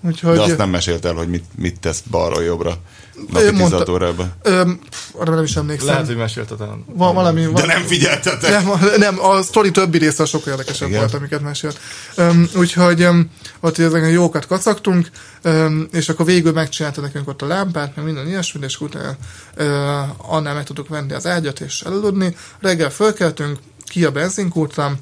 Úgyhogy, 0.00 0.36
De 0.36 0.42
azt 0.42 0.56
nem 0.56 0.70
mesélt 0.70 1.04
el, 1.04 1.14
hogy 1.14 1.28
mit, 1.28 1.44
mit 1.56 1.80
tesz 1.80 2.02
balról 2.10 2.42
jobbra. 2.42 2.76
Ő 3.18 3.24
Napi 3.30 3.44
mondta- 3.44 3.84
16 3.84 3.88
órában. 3.88 4.32
Ö, 4.42 4.70
arra 5.12 5.34
nem 5.34 5.44
is 5.44 5.56
emlékszem. 5.56 5.88
Lehet, 5.88 6.06
hogy 6.06 6.16
mesélted 6.16 6.60
el. 6.60 6.78
Va- 6.86 7.14
valami, 7.14 7.40
De 7.40 7.48
valami, 7.48 7.72
nem 7.72 7.82
figyeltetek! 7.82 8.50
nem, 8.50 8.78
nem, 8.98 9.20
a 9.24 9.42
sztori 9.42 9.70
többi 9.70 9.98
része 9.98 10.24
sokkal 10.24 10.52
érdekesebb 10.52 10.88
Igen. 10.88 11.00
volt, 11.00 11.14
amiket 11.14 11.40
mesélt. 11.42 11.80
Um, 12.16 12.48
úgyhogy 12.56 13.04
um, 13.04 13.30
ott 13.60 13.78
ezeken 13.78 14.08
jókat 14.10 14.46
kacagtunk, 14.46 15.10
um, 15.44 15.88
és 15.92 16.08
akkor 16.08 16.26
végül 16.26 16.52
megcsinálta 16.52 17.00
nekünk 17.00 17.28
ott 17.28 17.42
a 17.42 17.46
lámpát, 17.46 17.96
meg 17.96 18.04
minden 18.04 18.26
ilyesmit, 18.26 18.64
és 18.64 18.80
utána 18.80 19.16
uh, 19.58 19.66
annál 20.34 20.54
meg 20.54 20.64
tudtuk 20.64 20.88
venni 20.88 21.12
az 21.12 21.26
ágyat 21.26 21.60
és 21.60 21.80
elaludni. 21.80 22.36
Reggel 22.60 22.90
fölkeltünk, 22.90 23.58
ki 23.84 24.04
a 24.04 24.10
benzinkútra, 24.10 24.92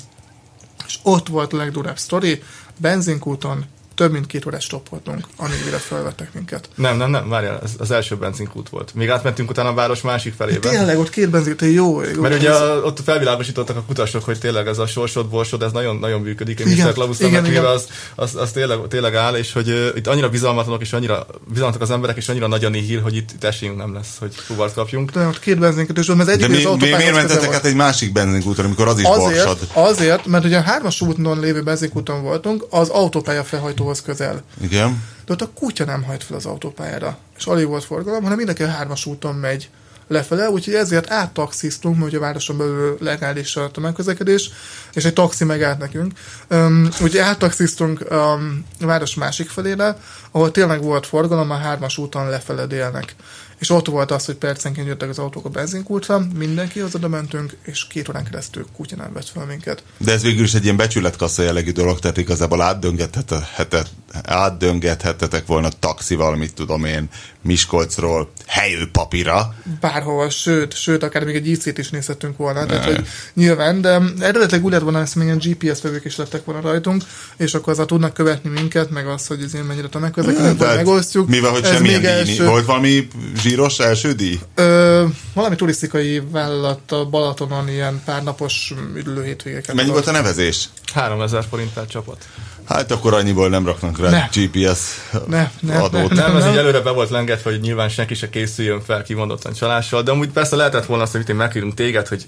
és 0.87 0.99
ott 1.03 1.29
volt 1.29 1.53
a 1.53 1.57
legdurább 1.57 1.99
sztori, 1.99 2.43
benzinkúton 2.77 3.65
több 3.97 4.13
mint 4.13 4.27
két 4.27 4.47
órás 4.47 4.65
stoppoltunk, 4.65 5.27
amíg 5.37 5.59
mire 5.65 5.77
felvettek 5.77 6.35
minket. 6.35 6.69
Nem, 6.75 6.97
nem, 6.97 7.11
nem, 7.11 7.29
várjál, 7.29 7.61
ez 7.63 7.71
az 7.79 7.91
első 7.91 8.17
benzinkút 8.17 8.69
volt. 8.69 8.95
Még 8.95 9.09
átmentünk 9.09 9.51
utána 9.51 9.69
a 9.69 9.75
város 9.75 10.01
másik 10.01 10.35
felébe. 10.35 10.69
Tényleg, 10.69 10.99
ott 10.99 11.11
két 11.11 11.31
benzinkút, 11.31 11.73
jó, 11.73 12.03
jó. 12.03 12.21
Mert 12.21 12.35
ugye 12.35 12.51
a, 12.51 12.83
ott 12.83 13.01
felvilágosítottak 13.05 13.77
a 13.77 13.83
kutasok, 13.83 14.25
hogy 14.25 14.39
tényleg 14.39 14.67
ez 14.67 14.79
a 14.79 14.87
sorsod, 14.87 15.29
borsod, 15.29 15.63
ez 15.63 15.73
nagyon, 15.73 15.97
nagyon 15.97 16.21
működik. 16.21 16.61
Én 16.61 16.67
Mr. 16.67 17.09
Igen. 17.21 17.65
az, 17.65 17.89
az, 18.15 18.35
az 18.35 18.51
tényleg, 18.51 18.79
tényleg, 18.89 19.15
áll, 19.15 19.35
és 19.35 19.53
hogy 19.53 19.69
uh, 19.69 19.89
itt 19.95 20.07
annyira 20.07 20.29
bizalmatlanok, 20.29 20.81
és 20.81 20.93
annyira 20.93 21.27
bizalmatlanok 21.49 21.89
az 21.89 21.91
emberek, 21.91 22.17
és 22.17 22.29
annyira 22.29 22.47
nagy 22.47 22.65
a 22.65 22.69
nihil, 22.69 23.01
hogy 23.01 23.17
itt, 23.17 23.31
itt 23.31 23.45
esélyünk 23.45 23.79
nem 23.79 23.95
lesz, 23.95 24.17
hogy 24.19 24.35
fuvart 24.35 24.75
kapjunk. 24.75 25.11
De 25.11 25.27
ott 25.27 25.39
két 25.39 25.59
volt, 25.59 25.77
mert 25.77 25.99
az 26.09 26.27
De 26.27 26.33
egyik 26.33 26.49
mi, 26.49 26.65
az 26.65 26.77
mi, 26.81 26.89
miért 26.89 27.15
mentetek 27.15 27.55
át 27.55 27.65
egy 27.65 27.75
másik 27.75 28.13
benzinkúton, 28.13 28.65
amikor 28.65 28.89
az 28.89 28.99
is 28.99 29.05
Azért, 29.05 29.45
borsod? 29.45 29.69
azért, 29.73 30.27
mert 30.27 30.45
ugye 30.45 30.57
a 30.57 30.63
hármas 30.63 31.01
úton 31.01 31.41
lévő 31.41 31.63
benzinkúton 31.63 32.23
voltunk, 32.23 32.67
az 32.71 32.89
autópálya 32.89 33.45
felhajtóhoz 33.87 34.03
közel. 34.03 34.43
Igen. 34.61 35.03
De 35.27 35.33
ott 35.33 35.41
a 35.41 35.51
kutya 35.55 35.85
nem 35.85 36.03
hajt 36.03 36.25
fel 36.25 36.37
az 36.37 36.47
autópályára. 36.47 37.19
És 37.37 37.47
alig 37.47 37.67
volt 37.67 37.85
forgalom, 37.85 38.23
hanem 38.23 38.37
mindenki 38.37 38.63
a 38.63 38.69
hármas 38.69 39.07
úton 39.07 39.35
megy 39.35 39.71
lefele, 40.09 40.51
úgyhogy 40.51 40.75
ezért 40.75 41.11
áttaxiztunk, 41.11 41.97
mert 41.97 42.09
ugye 42.09 42.17
a 42.17 42.21
városon 42.21 42.57
belül 42.57 42.97
legális 43.01 43.57
a 43.57 43.71
tömegközlekedés, 43.71 44.51
és 44.93 45.05
egy 45.05 45.13
taxi 45.13 45.45
megállt 45.45 45.79
nekünk. 45.79 46.13
Um, 46.51 46.85
úgyhogy 46.85 47.19
áttaxiztunk 47.19 48.07
um, 48.11 48.65
a 48.81 48.87
város 48.87 49.15
másik 49.15 49.49
felére, 49.49 49.97
ahol 50.31 50.51
tényleg 50.51 50.83
volt 50.83 51.07
forgalom, 51.07 51.51
a 51.51 51.57
hármas 51.57 51.99
úton 51.99 52.29
lefele 52.29 52.67
délnek. 52.67 53.15
És 53.59 53.71
ott 53.71 53.87
volt 53.87 54.11
az, 54.11 54.25
hogy 54.25 54.35
percenként 54.35 54.87
jöttek 54.87 55.09
az 55.09 55.19
autók 55.19 55.45
a 55.45 55.49
benzinkútra, 55.49 56.27
mindenki 56.35 56.83
oda 56.83 57.09
mentünk, 57.09 57.57
és 57.63 57.87
két 57.87 58.09
órán 58.09 58.25
keresztül 58.25 58.67
kutya 58.77 58.97
nem 58.97 59.13
vett 59.13 59.29
fel 59.29 59.45
minket. 59.45 59.83
De 59.99 60.13
ez 60.13 60.23
végül 60.23 60.45
is 60.45 60.55
egy 60.55 60.65
ilyen 60.65 60.77
becsületkassa 60.77 61.43
jellegű 61.43 61.71
dolog, 61.73 61.99
tehát 61.99 62.17
igazából 62.17 62.61
átdöngethetet, 62.61 63.91
átdöngethetetek 64.23 65.47
volna 65.47 65.69
taxival, 65.69 66.37
mit 66.37 66.55
tudom 66.55 66.85
én, 66.85 67.09
Miskolcról 67.47 68.31
helyőpapira. 68.47 69.55
bárhol, 69.81 70.31
sőt, 70.31 70.75
sőt, 70.77 71.03
akár 71.03 71.25
még 71.25 71.35
egy 71.35 71.49
IC-t 71.49 71.79
is 71.79 71.91
nézhetünk 71.91 72.37
volna, 72.37 72.67
tehát 72.67 72.85
hogy 72.85 73.07
nyilván, 73.35 73.81
de 73.81 74.01
eredetileg 74.21 74.65
úgy 74.65 74.73
lett 74.73 74.81
volna, 74.81 74.99
hogy 74.99 75.09
még 75.15 75.27
ilyen 75.27 75.39
GPS 75.39 75.83
vevők 75.83 76.05
is 76.05 76.17
lettek 76.17 76.45
volna 76.45 76.61
rajtunk, 76.61 77.03
és 77.37 77.55
akkor 77.55 77.73
azzal 77.73 77.87
tudnak 77.87 78.15
követni 78.15 78.51
minket, 78.51 78.91
meg 78.91 79.07
azt, 79.07 79.27
hogy 79.27 79.43
azért 79.43 79.67
mennyire 79.67 79.89
tudnak 79.89 80.13
közlekedni, 80.13 80.47
akkor 80.49 80.59
Tehát 80.59 80.77
megosztjuk. 80.77 81.29
Mivel, 81.29 81.51
hogy 81.51 81.65
semmilyen 81.65 82.01
díj, 82.01 82.11
első- 82.11 82.47
volt 82.47 82.67
valami 82.67 83.09
zsíros 83.49 83.79
első 83.79 84.13
díj? 84.13 84.41
Ö, 84.55 85.05
valami 85.35 85.55
turisztikai 85.57 86.23
vállalat 86.31 86.93
a 86.93 87.05
Balatonon 87.05 87.69
ilyen 87.69 88.03
párnapos 88.05 88.73
üdülő 88.97 89.25
hétvégeket. 89.25 89.75
Mennyi 89.75 89.91
volt 89.91 90.07
a 90.07 90.11
nevezés? 90.11 90.69
3000 90.95 91.45
forint 91.51 91.73
per 91.73 91.87
csapat. 91.87 92.29
Hát 92.69 92.91
akkor 92.91 93.15
annyiból 93.15 93.49
nem 93.49 93.67
raknak 93.67 93.99
rá 93.99 94.11
Ne. 94.11 94.29
GPS 94.33 94.79
Ne, 95.27 95.51
ne, 95.61 95.79
adót. 95.79 96.09
ne, 96.11 96.27
Nem, 96.27 96.37
ez 96.37 96.43
nem. 96.43 96.53
így 96.53 96.59
előre 96.59 96.81
be 96.81 96.91
volt 96.91 97.11
lengetve, 97.11 97.51
hogy 97.51 97.61
nyilván 97.61 97.89
senki 97.89 98.15
se 98.15 98.29
készüljön 98.31 98.81
fel 98.81 99.03
kimondottan 99.03 99.53
csalással, 99.53 100.03
de 100.03 100.11
amúgy 100.11 100.29
persze 100.31 100.57
lehetett 100.57 100.87
volna 100.87 101.03
azt, 101.03 101.13
hogy 101.13 101.29
én 101.29 101.37
meghívunk 101.37 101.75
téged, 101.75 102.07
hogy 102.09 102.27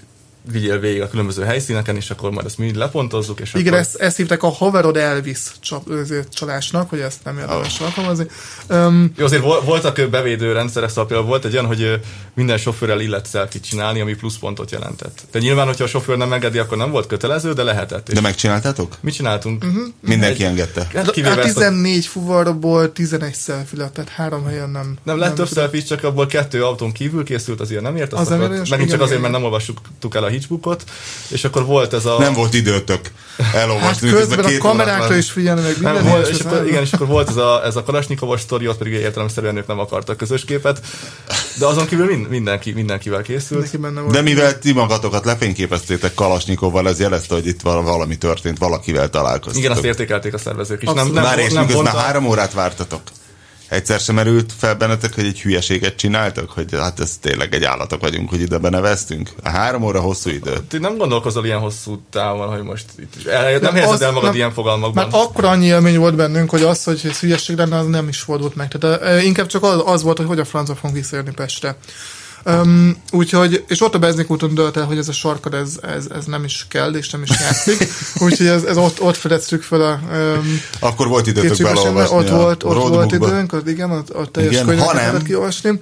vigyél 0.51 0.79
végig 0.79 1.01
a 1.01 1.07
különböző 1.09 1.43
helyszíneken, 1.43 1.95
és 1.95 2.09
akkor 2.09 2.31
majd 2.31 2.45
ezt 2.45 2.57
mind 2.57 2.75
lepontozzuk, 2.75 3.39
és 3.39 3.53
Igen, 3.53 3.67
akkor... 3.67 3.79
ezt, 3.79 3.95
ezt 3.95 4.17
hívták 4.17 4.43
a 4.43 4.49
Haverod 4.49 4.97
Elvis 4.97 5.39
csalásnak, 6.29 6.89
hogy 6.89 6.99
ezt 6.99 7.23
nem 7.23 7.37
érdemes 7.37 7.79
alkalmazni. 7.79 8.25
Um, 8.69 9.11
Jó, 9.17 9.25
azért 9.25 9.41
vol- 9.41 9.63
voltak 9.63 10.09
bevédő 10.09 10.51
rendszerek, 10.51 10.89
szóval 10.89 11.05
például 11.05 11.27
volt 11.27 11.45
egy 11.45 11.53
olyan, 11.53 11.65
hogy 11.65 11.99
minden 12.33 12.57
sofőrrel 12.57 12.99
illet 12.99 13.29
selfie 13.29 13.61
csinálni, 13.61 14.01
ami 14.01 14.15
pluszpontot 14.15 14.71
jelentett. 14.71 15.21
De 15.31 15.39
nyilván, 15.39 15.65
hogyha 15.65 15.83
a 15.83 15.87
sofőr 15.87 16.17
nem 16.17 16.33
engedi, 16.33 16.57
akkor 16.57 16.77
nem 16.77 16.91
volt 16.91 17.07
kötelező, 17.07 17.53
de 17.53 17.63
lehetett. 17.63 18.07
És 18.09 18.13
De 18.13 18.21
megcsináltátok? 18.21 18.97
mit 19.01 19.13
csináltunk? 19.13 19.63
Uh-huh. 19.63 19.83
Mindenki 20.01 20.43
engedte. 20.45 20.87
Hát 20.93 21.11
kivéve 21.11 21.35
hát 21.35 21.45
ezt 21.45 21.57
a- 21.57 21.59
14 21.59 22.05
fuvarból 22.05 22.91
11 22.91 23.35
selfie 23.35 23.79
lett, 23.79 23.93
tehát 23.93 24.09
három 24.09 24.45
helyen 24.45 24.69
nem. 24.69 24.97
Nem 25.03 25.17
lett 25.17 25.35
több 25.35 25.47
selfie, 25.47 25.81
csak 25.81 26.03
abból 26.03 26.25
kettő 26.25 26.63
autón 26.63 26.91
kívül 26.91 27.23
készült, 27.23 27.59
azért 27.59 27.81
nem 27.81 27.95
ért. 27.95 28.13
Az 28.13 28.19
Azt 28.19 28.29
nem 28.29 28.39
megint 28.39 28.65
csak 28.65 28.81
igen, 28.81 28.99
azért, 28.99 29.21
mert 29.21 29.33
nem 29.33 29.43
olvastuk 29.43 29.79
el 30.11 30.23
a 30.23 30.28
hitchbookot, 30.29 30.83
és 31.27 31.43
akkor 31.43 31.65
volt 31.65 31.93
ez 31.93 32.05
a... 32.05 32.17
Nem 32.19 32.33
volt 32.33 32.53
időtök 32.53 33.11
Hát 33.37 33.55
elolvasni. 33.55 34.09
közben 34.09 34.39
a 34.39 34.47
két 34.47 34.57
kamerákra 34.57 35.05
órát 35.05 35.17
is 35.17 35.31
figyelni, 35.31 35.61
meg 35.61 35.77
Nem, 35.81 35.93
minden. 35.93 36.11
volt, 36.11 36.27
és 36.27 36.33
és 36.33 36.39
ez 36.39 36.45
akkor, 36.45 36.57
nem- 36.57 36.67
igen, 36.67 36.81
és 36.81 36.93
akkor 36.93 37.07
volt 37.07 37.29
ez 37.29 37.35
a, 37.35 37.65
ez 37.65 37.75
a 37.75 37.83
Kalasnyikovos 37.83 38.41
sztori, 38.41 38.67
ott 38.67 38.77
pedig 38.77 38.93
értelemszerűen 38.93 39.57
ők 39.57 39.67
nem 39.67 39.79
akartak 39.79 40.17
közös 40.17 40.45
képet, 40.45 40.81
de 41.59 41.65
azon 41.65 41.85
kívül 41.85 42.05
mind, 42.05 42.29
mindenki, 42.29 42.71
mindenkivel 42.71 43.21
készült. 43.21 43.71
Mindenki. 43.71 44.11
De 44.11 44.21
mivel 44.21 44.59
ti 44.59 44.71
magatokat 44.73 45.25
lefényképeztétek 45.25 46.13
Kalasnyikovval, 46.13 46.87
ez 46.87 46.99
jelezte, 46.99 47.33
hogy 47.33 47.47
itt 47.47 47.61
val- 47.61 47.83
valami 47.83 48.17
történt, 48.17 48.57
valakivel 48.57 49.09
találkoztatok. 49.09 49.59
Igen, 49.59 49.71
azt 49.71 49.83
értékelték 49.83 50.33
a 50.33 50.37
szervezők 50.37 50.81
is. 50.81 50.87
Abszolút. 50.87 51.13
Nem, 51.13 51.23
nem, 51.23 51.31
Már 51.35 51.45
és 51.45 51.51
nem 51.53 51.65
miközben 51.65 51.93
a- 51.93 51.97
három 51.97 52.25
órát 52.25 52.53
vártatok. 52.53 53.01
Egyszer 53.69 53.99
sem 53.99 54.15
merült 54.15 54.53
fel 54.57 54.75
bennetek, 54.75 55.15
hogy 55.15 55.25
egy 55.25 55.41
hülyeséget 55.41 55.95
csináltak, 55.95 56.49
hogy 56.49 56.65
hát 56.71 56.99
ez 56.99 57.17
tényleg 57.21 57.53
egy 57.53 57.63
állatok 57.63 58.01
vagyunk, 58.01 58.29
hogy 58.29 58.41
ide 58.41 58.57
beneveztünk. 58.57 59.29
A 59.43 59.49
három 59.49 59.83
óra 59.83 59.99
hosszú 59.99 60.29
idő. 60.29 60.57
Ti 60.67 60.77
nem 60.77 60.97
gondolkozol 60.97 61.45
ilyen 61.45 61.59
hosszú 61.59 62.01
távon, 62.11 62.47
hogy 62.47 62.63
most 62.63 62.85
itt 62.99 63.27
el, 63.27 63.59
nem 63.59 63.73
helyezed 63.73 63.93
az- 63.93 64.01
el 64.01 64.11
magad 64.11 64.23
nem- 64.27 64.35
ilyen 64.35 64.53
fogalmakban. 64.53 65.07
Már 65.09 65.21
akkor 65.21 65.45
annyi 65.45 65.65
élmény 65.65 65.97
volt 65.97 66.15
bennünk, 66.15 66.49
hogy 66.49 66.61
az, 66.63 66.83
hogy 66.83 67.01
ez 67.03 67.19
hülyeség 67.19 67.57
lenne, 67.57 67.77
az 67.77 67.87
nem 67.87 68.07
is 68.07 68.19
fordult 68.19 68.55
meg. 68.55 68.67
Tehát 68.67 69.23
inkább 69.23 69.47
csak 69.47 69.63
az, 69.63 69.81
az 69.85 70.03
volt, 70.03 70.17
hogy 70.17 70.27
hogy 70.27 70.39
a 70.39 70.45
francia 70.45 70.75
fogunk 70.75 70.95
visszajönni 70.95 71.31
Pestre. 71.31 71.75
Um, 72.45 72.95
úgyhogy, 73.11 73.63
és 73.67 73.81
ott 73.81 73.95
a 73.95 73.99
benzinkúton 73.99 74.53
dölt 74.53 74.77
el, 74.77 74.85
hogy 74.85 74.97
ez 74.97 75.07
a 75.07 75.11
sarkad, 75.11 75.53
ez, 75.53 75.79
ez, 75.81 76.05
ez 76.15 76.25
nem 76.25 76.43
is 76.43 76.65
kell, 76.69 76.93
és 76.93 77.09
nem 77.09 77.21
is 77.21 77.29
játszik. 77.39 77.87
úgyhogy 78.25 78.47
ez, 78.47 78.63
ez 78.63 78.77
ott, 78.77 79.01
ott 79.01 79.15
fedeztük 79.15 79.61
fel 79.61 79.81
a 79.81 79.99
um, 80.11 80.61
Akkor 80.79 81.07
volt 81.07 81.27
időtök 81.27 81.57
belolvasni 81.57 82.15
Ott 82.15 82.29
volt, 82.29 82.63
ott 82.63 82.87
volt 82.87 83.11
időnk, 83.11 83.53
ott 83.53 83.67
igen, 83.67 83.91
ott, 83.91 84.15
ott 84.15 84.31
teljes 84.31 84.53
Igen, 84.53 84.75
lehetett 84.75 85.23
kiolvasni. 85.23 85.79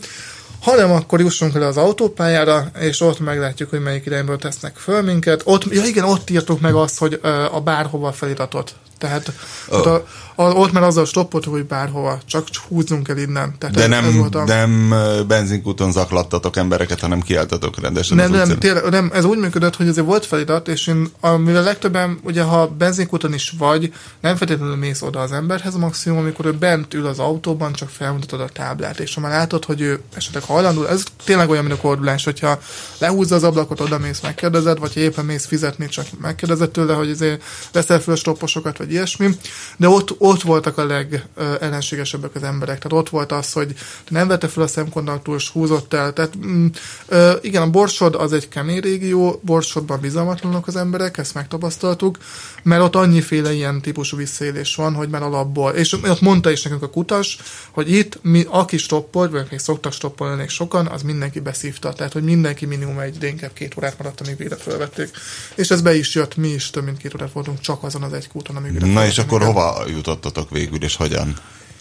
hanem 0.60 0.92
akkor 0.92 1.20
jussunk 1.20 1.54
le 1.54 1.66
az 1.66 1.78
autópályára, 1.78 2.72
és 2.80 3.02
ott 3.02 3.20
meglátjuk, 3.20 3.70
hogy 3.70 3.82
melyik 3.82 4.06
irányból 4.06 4.38
tesznek 4.38 4.76
föl 4.76 5.02
minket. 5.02 5.42
Ott, 5.44 5.74
ja 5.74 5.84
igen, 5.84 6.04
ott 6.04 6.30
írtuk 6.30 6.62
meg 6.62 6.74
azt, 6.74 6.98
hogy 6.98 7.20
a 7.52 7.62
bárhova 7.62 8.12
feliratot. 8.12 8.76
Tehát 8.98 9.32
a, 9.70 9.76
a, 9.76 10.06
ott 10.38 10.72
már 10.72 10.84
azzal 10.84 11.06
stoppoltuk, 11.06 11.54
hogy 11.54 11.66
bárhova, 11.66 12.20
csak 12.26 12.48
húzzunk 12.68 13.08
el 13.08 13.18
innen. 13.18 13.56
Tehát 13.58 13.76
De 13.76 13.84
ez, 13.84 13.92
ez 13.92 14.04
nem, 14.04 14.18
volt 14.18 14.36
a... 14.36 14.44
nem 14.44 14.94
benzinkúton 15.28 15.92
zaklattatok 15.92 16.58
embereket, 16.58 17.00
hanem 17.00 17.22
kiálltatok 17.22 17.80
rendesen 17.82 18.18
Nem, 18.18 18.32
nem, 18.32 18.58
tényleg, 18.58 18.90
nem, 18.90 19.12
ez 19.14 19.24
úgy 19.24 19.38
működött, 19.38 19.76
hogy 19.76 19.88
azért 19.88 20.06
volt 20.06 20.26
felirat, 20.26 20.68
és 20.68 20.88
én, 20.88 21.08
amivel 21.20 21.64
legtöbben, 21.64 22.20
ugye 22.24 22.42
ha 22.42 22.68
benzinkúton 22.68 23.34
is 23.34 23.54
vagy, 23.58 23.94
nem 24.22 24.36
feltétlenül 24.36 24.76
mész 24.76 25.02
oda 25.02 25.20
az 25.20 25.32
emberhez, 25.32 25.76
maximum, 25.76 26.18
amikor 26.18 26.46
ő 26.46 26.52
bent 26.52 26.94
ül 26.94 27.06
az 27.06 27.20
autóban, 27.20 27.74
csak 27.74 27.90
felmutatod 27.90 28.42
a 28.42 28.48
táblát, 28.48 29.00
és 29.00 29.14
ha 29.14 29.22
már 29.22 29.32
látod, 29.32 29.66
hogy 29.66 29.82
ő 29.82 30.02
esetleg 30.16 30.44
hajlandó, 30.44 30.86
ez 30.86 31.04
tényleg 31.24 31.50
olyan, 31.50 31.64
mint 31.64 31.78
a 31.78 31.82
kordulás, 31.82 32.24
hogyha 32.24 32.60
lehúzza 32.98 33.36
az 33.36 33.44
ablakot, 33.44 33.80
oda 33.80 33.98
mész, 33.98 34.20
megkérdezed, 34.20 34.80
vagy 34.80 34.94
ha 34.94 35.00
éppen 35.00 35.26
mész 35.26 35.46
fizetni, 35.46 35.88
csak 35.88 36.06
megkérdezed 36.22 36.70
tőle, 36.70 36.94
hogy 36.94 37.10
azért 37.10 37.44
veszel 37.72 38.00
föl 38.00 38.16
stopposokat, 38.16 38.78
vagy 38.78 38.92
ilyesmi, 38.92 39.30
de 39.78 39.90
ott, 39.90 40.16
ott 40.28 40.42
voltak 40.42 40.78
a 40.78 40.86
legellenségesebbek 40.86 42.36
az 42.36 42.44
emberek, 42.44 42.78
tehát 42.78 42.98
ott 43.06 43.10
volt 43.10 43.32
az, 43.32 43.52
hogy 43.52 43.74
nem 44.08 44.28
vette 44.28 44.48
fel 44.48 44.64
a 44.64 44.68
szemkontaktúr, 44.68 45.36
és 45.36 45.50
húzott 45.50 45.94
el, 45.94 46.14
tehát 46.14 46.38
mm, 46.46 46.66
ö, 47.08 47.32
igen, 47.42 47.62
a 47.62 47.70
Borsod 47.70 48.16
az 48.16 48.34
egy 48.34 48.48
kemény 48.48 48.80
régió, 48.80 49.40
Borsodban 49.44 50.00
bizalmatlanok 50.00 50.68
az 50.68 50.76
emberek, 50.76 51.18
ezt 51.18 51.34
megtapasztaltuk, 51.34 52.18
mert 52.64 52.82
ott 52.82 52.96
annyiféle 52.96 53.54
ilyen 53.54 53.82
típusú 53.82 54.18
visszaélés 54.18 54.76
van, 54.76 54.94
hogy 54.94 55.10
már 55.10 55.22
alapból, 55.22 55.72
és 55.72 55.94
ott 55.94 56.22
mondta 56.22 56.52
is 56.52 56.64
nekünk 56.64 56.84
a 56.84 56.90
kutas, 56.90 57.38
hogy 57.72 57.92
itt 57.92 58.20
mi, 58.22 58.46
aki 58.50 58.78
stoppolt, 58.78 59.32
vagy 59.32 59.48
még 59.50 59.60
szoktak 59.60 59.94
stoppolni 59.94 60.34
elég 60.34 60.50
sokan, 60.50 60.88
az 60.88 61.02
mindenki 61.02 61.40
beszívta, 61.40 61.94
tehát 61.94 62.14
hogy 62.14 62.24
mindenki 62.24 62.66
minimum 62.66 63.00
egy, 63.00 63.18
de 63.18 63.28
inkább 63.28 63.54
két 63.54 63.78
órát 63.78 63.98
maradt, 63.98 64.22
amíg 64.22 64.38
végre 64.38 64.56
felvették. 64.56 65.10
És 65.56 65.70
ez 65.70 65.82
be 65.82 65.96
is 65.96 66.16
jött, 66.16 66.36
mi 66.38 66.48
is 66.48 66.70
több 66.70 66.84
mint 66.84 66.98
két 66.98 67.14
órát 67.14 67.32
voltunk 67.32 67.60
csak 67.60 67.84
azon 67.84 68.04
az 68.04 68.14
egy 68.14 68.28
kúton, 68.28 68.56
amíg 68.56 68.72
Na 68.72 69.06
és 69.06 69.18
akkor 69.18 69.44
hova 69.44 69.84
jutottatok 70.18 70.50
végül, 70.50 70.84
és 70.84 70.96
hogyan? 70.96 71.36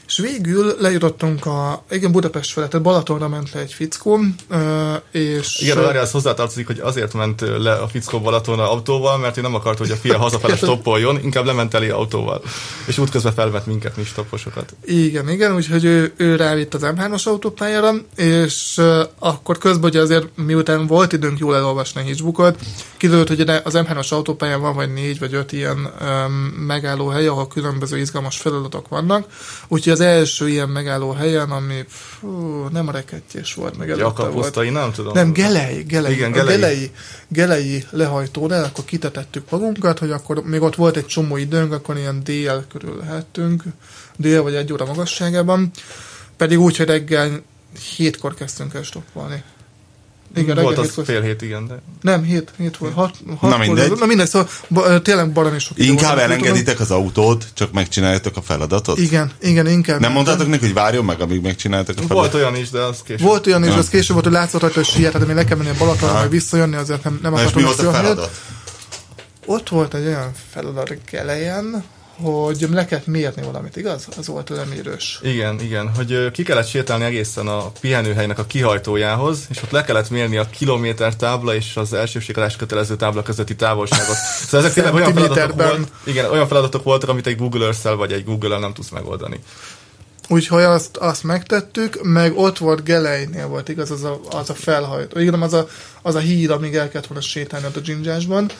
És 0.06 0.18
végül 0.18 0.74
lejutottunk 0.78 1.46
a, 1.46 1.84
igen, 1.90 2.12
Budapest 2.12 2.52
felett, 2.52 2.70
tehát 2.70 2.86
Balatonra 2.86 3.28
ment 3.28 3.52
le 3.52 3.60
egy 3.60 3.72
fickó, 3.72 4.20
és... 5.10 5.60
Igen, 5.60 5.78
arra 5.78 6.00
az 6.00 6.10
hozzátartozik, 6.10 6.66
hogy 6.66 6.78
azért 6.78 7.12
ment 7.12 7.40
le 7.40 7.72
a 7.72 7.88
fickó 7.88 8.20
Balatonra 8.20 8.70
autóval, 8.70 9.18
mert 9.18 9.36
ő 9.36 9.40
nem 9.40 9.54
akart, 9.54 9.78
hogy 9.78 9.90
a 9.90 9.96
fia 9.96 10.18
hazafele 10.18 10.56
stoppoljon, 10.56 11.20
inkább 11.22 11.44
lement 11.44 11.74
elé 11.74 11.88
autóval. 11.88 12.42
És 12.84 12.98
útközben 12.98 13.32
felvett 13.32 13.66
minket, 13.66 13.96
mi 13.96 14.04
stopposokat. 14.04 14.74
Igen, 14.84 15.28
igen, 15.28 15.54
úgyhogy 15.54 15.84
ő, 15.84 16.12
ő 16.16 16.36
rávitt 16.36 16.74
az 16.74 16.82
M3-as 16.84 17.24
autópályára, 17.24 17.92
és 18.16 18.80
akkor 19.18 19.58
közben 19.58 19.90
ugye 19.90 20.00
azért 20.00 20.26
miután 20.36 20.86
volt 20.86 21.12
időnk 21.12 21.38
jól 21.38 21.56
elolvasni 21.56 22.00
a 22.00 22.04
Hitchbookot, 22.04 22.58
kiderült, 22.96 23.28
hogy 23.28 23.40
az 23.40 23.74
M3-as 23.76 24.08
autópályán 24.08 24.60
van 24.60 24.74
vagy 24.74 24.92
négy 24.92 25.18
vagy 25.18 25.34
öt 25.34 25.52
ilyen 25.52 25.92
um, 26.00 26.32
megállóhely, 26.66 27.26
ahol 27.26 27.48
különböző 27.48 27.98
izgalmas 27.98 28.36
feladatok 28.36 28.88
vannak, 28.88 29.26
úgyhogy 29.68 29.92
az 29.96 30.02
első 30.06 30.48
ilyen 30.48 30.68
megállóhelyen, 30.68 31.50
ami 31.50 31.84
fú, 31.88 32.28
nem 32.72 32.88
a 32.88 32.90
rekettyés 32.90 33.54
volt, 33.54 33.76
meg 33.76 33.90
előtte 33.90 34.22
volt. 34.22 34.72
Nem 34.72 34.92
tudom. 34.92 35.12
Nem, 35.12 35.32
Gelei, 35.32 35.82
Gelei, 35.82 36.12
Igen, 36.12 36.32
a 36.32 36.34
Gelei. 36.34 36.56
Gelei, 36.56 36.90
Gelei 37.28 37.84
lehajtónál, 37.90 38.64
akkor 38.64 38.84
kitetettük 38.84 39.50
magunkat, 39.50 39.98
hogy 39.98 40.10
akkor 40.10 40.42
még 40.44 40.62
ott 40.62 40.74
volt 40.74 40.96
egy 40.96 41.06
csomó 41.06 41.36
időnk, 41.36 41.72
akkor 41.72 41.96
ilyen 41.96 42.24
dél 42.24 42.64
körül 42.72 42.96
lehettünk, 42.96 43.62
dél 44.16 44.42
vagy 44.42 44.54
egy 44.54 44.72
óra 44.72 44.84
magasságában, 44.84 45.70
pedig 46.36 46.60
úgy, 46.60 46.76
hogy 46.76 46.86
reggel 46.86 47.42
hétkor 47.96 48.34
kezdtünk 48.34 48.74
el 48.74 48.82
stoppolni. 48.82 49.42
Igen, 50.36 50.54
volt 50.54 50.66
reggel 50.68 50.80
az 50.80 50.86
hétkor. 50.86 51.04
fél 51.04 51.20
hét, 51.22 51.42
igen, 51.42 51.66
de 51.66 51.74
Nem, 52.00 52.22
hét, 52.22 52.52
hét 52.56 52.76
volt. 52.76 52.92
Hat, 52.94 53.16
hat 53.38 53.50
Na 53.50 53.58
mindegy. 53.58 53.92
Na 53.98 54.06
mindegy, 54.06 54.28
szóval 54.28 54.48
ba, 54.68 55.02
tényleg 55.02 55.32
baromi 55.32 55.58
sok 55.58 55.78
Inkább 55.78 56.14
volt, 56.14 56.24
elengeditek 56.24 56.80
az 56.80 56.90
autót, 56.90 57.46
csak 57.54 57.72
megcsináljátok 57.72 58.36
a 58.36 58.42
feladatot? 58.42 58.98
Igen, 58.98 59.30
igen, 59.40 59.66
inkább. 59.66 60.00
Nem 60.00 60.12
mondtátok 60.12 60.48
neki, 60.48 60.64
hogy 60.64 60.74
várjon 60.74 61.04
meg, 61.04 61.20
amíg 61.20 61.40
megcsináltak 61.40 61.96
a 61.96 61.98
volt 61.98 62.08
feladatot? 62.08 62.40
olyan 62.40 62.56
is, 62.56 62.70
de 62.70 62.80
az 62.80 62.98
később. 63.04 63.26
Volt 63.26 63.46
olyan 63.46 63.62
is, 63.62 63.68
Ja. 63.68 63.76
az 63.76 63.88
később 63.88 64.12
volt, 64.12 64.24
hogy 64.24 64.34
látszott 64.34 64.60
rajta, 64.60 64.76
hogy 64.76 64.88
siet, 64.88 65.12
tehát 65.12 65.26
még 65.26 65.36
le 65.36 65.44
kell 65.44 65.56
menni 65.56 65.70
a 65.70 65.74
Balatonra, 65.78 66.14
meg 66.20 66.30
visszajönni, 66.30 66.76
azért 66.76 67.04
nem, 67.04 67.18
nem 67.22 67.32
Na 67.32 67.38
és 67.38 67.44
akartam 67.44 67.62
mi 67.62 67.68
volt 67.76 67.94
a 67.94 67.98
feladat? 67.98 68.40
Ott 69.46 69.68
volt 69.68 69.94
egy 69.94 70.06
olyan 70.06 70.32
feladat 70.50 70.96
elejen, 71.12 71.84
hogy 72.22 72.66
le 72.70 72.84
kellett 72.84 73.06
mérni 73.06 73.42
valamit, 73.42 73.76
igaz? 73.76 74.06
Az 74.18 74.26
volt 74.26 74.50
a 74.50 74.54
lemérős. 74.54 75.18
Igen, 75.22 75.60
igen, 75.60 75.88
hogy 75.94 76.30
ki 76.30 76.42
kellett 76.42 76.68
sétálni 76.68 77.04
egészen 77.04 77.46
a 77.46 77.70
pihenőhelynek 77.80 78.38
a 78.38 78.44
kihajtójához, 78.44 79.46
és 79.50 79.62
ott 79.62 79.70
le 79.70 79.84
kellett 79.84 80.10
mérni 80.10 80.36
a 80.36 80.50
kilométer 80.50 81.16
tábla 81.16 81.54
és 81.54 81.76
az 81.76 81.92
elsőségalás 81.92 82.56
kötelező 82.56 82.96
tábla 82.96 83.22
közötti 83.22 83.56
távolságot. 83.56 84.16
Szóval 84.16 84.60
ezek 84.60 84.72
tényleg 84.72 84.94
olyan 84.94 85.14
feladatok, 85.14 85.54
volt, 85.54 85.88
igen, 86.04 86.30
olyan 86.30 86.48
feladatok 86.48 86.82
voltak, 86.82 87.08
amit 87.08 87.26
egy 87.26 87.36
Google 87.36 87.64
earth 87.64 87.96
vagy 87.96 88.12
egy 88.12 88.24
Google-el 88.24 88.60
nem 88.60 88.72
tudsz 88.72 88.90
megoldani. 88.90 89.40
Úgyhogy 90.28 90.62
azt, 90.62 90.96
azt 90.96 91.22
megtettük, 91.22 92.02
meg 92.02 92.36
ott 92.36 92.58
volt 92.58 92.84
Gelejnél 92.84 93.46
volt, 93.46 93.68
igaz, 93.68 93.90
az 93.90 94.04
a, 94.04 94.20
az 94.30 94.50
a 94.50 94.54
felhajtó. 94.54 95.18
Igen, 95.20 95.42
az 95.42 95.52
a, 95.52 95.68
az 96.02 96.14
a 96.14 96.18
híd, 96.18 96.50
amíg 96.50 96.74
el 96.74 96.88
kellett 96.88 97.06
volna 97.06 97.22
sétálni 97.22 97.66
ott 97.66 97.76
a 97.76 97.80
dzsindzsásban. 97.80 98.50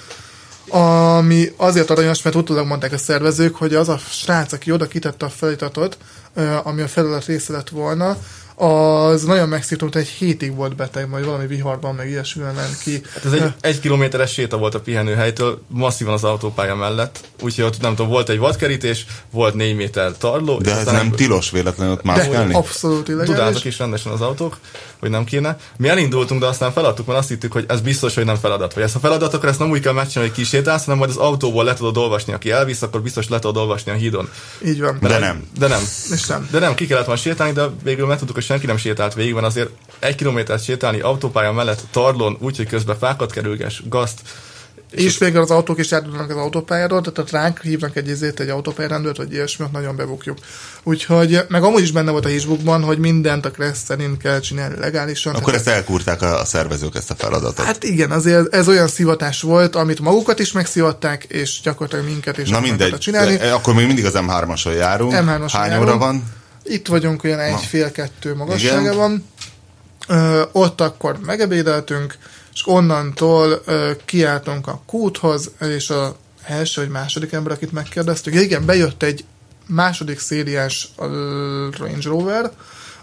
Ami 0.69 1.53
azért 1.57 1.91
aranyos, 1.91 2.23
mert 2.23 2.37
utólag 2.37 2.67
mondták 2.67 2.93
a 2.93 2.99
szervezők, 2.99 3.57
hogy 3.57 3.75
az 3.75 3.89
a 3.89 3.99
srác, 3.99 4.53
aki 4.53 4.73
oda 4.73 4.87
kitette 4.87 5.27
a 5.27 5.29
feladatot, 5.29 5.99
ö, 6.35 6.57
ami 6.63 6.83
a 6.83 6.89
feladat 6.89 7.25
része 7.25 7.53
lett 7.53 7.69
volna, 7.69 8.17
az 8.57 9.25
nagyon 9.25 9.49
megszívtam, 9.49 9.89
hogy 9.93 10.01
egy 10.01 10.09
hétig 10.09 10.55
volt 10.55 10.77
beteg, 10.77 11.09
majd 11.09 11.25
valami 11.25 11.47
viharban, 11.47 11.95
meg 11.95 12.09
ilyesmivel 12.09 12.53
ment 12.53 12.79
ki. 12.79 13.03
Hát 13.15 13.25
ez 13.25 13.33
egy 13.33 13.53
egy 13.61 13.81
kilométeres 13.81 14.33
séta 14.33 14.57
volt 14.57 14.75
a 14.75 14.81
pihenőhelytől, 14.81 15.63
masszívan 15.69 16.13
az 16.13 16.25
autópálya 16.25 16.75
mellett, 16.75 17.21
úgyhogy 17.43 17.65
ott 17.65 17.81
nem 17.81 17.95
tudom, 17.95 18.11
volt 18.11 18.29
egy 18.29 18.39
vadkerítés, 18.39 19.07
volt 19.31 19.55
négy 19.55 19.77
méter 19.77 20.17
tarló. 20.19 20.59
De 20.59 20.77
ez 20.77 20.87
nem 20.87 21.11
tilos 21.11 21.51
véletlenül 21.51 21.93
ott 21.93 22.03
De 22.03 22.11
mászkálni? 22.11 22.55
abszolút 22.55 23.09
illegális. 23.09 23.35
Tudáltak 23.35 23.65
is 23.65 23.79
rendesen 23.79 24.13
az 24.13 24.21
autók, 24.21 24.59
hogy 24.99 25.11
nem 25.11 25.25
kéne. 25.25 25.57
Mi 25.77 25.89
elindultunk, 25.89 26.41
de 26.41 26.47
aztán 26.47 26.73
feladtuk, 26.73 27.07
mert 27.07 27.19
azt 27.19 27.29
hittük, 27.29 27.53
hogy 27.53 27.65
ez 27.69 27.81
biztos, 27.81 28.15
hogy 28.15 28.25
nem 28.25 28.37
feladat. 28.37 28.75
Vagy 28.75 28.83
ezt 28.83 28.97
a 28.97 28.99
feladatokat 28.99 29.51
ezt 29.51 29.59
nem 29.59 29.71
úgy 29.71 29.81
kell 29.81 29.93
megcsinálni, 29.93 30.33
hogy 30.35 30.43
kisétálsz, 30.43 30.85
hanem 30.85 30.99
majd 30.99 31.11
az 31.11 31.17
autóból 31.17 31.65
le 31.65 31.75
tudod 31.75 31.97
olvasni, 31.97 32.33
aki 32.33 32.51
elvisz, 32.51 32.83
akkor 32.83 33.03
biztos 33.03 33.29
le 33.29 33.39
tudod 33.39 33.57
olvasni 33.57 33.93
a 33.93 33.95
hídon. 33.95 34.29
Így 34.65 34.81
van. 34.81 34.99
De 35.01 35.19
nem. 35.19 35.45
De 35.59 35.67
nem. 35.67 35.83
És 36.11 36.27
nem. 36.27 36.49
De 36.51 36.59
nem, 36.59 36.75
ki 36.75 36.87
kellett 36.87 37.07
volna 37.07 37.21
sétálni, 37.21 37.53
de 37.53 37.71
végül 37.83 38.07
megtudtuk, 38.07 38.35
hogy 38.35 38.45
senki 38.47 38.67
nem 38.67 38.77
sétált 38.77 39.15
végig, 39.15 39.35
mert 39.35 39.47
azért 39.47 39.71
egy 39.99 40.15
kilométert 40.15 40.65
sétálni 40.65 41.01
autópálya 41.01 41.53
mellett 41.53 41.83
tarlon, 41.91 42.37
úgyhogy 42.41 42.67
közben 42.67 42.99
fákat 42.99 43.33
kerülges, 43.33 43.83
gazt. 43.89 44.21
És 44.91 45.19
végül 45.19 45.41
az 45.41 45.51
autók 45.51 45.79
is 45.79 45.93
átudnak 45.93 46.31
az 46.31 46.37
autópályáról, 46.37 47.01
tehát 47.01 47.31
ránk 47.31 47.61
hívnak 47.61 47.97
egy 47.97 48.09
izét, 48.09 48.41
egy 48.41 48.49
autópályarendőrt, 48.49 49.17
vagy 49.17 49.33
ilyesmi, 49.33 49.65
ott 49.65 49.73
nagyon 49.73 49.97
bebukjuk. 49.97 50.39
Úgyhogy, 50.83 51.45
meg 51.49 51.63
amúgy 51.63 51.83
is 51.83 51.91
benne 51.91 52.11
volt 52.11 52.25
a 52.25 52.29
Hitchbookban, 52.29 52.83
hogy 52.83 52.99
mindent 52.99 53.45
a 53.47 53.51
Kressz 53.51 53.85
szerint 53.85 54.17
kell 54.19 54.41
csinálni 54.41 54.77
legálisan. 54.79 55.35
Akkor 55.35 55.53
Tehát- 55.53 55.67
ezt 55.67 55.77
elkúrták 55.77 56.23
a 56.23 56.45
szervezők 56.45 56.95
ezt 56.95 57.11
a 57.11 57.15
feladatot. 57.15 57.65
Hát 57.67 57.85
igen, 57.85 58.11
azért 58.11 58.55
ez 58.55 58.69
olyan 58.69 58.89
szivatás 58.89 59.43
volt, 59.43 59.77
amit 59.77 60.01
magukat 60.01 60.39
is 60.39 60.53
megszivatták, 60.53 61.25
és 61.25 61.61
gyakorlatilag 61.63 62.05
minket 62.05 62.39
is 62.39 62.49
Na 62.49 62.61
mindegy, 62.61 62.99
csinálni. 62.99 63.37
Akkor 63.37 63.75
még 63.75 63.87
mindig 63.87 64.05
az 64.05 64.15
M3-ason 64.15 64.77
járunk. 64.77 65.13
M3-ason 65.13 65.49
Hány 65.53 65.71
járunk. 65.71 65.89
óra 65.89 65.99
van? 65.99 66.25
Itt 66.69 66.87
vagyunk 66.87 67.25
olyan 67.25 67.39
egy 67.39 67.61
fél-kettő 67.61 68.35
magasságában. 68.35 69.27
Ö, 70.09 70.43
ott 70.53 70.81
akkor 70.81 71.19
megebédeltünk, 71.19 72.19
és 72.53 72.63
onnantól 72.67 73.63
ö, 73.65 73.91
kiálltunk 74.05 74.67
a 74.67 74.83
kúthoz, 74.87 75.51
és 75.61 75.91
a 75.91 76.17
első 76.45 76.81
vagy 76.81 76.91
második 76.91 77.33
ember, 77.33 77.53
akit 77.53 77.73
megkérdeztük, 77.73 78.35
ja, 78.35 78.41
igen, 78.41 78.67
bejött 78.67 79.03
egy 79.03 79.25
második 79.67 80.19
szériás 80.19 80.89
Range 81.79 82.03
Rover, 82.09 82.51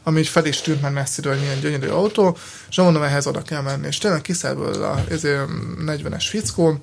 ami 0.03 0.19
így 0.19 0.27
fel 0.27 0.45
is 0.45 0.61
tűnt 0.61 0.81
már 0.81 0.91
messziről, 0.91 1.35
milyen 1.35 1.59
gyönyörű 1.59 1.87
autó, 1.87 2.37
és 2.69 2.77
mondom, 2.77 3.03
ehhez 3.03 3.27
oda 3.27 3.41
kell 3.41 3.61
menni. 3.61 3.87
És 3.87 3.97
tényleg 3.97 4.21
kiszáll 4.21 4.53
belőle 4.53 4.87
a 4.87 5.03
ezért 5.09 5.47
40-es 5.85 6.25
fickó, 6.29 6.81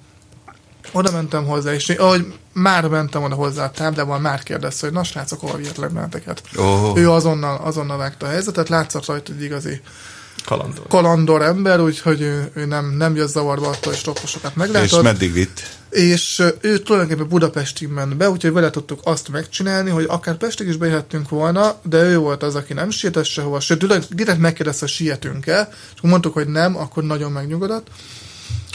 oda 0.93 1.11
mentem 1.11 1.47
hozzá, 1.47 1.72
és 1.74 1.88
ahogy 1.88 2.32
már 2.53 2.88
mentem 2.88 3.22
oda 3.22 3.34
hozzá 3.34 3.64
a 3.64 3.70
táblával, 3.70 4.18
már 4.18 4.43
kérdezte, 4.43 4.86
hogy 4.86 4.95
na 4.95 5.05
srácok, 5.05 5.41
hova 5.41 5.57
vihetlek 5.57 5.93
benneteket. 5.93 6.43
Ó. 6.59 6.97
Ő 6.97 7.11
azonnal, 7.11 7.61
azonnal 7.64 7.97
vágta 7.97 8.26
a 8.26 8.30
helyzetet, 8.30 8.68
látszott 8.68 9.07
rajta 9.07 9.32
egy 9.32 9.43
igazi 9.43 9.80
Kalandor. 10.45 10.86
kalandor 10.88 11.43
ember, 11.43 11.80
úgyhogy 11.80 12.20
ő, 12.20 12.51
ő 12.55 12.64
nem, 12.64 12.91
nem 12.97 13.14
jött 13.14 13.28
zavarba 13.28 13.68
attól, 13.68 13.93
És 13.93 14.03
meglátott. 14.55 15.03
meddig 15.03 15.32
vitt? 15.32 15.78
És 15.91 16.43
ő 16.61 16.78
tulajdonképpen 16.78 17.28
Budapestig 17.28 17.88
ment 17.88 18.16
be, 18.16 18.30
úgyhogy 18.30 18.53
vele 18.53 18.70
tudtuk 18.70 19.01
azt 19.03 19.28
megcsinálni, 19.28 19.91
hogy 19.91 20.05
akár 20.09 20.36
Pestig 20.36 20.68
is 20.68 20.76
bejöhettünk 20.76 21.28
volna, 21.28 21.76
de 21.82 22.03
ő 22.03 22.18
volt 22.18 22.43
az, 22.43 22.55
aki 22.55 22.72
nem 22.72 22.91
sietett 22.91 23.24
sehova, 23.24 23.61
sőt, 23.61 23.86
direkt, 24.14 24.38
megkérdezte, 24.38 24.86
sietünk-e, 24.86 25.68
és 25.95 26.01
mondtuk, 26.01 26.32
hogy 26.32 26.49
nem, 26.49 26.76
akkor 26.76 27.03
nagyon 27.03 27.32
megnyugodott. 27.32 27.86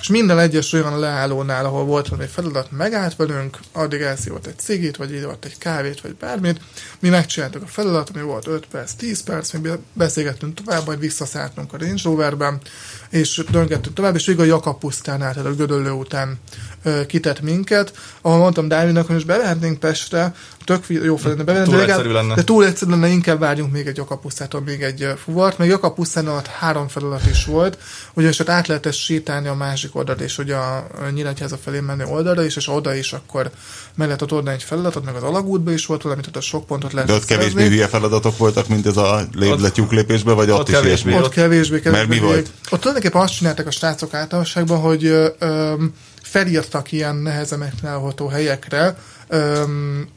És 0.06 0.12
minden 0.12 0.40
egyes 0.40 0.74
olyan 0.74 1.00
leállónál, 1.00 1.66
ahol 1.66 1.84
volt 1.86 2.08
valami 2.08 2.28
feladat, 2.28 2.72
megállt 2.72 3.16
velünk, 3.16 3.60
addig 3.72 4.02
elszívott 4.02 4.46
egy 4.46 4.60
cigit, 4.60 4.98
vagy 4.98 5.14
ívott 5.14 5.46
egy 5.46 5.58
kávét, 5.58 6.02
vagy 6.02 6.16
bármit. 6.16 6.62
Mi 7.00 7.10
megcsináltuk 7.10 7.62
a 7.62 7.68
feladat, 7.68 8.10
ami 8.10 8.24
volt 8.24 8.48
5 8.48 8.66
perc, 8.66 8.94
10 8.94 9.24
perc, 9.24 9.54
mi 9.54 9.70
beszélgettünk 9.94 10.54
tovább, 10.54 10.86
majd 10.86 11.00
visszaszálltunk 11.00 11.74
a 11.74 11.78
Range 11.78 12.02
Roverben, 12.04 12.62
és 13.10 13.44
döngettünk 13.52 13.96
tovább, 13.96 14.16
és 14.16 14.26
végül 14.26 14.42
a 14.42 14.46
Jakab 14.46 14.80
pusztánál, 14.80 15.34
tehát 15.34 15.48
a 15.50 15.56
Gödöllő 15.56 15.92
után 15.92 16.40
ö, 16.84 17.06
kitett 17.06 17.42
minket, 17.42 17.94
ahol 18.22 18.38
mondtam 18.38 18.68
Dávidnak, 18.68 19.06
hogy 19.06 19.16
most 19.16 19.28
bevehetnénk 19.28 19.80
Pestre, 19.80 20.34
tök 20.64 20.84
jó 20.88 21.16
felenne 21.16 21.44
bevenni, 21.44 21.66
Túl 21.66 21.74
de, 21.74 21.80
legalább- 21.80 22.00
egyszerű 22.06 22.20
lenne. 22.20 22.36
de 22.36 22.44
túl 22.44 22.66
egyszerű 22.66 22.92
lenne, 22.92 23.08
inkább 23.08 23.40
várjunk 23.40 23.72
még 23.72 23.88
egy 23.88 23.98
Jakab 23.98 24.22
pusztától 24.22 24.62
még 24.62 24.82
egy 24.82 25.08
fuvart, 25.24 25.58
meg 25.58 25.68
Jakab 25.68 25.96
pusztán 25.96 26.28
alatt 26.28 26.48
három 26.48 26.88
feladat 26.88 27.26
is 27.32 27.46
volt, 27.46 27.78
ugyanis 28.14 28.40
ott 28.40 28.50
át 28.50 28.68
lehetett 28.68 28.94
sétálni 28.94 29.48
a 29.48 29.54
másik 29.54 29.96
oldalt, 29.96 30.22
és 30.22 30.36
hogy 30.36 30.52
a 30.52 30.88
Nyíregyháza 31.14 31.58
felé 31.64 31.80
menni 31.80 32.04
oldalra 32.10 32.44
is, 32.44 32.56
és 32.56 32.68
oda 32.70 32.96
is 32.96 33.14
akkor 33.14 33.50
meg 33.96 34.08
lehetett 34.08 34.32
oldani 34.32 34.56
egy 34.56 34.64
feladatot, 34.64 35.06
meg 35.06 35.16
az 35.16 35.24
alagútban 35.24 35.74
is 35.74 35.86
volt 35.86 36.02
valami, 36.02 36.22
tehát 36.22 36.36
a 36.38 36.42
sok 36.42 36.66
pontot 36.66 36.94
lehet 36.94 37.10
De 37.10 37.16
ott 37.16 37.26
kevésbé 37.26 37.68
hülye 37.68 37.88
feladatok 37.88 38.38
voltak, 38.38 38.68
mint 38.68 38.86
ez 38.86 38.98
a 38.98 39.28
léplettyúk 39.34 39.92
lépésbe, 39.92 40.34
vagy 40.34 40.50
ott, 40.50 40.60
ott 40.60 40.68
is 40.68 40.74
kevésbé. 40.74 41.10
ilyesmi? 41.10 41.26
Ott 41.26 41.34
kevésbé, 41.34 41.80
kevésbé. 41.80 41.98
Mert 42.08 42.22
mi 42.22 42.28
volt? 42.28 42.52
Ott 42.70 42.86
tulajdonképpen 43.10 43.22
azt 43.22 43.34
csináltak 43.34 43.68
a 43.68 43.72
srácok 43.72 44.14
általánosságban, 44.14 44.80
hogy 44.80 45.06
ö, 45.06 45.84
felírtak 46.22 46.92
ilyen 46.92 47.16
nehezen 47.16 47.60
megtalálható 47.60 48.28
helyekre 48.28 48.98
ö, 49.28 49.64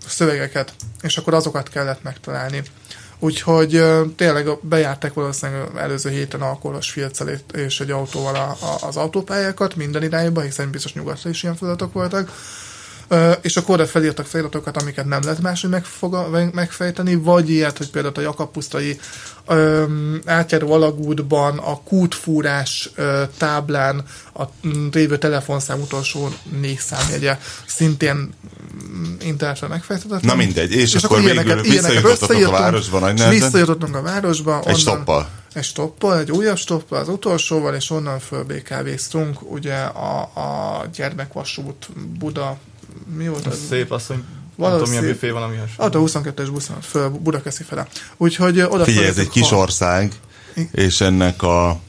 szövegeket, 0.06 0.72
és 1.02 1.16
akkor 1.16 1.34
azokat 1.34 1.68
kellett 1.68 2.02
megtalálni. 2.02 2.62
Úgyhogy 3.18 3.74
ö, 3.74 4.04
tényleg 4.16 4.48
bejárták 4.62 5.14
valószínűleg 5.14 5.68
előző 5.76 6.10
héten 6.10 6.40
alkoholos 6.40 6.90
filccel 6.90 7.28
és 7.52 7.80
egy 7.80 7.90
autóval 7.90 8.34
a, 8.34 8.56
a, 8.66 8.86
az 8.86 8.96
autópályákat 8.96 9.76
minden 9.76 10.02
irányba, 10.02 10.40
hiszen 10.40 10.70
biztos 10.70 10.94
nyugatra 10.94 11.30
is 11.30 11.42
ilyen 11.42 11.56
feladatok 11.56 11.92
voltak. 11.92 12.32
És 13.40 13.56
akkor 13.56 13.74
oda 13.74 13.86
felírtak 13.86 14.26
feliratokat, 14.26 14.76
amiket 14.76 15.04
nem 15.04 15.20
lehet 15.22 15.40
máshogy 15.40 15.70
megfoga, 15.70 16.28
meg- 16.28 16.54
megfejteni, 16.54 17.14
vagy 17.14 17.50
ilyet, 17.50 17.78
hogy 17.78 17.90
például 17.90 18.14
a 18.16 18.20
Jakabpusztai 18.20 19.00
öm, 19.46 20.20
átjáró 20.24 20.72
alagútban 20.72 21.58
a 21.58 21.80
kútfúrás 21.82 22.90
ö, 22.94 23.22
táblán 23.36 24.04
a 24.34 24.42
lévő 24.92 25.18
telefonszám 25.18 25.80
utolsó 25.80 26.28
négy 26.60 26.78
számjegye 26.78 27.38
szintén 27.66 28.16
mm, 28.16 29.14
internetre 29.20 29.66
megfejtetetlen. 29.66 30.20
Na 30.22 30.34
mindegy, 30.34 30.72
és 30.72 30.94
akkor 30.94 31.22
végül 31.22 31.60
visszajutottatok 31.60 32.20
a 32.20 32.24
összeírtunk, 32.24 32.58
városba 32.58 32.98
nagy 32.98 33.18
és 33.18 33.28
visszajutottunk 33.28 33.96
a 33.96 34.02
városba. 34.02 34.62
Egy 34.64 34.78
stoppal. 34.78 35.28
Egy 35.52 35.64
stoppal, 35.64 36.18
egy 36.18 36.30
újabb 36.30 36.56
stoppal, 36.56 36.98
az 36.98 37.08
utolsóval, 37.08 37.74
és 37.74 37.90
onnan 37.90 38.18
föl 38.18 38.44
BKV-ztunk, 38.44 39.52
ugye 39.52 39.74
a, 39.74 40.20
a 40.20 40.86
gyermekvasút 40.94 41.88
Buda, 42.18 42.58
mi 43.16 43.28
volt 43.28 43.46
Ez 43.46 43.52
az? 43.52 43.58
szép 43.68 43.90
asszony. 43.92 44.16
Nem 44.16 44.26
Valami 44.70 44.78
tudom, 44.78 44.90
milyen 44.98 45.12
büfé 45.12 45.30
valami 45.30 45.56
hasonló. 45.56 45.84
Ott 45.84 46.14
a 46.14 46.20
22-es 46.20 46.48
buszon, 46.52 46.80
föl 46.80 47.08
Budakeszi 47.08 47.62
fele. 47.62 47.86
Úgyhogy 48.16 48.60
oda 48.60 48.84
Figyelj, 48.84 49.06
ez 49.06 49.18
egy 49.18 49.28
kis 49.28 49.50
ország, 49.50 50.12
és 50.72 51.00
ennek 51.00 51.42
a 51.42 51.80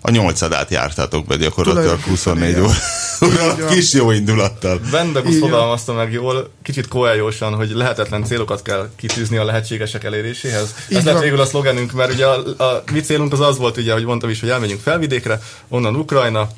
a 0.00 0.10
nyolcadát 0.10 0.70
jártátok 0.70 1.26
be 1.26 1.36
gyakorlatilag 1.36 2.00
Tulajdonképpen 2.00 2.10
24 2.10 2.48
igen. 2.50 2.62
óra. 2.62 3.66
Kis 3.74 3.92
jó 3.92 4.10
indulattal. 4.10 4.80
Van. 4.90 5.12
fogalmazta 5.40 5.92
meg 5.92 6.12
jól, 6.12 6.50
kicsit 6.62 6.88
koeljósan, 6.88 7.54
hogy 7.54 7.70
lehetetlen 7.70 8.24
célokat 8.24 8.62
kell 8.62 8.88
kitűzni 8.96 9.36
a 9.36 9.44
lehetségesek 9.44 10.04
eléréséhez. 10.04 10.74
Így 10.90 10.96
Ez 10.96 11.04
lett 11.04 11.12
van. 11.14 11.22
végül 11.22 11.40
a 11.40 11.46
szlogenünk, 11.46 11.92
mert 11.92 12.12
ugye 12.12 12.26
a, 12.26 12.62
a 12.62 12.82
mi 12.92 13.00
célunk 13.00 13.32
az 13.32 13.40
az 13.40 13.56
volt, 13.58 13.76
ugye, 13.76 13.92
hogy 13.92 14.04
mondtam 14.04 14.30
is, 14.30 14.40
hogy 14.40 14.48
elmegyünk 14.50 14.80
felvidékre, 14.80 15.40
onnan 15.68 15.96
Ukrajna, 15.96 16.48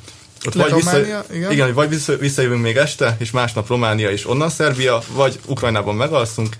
ott 0.46 0.54
vagy 0.54 0.74
vissza, 0.74 0.90
Románia, 0.90 1.24
igen. 1.30 1.52
igen, 1.52 1.74
vagy 1.74 1.88
vissza, 1.88 2.16
visszajövünk 2.16 2.62
még 2.62 2.76
este, 2.76 3.16
és 3.18 3.30
másnap 3.30 3.68
Románia, 3.68 4.10
és 4.10 4.28
onnan 4.28 4.50
Szerbia, 4.50 5.02
vagy 5.12 5.38
Ukrajnában 5.46 5.94
megalszunk, 5.94 6.56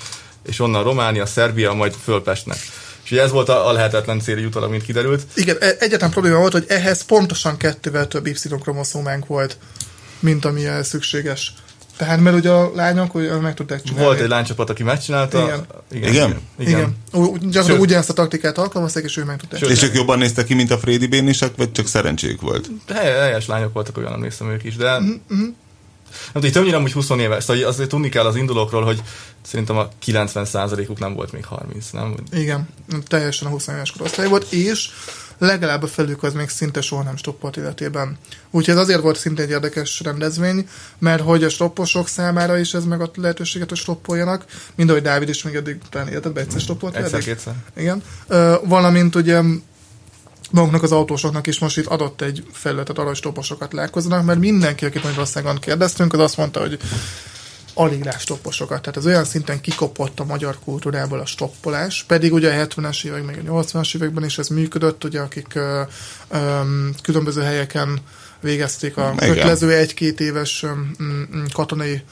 és 0.47 0.61
onnan 0.61 0.83
Románia, 0.83 1.26
Szerbia, 1.26 1.72
majd 1.72 1.95
Fölpestnek. 2.05 2.59
És 3.05 3.11
ugye 3.11 3.22
ez 3.22 3.31
volt 3.31 3.49
a, 3.49 3.68
a 3.68 3.72
lehetetlen 3.72 4.20
cél 4.20 4.47
utólag, 4.47 4.70
mint 4.70 4.83
kiderült. 4.83 5.22
Igen, 5.35 5.57
e- 5.61 5.76
egyetlen 5.78 6.11
probléma 6.11 6.39
volt, 6.39 6.53
hogy 6.53 6.64
ehhez 6.68 7.03
pontosan 7.03 7.57
kettővel 7.57 8.09
több 8.09 8.26
Y-kromoszómánk 8.26 9.26
volt, 9.26 9.57
mint 10.18 10.45
ami 10.45 10.66
ehhez 10.66 10.89
szükséges. 10.89 11.55
Tehát, 12.01 12.21
mert 12.21 12.37
ugye 12.37 12.51
a 12.51 12.71
lányok 12.75 13.15
ugye 13.15 13.37
meg 13.37 13.55
tudták 13.55 13.83
csinálni. 13.83 14.05
Volt 14.05 14.21
egy 14.21 14.29
lánycsapat, 14.29 14.71
aki 14.71 14.83
megcsinálta. 14.83 15.43
Igen. 15.43 15.67
Igen. 15.91 16.13
Igen? 16.13 16.41
igen. 16.59 16.97
Igen. 17.19 17.61
igen. 17.65 17.81
Ugyanezt 17.81 18.11
a 18.11 18.13
taktikát 18.13 18.59
alkalmazták, 18.59 19.05
és 19.05 19.17
ő 19.17 19.25
meg 19.25 19.37
tudták. 19.37 19.61
És 19.61 19.83
ők 19.83 19.95
jobban 19.95 20.19
néztek 20.19 20.47
ki, 20.47 20.55
mint 20.55 20.71
a 20.71 20.79
Frédi 20.79 21.07
Bénisek, 21.07 21.57
vagy 21.57 21.73
csak 21.73 21.87
szerencséjük 21.87 22.41
volt? 22.41 22.71
Hely, 22.89 23.13
helyes 23.13 23.47
lányok 23.47 23.73
voltak, 23.73 23.97
olyan 23.97 24.13
emlékszem 24.13 24.51
ők 24.51 24.65
is, 24.65 24.77
de... 24.77 24.99
Mhm, 24.99 25.09
Mm-hmm. 25.09 25.49
Nem 26.33 26.43
tudom, 26.43 26.51
többnyire 26.51 26.77
amúgy 26.77 26.93
20 26.93 27.11
éves, 27.11 27.45
szóval 27.45 27.65
azért 27.65 27.89
tudni 27.89 28.09
kell 28.09 28.25
az 28.25 28.37
indulókról, 28.37 28.83
hogy 28.83 29.03
szerintem 29.43 29.77
a 29.77 29.89
90%-uk 30.07 30.99
nem 30.99 31.15
volt 31.15 31.33
még 31.33 31.45
30, 31.45 31.91
nem? 31.91 32.15
Igen, 32.33 32.69
teljesen 33.07 33.49
a 33.49 33.51
20 33.51 33.67
éves 33.67 33.91
korosztály 33.91 34.29
volt, 34.29 34.53
és 34.53 34.91
legalább 35.41 35.82
a 35.82 35.86
felük 35.86 36.22
az 36.22 36.32
még 36.32 36.49
szinte 36.49 36.80
soha 36.80 37.03
nem 37.03 37.16
stoppolt 37.16 37.57
életében. 37.57 38.18
Úgyhogy 38.51 38.74
ez 38.74 38.80
azért 38.80 39.01
volt 39.01 39.18
szinte 39.18 39.43
egy 39.43 39.51
érdekes 39.51 40.01
rendezvény, 40.01 40.68
mert 40.99 41.22
hogy 41.22 41.45
a 41.45 41.49
stopposok 41.49 42.09
számára 42.09 42.59
is 42.59 42.74
ez 42.74 42.84
meg 42.84 43.01
a 43.01 43.11
lehetőséget, 43.14 43.68
hogy 43.68 43.78
stoppoljanak, 43.78 44.45
mind 44.74 44.91
ahogy 44.91 45.03
Dávid 45.03 45.28
is 45.28 45.43
még 45.43 45.55
eddig 45.55 45.78
talán 45.91 46.09
életedben 46.09 46.45
egyszer 46.45 46.61
stoppolt. 46.61 46.97
Egyszer-kétszer. 46.97 47.55
Igen. 47.76 48.03
Ö, 48.26 48.55
valamint 48.64 49.14
ugye 49.14 49.43
maguknak 50.51 50.82
az 50.82 50.93
autósoknak 50.93 51.47
is 51.47 51.59
most 51.59 51.78
itt 51.78 51.86
adott 51.86 52.20
egy 52.20 52.45
felületet 52.53 52.99
arra, 52.99 53.07
hogy 53.07 53.16
stopposokat 53.16 53.72
lelkozzanak, 53.72 54.24
mert 54.24 54.38
mindenki, 54.38 54.84
akit 54.84 55.03
Magyarországon 55.03 55.59
kérdeztünk, 55.59 56.12
az 56.12 56.20
azt 56.20 56.36
mondta, 56.36 56.61
hogy 56.61 56.78
alig 57.75 58.05
lát 58.05 58.21
stopposokat. 58.21 58.81
Tehát 58.83 58.97
ez 58.97 59.07
olyan 59.07 59.25
szinten 59.25 59.61
kikopott 59.61 60.21
a 60.21 60.25
magyar 60.25 60.59
kultúrából 60.64 61.21
a 61.21 61.27
stoppolás, 61.27 62.05
pedig 62.07 62.33
ugye 62.33 62.51
a 62.61 62.66
70-es 62.66 63.05
évek, 63.05 63.25
még 63.25 63.49
a 63.49 63.53
80-as 63.53 63.95
években 63.95 64.25
is 64.25 64.39
ez 64.39 64.49
működött, 64.49 65.05
ugye 65.05 65.21
akik 65.21 65.55
ö, 65.55 65.83
ö, 66.29 66.61
különböző 67.03 67.43
helyeken 67.43 67.99
végezték 68.41 68.97
a 68.97 69.12
Igen. 69.16 69.35
kötelező 69.35 69.73
egy-két 69.73 70.21
éves 70.21 70.64
mm, 71.03 71.45
katonai 71.53 72.03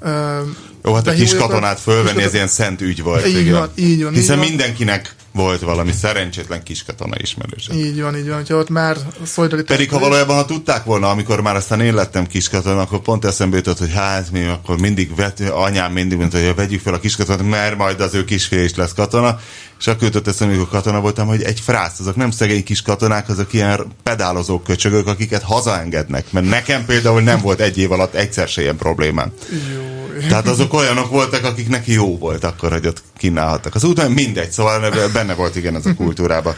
ö, 0.00 0.40
Jó, 0.84 0.94
hát 0.94 1.06
a 1.06 1.12
kis 1.12 1.34
katonát 1.34 1.80
fölvenni, 1.80 2.22
ez 2.22 2.34
ilyen 2.34 2.48
szent 2.48 2.80
ügy 2.80 3.02
volt. 3.02 3.26
Így 3.26 3.36
igen. 3.38 3.52
van, 3.52 3.70
így 3.74 4.02
van, 4.02 4.12
Hiszen 4.12 4.36
így 4.36 4.40
van. 4.40 4.48
mindenkinek 4.48 5.14
volt 5.38 5.60
valami 5.60 5.92
szerencsétlen 5.92 6.62
kis 6.62 6.84
katona 6.84 7.14
ismerőse. 7.18 7.74
Így 7.74 8.00
van, 8.00 8.16
így 8.16 8.26
van, 8.26 8.36
hogyha 8.36 8.56
ott 8.56 8.68
már 8.68 8.96
szolidaritás. 9.24 9.76
Pedig 9.76 9.90
ha 9.90 9.98
valójában, 9.98 10.36
ha 10.36 10.44
tudták 10.44 10.84
volna, 10.84 11.10
amikor 11.10 11.40
már 11.40 11.56
aztán 11.56 11.80
én 11.80 11.94
lettem 11.94 12.26
kiskatona, 12.26 12.80
akkor 12.80 13.00
pont 13.00 13.24
eszembe 13.24 13.56
jutott, 13.56 13.78
hogy 13.78 13.92
hát 13.92 14.30
mi 14.30 14.44
akkor 14.44 14.78
mindig 14.78 15.14
vet, 15.14 15.40
anyám 15.40 15.92
mindig 15.92 16.18
mondta, 16.18 16.38
hogy 16.38 16.54
vegyük 16.54 16.80
fel 16.80 16.94
a 16.94 17.00
kiskatonát, 17.00 17.42
mert 17.42 17.76
majd 17.76 18.00
az 18.00 18.14
ő 18.14 18.24
kisfél 18.24 18.64
is 18.64 18.74
lesz 18.74 18.92
katona. 18.92 19.38
És 19.78 19.86
akkor 19.86 20.02
jutott 20.02 20.26
eszembe, 20.26 20.54
amikor 20.54 20.70
katona 20.70 21.00
voltam, 21.00 21.26
hogy 21.26 21.42
egy 21.42 21.60
frász, 21.60 21.98
azok 21.98 22.16
nem 22.16 22.30
szegény 22.30 22.64
kis 22.64 22.82
katonák, 22.82 23.28
azok 23.28 23.52
ilyen 23.52 23.86
pedálozó 24.02 24.60
köcsögök, 24.60 25.06
akiket 25.06 25.42
hazaengednek. 25.42 26.32
Mert 26.32 26.48
nekem 26.48 26.84
például 26.84 27.20
nem 27.20 27.40
volt 27.40 27.60
egy 27.60 27.78
év 27.78 27.92
alatt 27.92 28.14
egyszer 28.14 28.48
se 28.48 28.60
ilyen 28.62 28.76
problémám. 28.76 29.32
Jó. 29.74 29.98
Tehát 30.28 30.48
azok 30.48 30.72
olyanok 30.74 31.10
voltak, 31.10 31.44
akik 31.44 31.68
neki 31.68 31.92
jó 31.92 32.18
volt 32.18 32.44
akkor, 32.44 32.72
hogy 32.72 32.86
ott 32.86 33.02
kínálhattak. 33.16 33.74
Az 33.74 33.84
úton 33.84 34.12
mindegy, 34.12 34.50
szóval 34.50 34.90
benne 35.12 35.34
volt 35.34 35.56
igen 35.56 35.74
ez 35.76 35.86
a 35.86 35.94
kultúrában. 35.94 36.54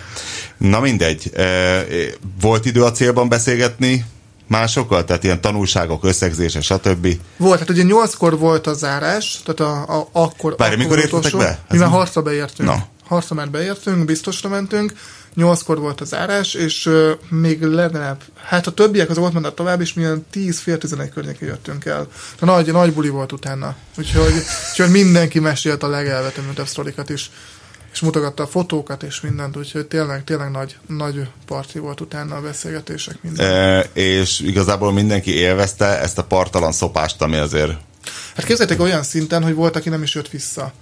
Na 0.57 0.81
mindegy, 0.81 1.31
e, 1.37 1.85
volt 2.41 2.67
idő 2.67 2.85
a 2.85 2.93
célban 2.93 3.29
beszélgetni 3.29 4.05
másokkal? 4.47 5.05
Tehát 5.05 5.25
ilyen 5.25 5.41
tanulságok, 5.41 6.05
összegzése, 6.05 6.61
stb. 6.61 7.17
Volt, 7.37 7.59
hát 7.59 7.71
ugye 7.71 7.83
nyolckor 7.83 8.39
volt 8.39 8.67
a 8.67 8.73
zárás, 8.73 9.41
tehát 9.45 9.61
a, 9.73 9.99
a, 9.99 10.09
akkor... 10.13 10.55
Várj, 10.57 10.77
mikor 10.77 10.99
értetek 10.99 11.37
be? 11.37 11.59
Mi 11.69 11.75
Ez 11.75 11.81
már 11.81 11.89
mi? 11.89 11.95
harcra 11.95 12.23
beértünk. 12.23 12.69
Na. 12.69 12.87
Harcra 13.11 13.35
már 13.35 13.51
beértünk, 13.51 14.05
biztosra 14.05 14.49
mentünk, 14.49 14.93
nyolckor 15.35 15.79
volt 15.79 16.01
a 16.01 16.05
zárás, 16.05 16.55
és 16.55 16.87
uh, 16.87 17.11
még 17.29 17.63
legalább, 17.63 18.23
hát 18.43 18.67
a 18.67 18.71
többiek 18.71 19.11
az 19.11 19.19
ott 19.19 19.33
mentek 19.33 19.55
tovább, 19.55 19.81
és 19.81 19.95
milyen 19.95 20.27
10 20.31 20.59
fél 20.59 20.79
11 20.79 21.11
környékén 21.11 21.49
jöttünk 21.49 21.85
el. 21.85 22.09
De 22.41 22.47
nagy, 22.47 22.73
nagy 22.73 22.93
buli 22.93 23.09
volt 23.09 23.33
utána. 23.33 23.77
Úgyhogy, 23.99 24.33
úgyhogy 24.71 24.91
mindenki 24.91 25.39
mesélt 25.39 25.83
a 25.83 25.89
legelvetemültebb 25.89 26.67
sztorikat 26.67 27.11
is 27.11 27.31
és 27.93 28.01
mutogatta 28.01 28.43
a 28.43 28.47
fotókat 28.47 29.03
és 29.03 29.21
mindent, 29.21 29.57
úgyhogy 29.57 29.87
tényleg, 29.87 30.25
tényleg 30.25 30.51
nagy, 30.51 30.77
nagy 30.87 31.29
parti 31.47 31.79
volt 31.79 32.01
utána 32.01 32.37
a 32.37 32.41
beszélgetések 32.41 33.23
minden. 33.23 33.53
E, 33.53 33.81
és 33.93 34.41
igazából 34.41 34.93
mindenki 34.93 35.35
élvezte 35.35 36.01
ezt 36.01 36.19
a 36.19 36.25
partalan 36.25 36.73
szopást, 36.73 37.23
ami 37.23 37.37
azért 37.37 37.73
Hát 38.37 38.45
képzeljétek 38.45 38.81
olyan 38.81 39.03
szinten, 39.03 39.43
hogy 39.43 39.55
volt, 39.55 39.77
aki 39.77 39.89
nem 39.89 40.03
is 40.03 40.15
jött 40.15 40.29
vissza. 40.29 40.73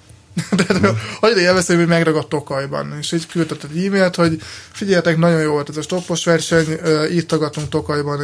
Tehát 0.56 0.96
annyira 1.20 1.40
élvezte, 1.40 1.76
hogy 1.76 1.86
megragadt 1.86 2.28
Tokajban, 2.28 2.96
és 3.00 3.12
így 3.12 3.26
küldött 3.26 3.64
egy 3.64 3.84
e-mailt, 3.86 4.14
hogy 4.14 4.40
figyeljetek, 4.72 5.16
nagyon 5.16 5.40
jó 5.40 5.52
volt 5.52 5.68
ez 5.68 5.76
a 5.76 5.82
stoppos 5.82 6.24
verseny, 6.24 6.78
ö, 6.82 7.06
írtogatunk 7.06 7.68
Tokajban 7.68 8.20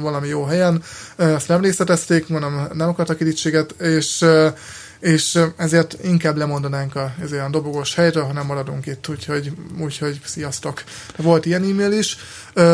valami 0.00 0.28
jó 0.28 0.44
helyen, 0.44 0.82
ezt 1.16 1.48
nem 1.48 1.60
részletezték, 1.60 2.28
mondom, 2.28 2.68
nem 2.72 2.88
akartak 2.88 3.20
irítséget, 3.20 3.70
és 3.80 4.24
és 5.00 5.38
ezért 5.56 5.96
inkább 6.02 6.36
lemondanánk 6.36 6.96
a, 6.96 7.14
ez 7.22 7.32
olyan 7.32 7.50
dobogós 7.50 7.94
helyről, 7.94 8.22
hanem 8.22 8.46
maradunk 8.46 8.86
itt, 8.86 9.08
úgyhogy, 9.08 9.52
úgyhogy 9.80 10.20
sziasztok. 10.24 10.82
Volt 11.16 11.46
ilyen 11.46 11.62
e-mail 11.62 11.92
is, 11.92 12.16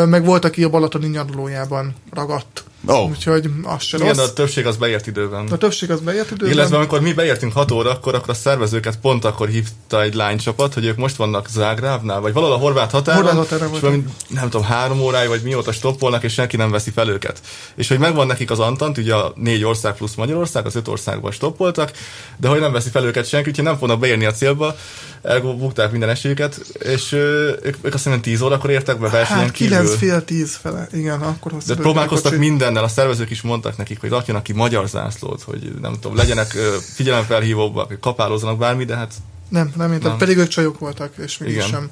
meg 0.05 0.25
volt, 0.25 0.45
aki 0.45 0.63
a 0.63 0.69
Balatoni 0.69 1.07
nyaralójában 1.07 1.95
ragadt. 2.11 2.63
Ó. 2.87 3.07
Úgyhogy 3.09 3.49
az 3.63 3.83
se 3.83 3.97
Igen, 3.97 4.15
rossz. 4.15 4.27
a 4.27 4.33
többség 4.33 4.65
az 4.65 4.77
beért 4.77 5.07
időben. 5.07 5.47
A 5.47 5.57
többség 5.57 5.91
az 5.91 5.99
beért 5.99 6.31
időben. 6.31 6.53
Illetve 6.53 6.77
amikor 6.77 7.01
mi 7.01 7.13
beértünk 7.13 7.53
6 7.53 7.71
óra, 7.71 7.89
akkor, 7.89 8.15
akkor 8.15 8.29
a 8.29 8.33
szervezőket 8.33 8.97
pont 8.97 9.25
akkor 9.25 9.47
hívta 9.47 10.01
egy 10.01 10.13
lánycsapat, 10.13 10.73
hogy 10.73 10.85
ők 10.85 10.97
most 10.97 11.15
vannak 11.15 11.47
Zágrávnál, 11.49 12.21
vagy 12.21 12.33
valahol 12.33 12.55
a 12.55 12.59
horvát 12.59 12.91
határon, 12.91 13.23
Horvát 13.23 13.49
határon 13.49 13.73
és 13.73 13.79
valami, 13.79 14.03
nem 14.27 14.49
tudom, 14.49 14.65
három 14.65 15.01
óráig, 15.01 15.29
vagy 15.29 15.41
mióta 15.41 15.71
stoppolnak, 15.71 16.23
és 16.23 16.33
senki 16.33 16.57
nem 16.57 16.71
veszi 16.71 16.91
fel 16.91 17.09
őket. 17.09 17.39
És 17.75 17.87
hogy 17.87 17.99
megvan 17.99 18.27
nekik 18.27 18.51
az 18.51 18.59
Antant, 18.59 18.97
ugye 18.97 19.13
a 19.13 19.33
négy 19.35 19.63
ország 19.63 19.95
plusz 19.95 20.15
Magyarország, 20.15 20.65
az 20.65 20.75
öt 20.75 20.87
országban 20.87 21.31
stoppoltak, 21.31 21.91
de 22.37 22.47
hogy 22.47 22.59
nem 22.59 22.71
veszi 22.71 22.89
fel 22.89 23.05
őket 23.05 23.27
senki, 23.27 23.49
úgyhogy 23.49 23.65
nem 23.65 23.77
fognak 23.77 23.99
beérni 23.99 24.25
a 24.25 24.31
célba, 24.31 24.75
ergo 25.21 25.55
bukták 25.55 25.91
minden 25.91 26.09
esélyüket, 26.09 26.59
és 26.79 27.11
ők, 27.11 27.75
ők 27.81 27.93
azt 27.93 28.03
hiszem 28.03 28.21
10 28.21 28.41
órakor 28.41 28.69
értek 28.69 28.99
be 28.99 29.09
versenyen 29.09 29.43
Hát 29.43 29.51
kívül. 29.51 29.77
9 29.77 29.97
fél 29.97 30.23
10 30.23 30.57
fele, 30.61 30.87
igen, 30.91 31.21
akkor 31.21 31.53
De 31.67 31.75
próbálkoztak 31.75 32.37
mindennel, 32.75 32.83
a 32.83 32.87
szervezők 32.87 33.29
is 33.29 33.41
mondtak 33.41 33.77
nekik, 33.77 33.99
hogy 33.99 34.09
rakjanak 34.09 34.43
ki 34.43 34.53
magyar 34.53 34.87
zászlót, 34.87 35.41
hogy 35.41 35.73
nem 35.81 35.93
tudom, 35.93 36.15
legyenek 36.15 36.47
figyelemfelhívóbbak, 36.93 37.99
kapálózzanak 37.99 38.57
bármi, 38.57 38.85
de 38.85 38.95
hát 38.95 39.13
Nem, 39.49 39.73
nem 39.75 39.91
értem, 39.91 40.09
Nem. 40.09 40.17
pedig 40.17 40.37
ők 40.37 40.47
csajok 40.47 40.79
voltak, 40.79 41.13
és 41.17 41.37
mégis 41.37 41.55
Igen. 41.55 41.67
sem. 41.67 41.89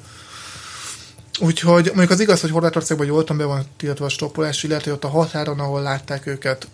Úgyhogy 1.40 1.84
mondjuk 1.86 2.10
az 2.10 2.20
igaz, 2.20 2.40
hogy 2.40 2.50
Horvátországban 2.50 3.06
jól 3.06 3.22
be 3.22 3.44
van 3.44 3.64
tiltva 3.76 4.04
a 4.04 4.08
stoppolás, 4.08 4.62
illetve 4.62 4.92
ott 4.92 5.04
a 5.04 5.08
határon, 5.08 5.60
ahol 5.60 5.82
látták 5.82 6.26
őket, 6.26 6.68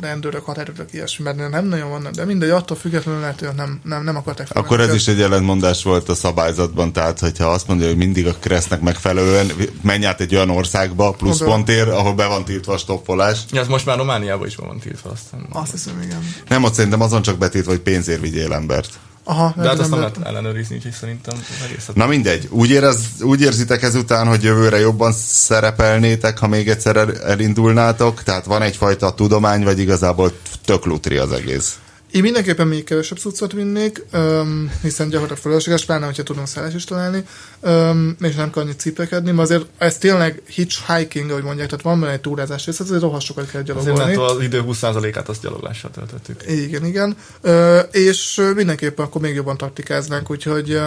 rendőrök, 0.00 0.44
határőrök, 0.44 0.92
ilyesmi, 0.92 1.24
mert 1.24 1.50
nem 1.50 1.66
nagyon 1.66 1.90
vannak, 1.90 2.12
de 2.12 2.24
mindegy, 2.24 2.50
attól 2.50 2.76
függetlenül 2.76 3.20
lehet, 3.20 3.40
hogy 3.40 3.48
nem, 3.56 3.80
nem, 3.84 4.04
nem 4.04 4.16
akarták 4.16 4.48
Akkor 4.52 4.80
ez 4.80 4.94
is 4.94 5.08
egy 5.08 5.20
ellentmondás 5.20 5.82
volt 5.82 6.08
a 6.08 6.14
szabályzatban, 6.14 6.92
tehát 6.92 7.18
hogyha 7.18 7.46
azt 7.46 7.66
mondja, 7.66 7.86
hogy 7.86 7.96
mindig 7.96 8.26
a 8.26 8.34
kresznek 8.34 8.80
megfelelően 8.80 9.52
menj 9.82 10.06
át 10.06 10.20
egy 10.20 10.34
olyan 10.34 10.50
országba, 10.50 11.10
plusz 11.10 11.38
pontér, 11.38 11.88
ahol 11.88 12.14
be 12.14 12.26
van 12.26 12.44
tiltva 12.44 12.72
a 12.72 12.78
stopfolás. 12.78 13.38
Ja, 13.50 13.60
ez 13.60 13.66
most 13.66 13.86
már 13.86 13.96
Romániában 13.96 14.46
is 14.46 14.56
be 14.56 14.66
van 14.66 14.78
tiltva, 14.78 15.10
aztán. 15.10 15.46
Azt 15.50 15.70
hiszem, 15.70 16.02
igen. 16.02 16.34
Nem, 16.48 16.64
ott 16.64 16.74
szerintem 16.74 17.00
azon 17.00 17.22
csak 17.22 17.38
betiltva, 17.38 17.70
hogy 17.70 17.80
pénzért 17.80 18.20
vigyél 18.20 18.52
embert. 18.52 18.98
Aha, 19.24 19.54
De 19.56 19.68
hát 19.68 19.78
azt 19.78 19.90
nem 19.90 19.98
lehet- 19.98 20.18
ellenőrizni, 20.24 20.76
úgyhogy 20.76 20.92
szerintem 20.92 21.34
egész. 21.64 21.88
Na 21.94 22.06
mindegy, 22.06 22.48
úgy, 22.50 22.70
érez, 22.70 22.98
úgy 23.20 23.40
érzitek 23.40 23.82
ezután, 23.82 24.26
hogy 24.26 24.42
jövőre 24.42 24.78
jobban 24.78 25.12
szerepelnétek, 25.12 26.38
ha 26.38 26.46
még 26.46 26.68
egyszer 26.68 26.96
el, 26.96 27.18
elindulnátok? 27.22 28.22
Tehát 28.22 28.44
van 28.44 28.62
egyfajta 28.62 29.14
tudomány, 29.14 29.62
vagy 29.64 29.78
igazából 29.78 30.32
tök 30.64 30.84
lutri 30.84 31.16
az 31.16 31.32
egész? 31.32 31.78
Én 32.10 32.22
mindenképpen 32.22 32.66
még 32.66 32.84
kevesebb 32.84 33.18
cuccot 33.18 33.52
vinnék, 33.52 34.04
um, 34.12 34.72
hiszen 34.82 35.08
gyakorlatilag 35.08 35.42
fölösleges, 35.42 35.84
pláne, 35.84 36.04
hogyha 36.04 36.22
tudunk 36.22 36.46
szállás 36.46 36.74
is 36.74 36.84
találni, 36.84 37.24
um, 37.60 38.16
és 38.20 38.34
nem 38.34 38.50
kell 38.50 38.62
annyit 38.62 38.80
ciplekedni, 38.80 39.30
mert 39.30 39.50
azért 39.50 39.66
ez 39.78 39.98
tényleg 39.98 40.42
hitchhiking, 40.46 41.30
ahogy 41.30 41.42
mondják, 41.42 41.68
tehát 41.68 41.84
van 41.84 42.00
benne 42.00 42.12
egy 42.12 42.20
túrázás 42.20 42.66
rész, 42.66 42.80
azért 42.80 43.00
rohadt 43.00 43.24
sokat 43.24 43.50
kell 43.50 43.60
Azért 43.60 43.84
gyalogolni. 43.84 44.16
mert 44.16 44.30
az 44.30 44.42
idő 44.42 44.62
20%-át 44.66 45.28
azt 45.28 45.42
gyaloglással 45.42 45.90
töltöttük. 45.90 46.42
Igen, 46.46 46.84
igen. 46.84 47.16
Ö, 47.40 47.78
és 47.78 48.50
mindenképpen 48.54 49.04
akkor 49.04 49.20
még 49.20 49.34
jobban 49.34 49.56
taktikáznánk, 49.56 50.30
úgyhogy 50.30 50.70
ö, 50.70 50.80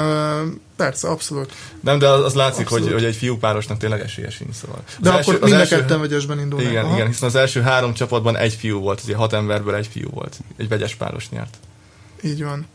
persze, 0.75 1.07
abszolút. 1.07 1.51
Nem, 1.79 1.99
de 1.99 2.07
az, 2.09 2.23
az 2.23 2.33
látszik, 2.33 2.67
hogy, 2.67 2.77
Abszolút. 2.81 2.99
hogy 2.99 3.09
egy 3.09 3.15
fiúpárosnak 3.15 3.77
tényleg 3.77 4.01
esélye 4.01 4.29
sincs. 4.29 4.55
Szóval. 4.55 4.83
De 4.99 5.09
Az 5.11 5.19
akkor 5.27 5.39
az 5.41 5.49
mind 5.49 5.61
a 5.61 5.65
ketten 5.65 5.99
vegyesben 5.99 6.39
indulnak. 6.39 6.69
Igen, 6.71 6.83
Aha. 6.85 6.95
igen, 6.95 7.07
hiszen 7.07 7.27
az 7.29 7.35
első 7.35 7.61
három 7.61 7.93
csapatban 7.93 8.37
egy 8.37 8.53
fiú 8.53 8.79
volt, 8.79 9.01
ugye 9.03 9.15
hat 9.15 9.33
emberből 9.33 9.75
egy 9.75 9.87
fiú 9.87 10.09
volt. 10.09 10.37
Egy 10.57 10.67
vegyes 10.67 10.95
páros 11.13 11.29
nyert. 11.29 11.57
Így 12.21 12.43
van. 12.43 12.67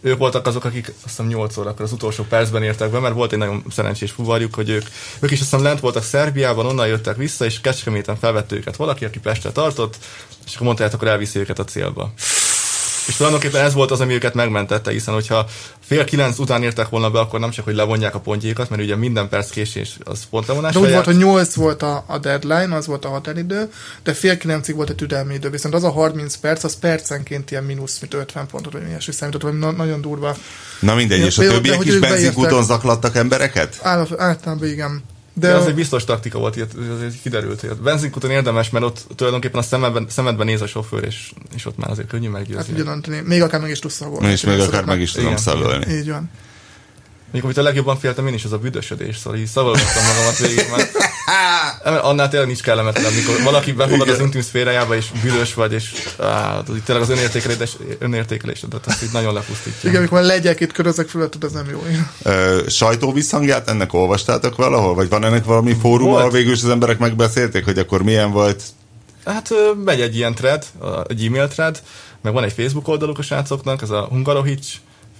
Ők 0.00 0.18
voltak 0.18 0.46
azok, 0.46 0.64
akik 0.64 0.88
azt 0.88 1.02
hiszem 1.02 1.26
8 1.26 1.56
órakor 1.56 1.84
az 1.84 1.92
utolsó 1.92 2.24
percben 2.24 2.62
értek 2.62 2.90
be, 2.90 2.98
mert 2.98 3.14
volt 3.14 3.32
egy 3.32 3.38
nagyon 3.38 3.64
szerencsés 3.70 4.10
fuvarjuk, 4.10 4.54
hogy 4.54 4.68
ők, 4.68 4.86
ők 5.20 5.30
is 5.30 5.40
azt 5.40 5.50
hiszem 5.50 5.62
lent 5.62 5.80
voltak 5.80 6.02
Szerbiában, 6.02 6.66
onnan 6.66 6.86
jöttek 6.86 7.16
vissza, 7.16 7.44
és 7.44 7.60
Kecskeméten 7.60 8.16
felvette 8.16 8.56
őket 8.56 8.76
valaki, 8.76 9.04
aki 9.04 9.18
Pestre 9.18 9.50
tartott, 9.50 9.98
és 10.46 10.54
akkor 10.54 10.66
mondta, 10.66 10.82
hogy 10.82 10.92
hát 10.92 11.00
akkor 11.00 11.12
elviszi 11.12 11.38
őket 11.38 11.58
a 11.58 11.64
célba. 11.64 12.12
És 13.06 13.16
tulajdonképpen 13.16 13.64
ez 13.64 13.74
volt 13.74 13.90
az, 13.90 14.00
ami 14.00 14.14
őket 14.14 14.34
megmentette, 14.34 14.90
hiszen 14.90 15.14
hogyha 15.14 15.46
fél 15.86 16.04
kilenc 16.04 16.38
után 16.38 16.62
értek 16.62 16.88
volna 16.88 17.10
be, 17.10 17.18
akkor 17.18 17.40
nem 17.40 17.50
csak, 17.50 17.64
hogy 17.64 17.74
levonják 17.74 18.14
a 18.14 18.20
pontjékat, 18.20 18.70
mert 18.70 18.82
ugye 18.82 18.96
minden 18.96 19.28
perc 19.28 19.50
késés 19.50 19.96
az 20.04 20.20
pontlevonás. 20.30 20.72
De 20.72 20.78
úgy 20.78 20.90
volt, 20.90 21.04
hogy 21.04 21.16
8 21.16 21.54
volt 21.54 21.82
a, 21.82 22.04
a 22.06 22.18
deadline, 22.18 22.76
az 22.76 22.86
volt 22.86 23.04
a 23.04 23.08
határidő, 23.08 23.70
de 24.02 24.12
fél 24.14 24.36
kilencig 24.36 24.74
volt 24.74 24.90
a 24.90 24.94
türelmi 24.94 25.34
idő, 25.34 25.50
viszont 25.50 25.74
az 25.74 25.84
a 25.84 25.90
30 25.90 26.36
perc, 26.36 26.64
az 26.64 26.78
percenként 26.78 27.50
ilyen 27.50 27.64
mínusz, 27.64 27.98
mint 28.00 28.14
50 28.14 28.46
pontot, 28.46 28.72
vagy 28.72 28.82
ilyesmi 28.88 29.12
számított, 29.12 29.42
vagy 29.42 29.58
na- 29.58 29.70
nagyon 29.70 30.00
durva. 30.00 30.36
Na 30.80 30.94
mindegy, 30.94 31.18
Ja, 31.18 31.26
és 31.26 31.38
a 31.38 31.42
többiek 31.42 31.76
hogy 31.76 31.86
is 31.86 31.98
benzinkúton 31.98 32.64
zaklattak 32.64 33.16
embereket? 33.16 33.78
Általában 33.82 34.68
igen. 34.68 35.02
De 35.40 35.48
De, 35.48 35.54
az 35.54 35.66
egy 35.66 35.74
biztos 35.74 36.04
taktika 36.04 36.38
volt, 36.38 36.54
hogy 36.54 36.68
azért 36.96 37.22
kiderült, 37.22 37.60
hogy 37.60 37.70
a 37.70 37.74
benzinkuton 37.74 38.30
érdemes, 38.30 38.70
mert 38.70 38.84
ott 38.84 39.06
tulajdonképpen 39.16 39.60
a 39.60 39.62
szemedben, 39.62 40.06
szemedben 40.08 40.46
néz 40.46 40.60
a 40.60 40.66
sofőr, 40.66 41.04
és, 41.04 41.32
és 41.54 41.66
ott 41.66 41.76
már 41.76 41.90
azért 41.90 42.08
könnyű 42.08 42.24
hát 42.24 42.32
meggyőzni. 42.32 42.74
ugyanant, 42.74 43.26
még 43.26 43.42
akár 43.42 43.60
meg 43.60 43.70
is 43.70 43.78
tudsz 43.78 43.94
szagolni. 43.94 44.30
És 44.30 44.40
még 44.40 44.60
akár 44.60 44.84
meg 44.84 45.00
is 45.00 45.12
tudom 45.12 45.36
szagolni. 45.36 45.92
Így 45.94 46.08
van. 46.08 46.30
Még 47.32 47.44
amit 47.44 47.56
a 47.56 47.62
legjobban 47.62 47.98
féltem 47.98 48.26
én 48.26 48.34
is, 48.34 48.44
az 48.44 48.52
a 48.52 48.58
büdösödés, 48.58 49.16
szóval 49.16 49.38
így 49.38 49.46
szavalgattam 49.46 50.04
magamat 50.04 50.38
végig, 50.38 50.66
mert 50.76 50.90
annál 52.08 52.28
tényleg 52.28 52.48
nincs 52.48 52.62
kellemetlen, 52.62 53.04
amikor 53.04 53.42
valaki 53.42 53.72
befogad 53.72 54.08
az 54.08 54.20
intim 54.20 54.40
szférájába, 54.40 54.96
és 54.96 55.06
büdös 55.22 55.54
vagy, 55.54 55.72
és 55.72 55.92
á, 56.18 56.58
az 56.58 56.74
így 56.74 56.82
tényleg 56.82 57.04
az 57.04 57.10
önértékelés, 57.10 57.76
önértékelésedet, 57.98 58.86
azt 58.86 59.02
így 59.02 59.12
nagyon 59.12 59.34
lepusztítja. 59.34 59.88
Igen, 59.88 60.00
amikor 60.00 60.20
legyek 60.20 60.60
itt 60.60 60.72
körözök 60.72 61.08
fölött, 61.08 61.44
ez 61.44 61.52
nem 61.52 61.68
jó. 61.70 61.82
Ö, 62.22 62.62
sajtóvisszhangját 62.68 63.68
ennek 63.68 63.92
olvastátok 63.92 64.56
valahol? 64.56 64.94
Vagy 64.94 65.08
van 65.08 65.24
ennek 65.24 65.44
valami 65.44 65.76
fórum, 65.80 66.06
Volt. 66.08 66.18
ahol 66.18 66.30
végül 66.30 66.52
is 66.52 66.62
az 66.62 66.70
emberek 66.70 66.98
megbeszélték, 66.98 67.64
hogy 67.64 67.78
akkor 67.78 68.02
milyen 68.02 68.30
volt? 68.30 68.62
Hát 69.24 69.50
megy 69.84 70.00
egy 70.00 70.16
ilyen 70.16 70.34
thread, 70.34 70.64
egy 71.06 71.24
e-mail 71.24 71.48
thread, 71.48 71.82
meg 72.22 72.32
van 72.32 72.44
egy 72.44 72.52
Facebook 72.52 72.88
oldaluk 72.88 73.18
a 73.18 73.22
srácoknak, 73.22 73.82
ez 73.82 73.90
a 73.90 74.06
Hungarohics 74.10 74.66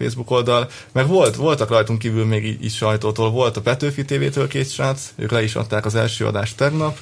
Facebook 0.00 0.30
oldal, 0.30 0.68
meg 0.92 1.06
volt, 1.06 1.36
voltak 1.36 1.68
rajtunk 1.68 1.98
kívül 1.98 2.24
még 2.24 2.46
így, 2.46 2.64
így 2.64 2.72
sajtótól, 2.72 3.30
volt 3.30 3.56
a 3.56 3.60
Petőfi 3.60 4.04
TV-től 4.04 4.48
két 4.48 4.70
srác, 4.70 5.12
ők 5.16 5.30
le 5.30 5.42
is 5.42 5.54
adták 5.54 5.84
az 5.86 5.94
első 5.94 6.26
adást 6.26 6.56
tegnap, 6.56 6.98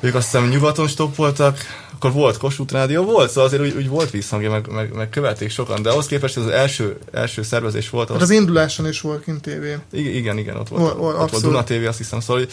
ők 0.00 0.14
azt 0.14 0.24
hiszem 0.24 0.48
nyugaton 0.48 0.88
stoppoltak, 0.88 1.58
akkor 1.94 2.12
volt 2.12 2.36
Kossuth 2.36 2.72
Rádió, 2.72 3.04
volt, 3.04 3.28
szóval 3.28 3.44
azért 3.44 3.62
úgy, 3.62 3.74
úgy 3.76 3.88
volt 3.88 4.10
visszhangja, 4.10 4.50
meg, 4.50 4.66
meg, 4.70 4.92
meg 4.94 5.08
követték 5.08 5.50
sokan, 5.50 5.82
de 5.82 5.90
ahhoz 5.90 6.06
képest 6.06 6.36
ez 6.36 6.42
az 6.44 6.50
első, 6.50 6.98
első 7.12 7.42
szervezés 7.42 7.90
volt, 7.90 8.10
Hát 8.10 8.22
az 8.22 8.30
induláson 8.30 8.88
is 8.88 9.00
volt 9.00 9.24
kint 9.24 9.40
tévé. 9.40 9.76
igen, 9.92 10.12
igen, 10.14 10.38
igen, 10.38 10.56
ott 10.56 10.68
volt, 10.68 10.96
Volt- 10.96 11.18
ott 11.18 11.30
volt. 11.30 11.42
Duna 11.42 11.64
TV, 11.64 11.86
azt 11.86 11.98
hiszem, 11.98 12.20
szóval 12.20 12.46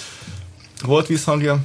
volt 0.85 1.07
visszhangja, 1.07 1.59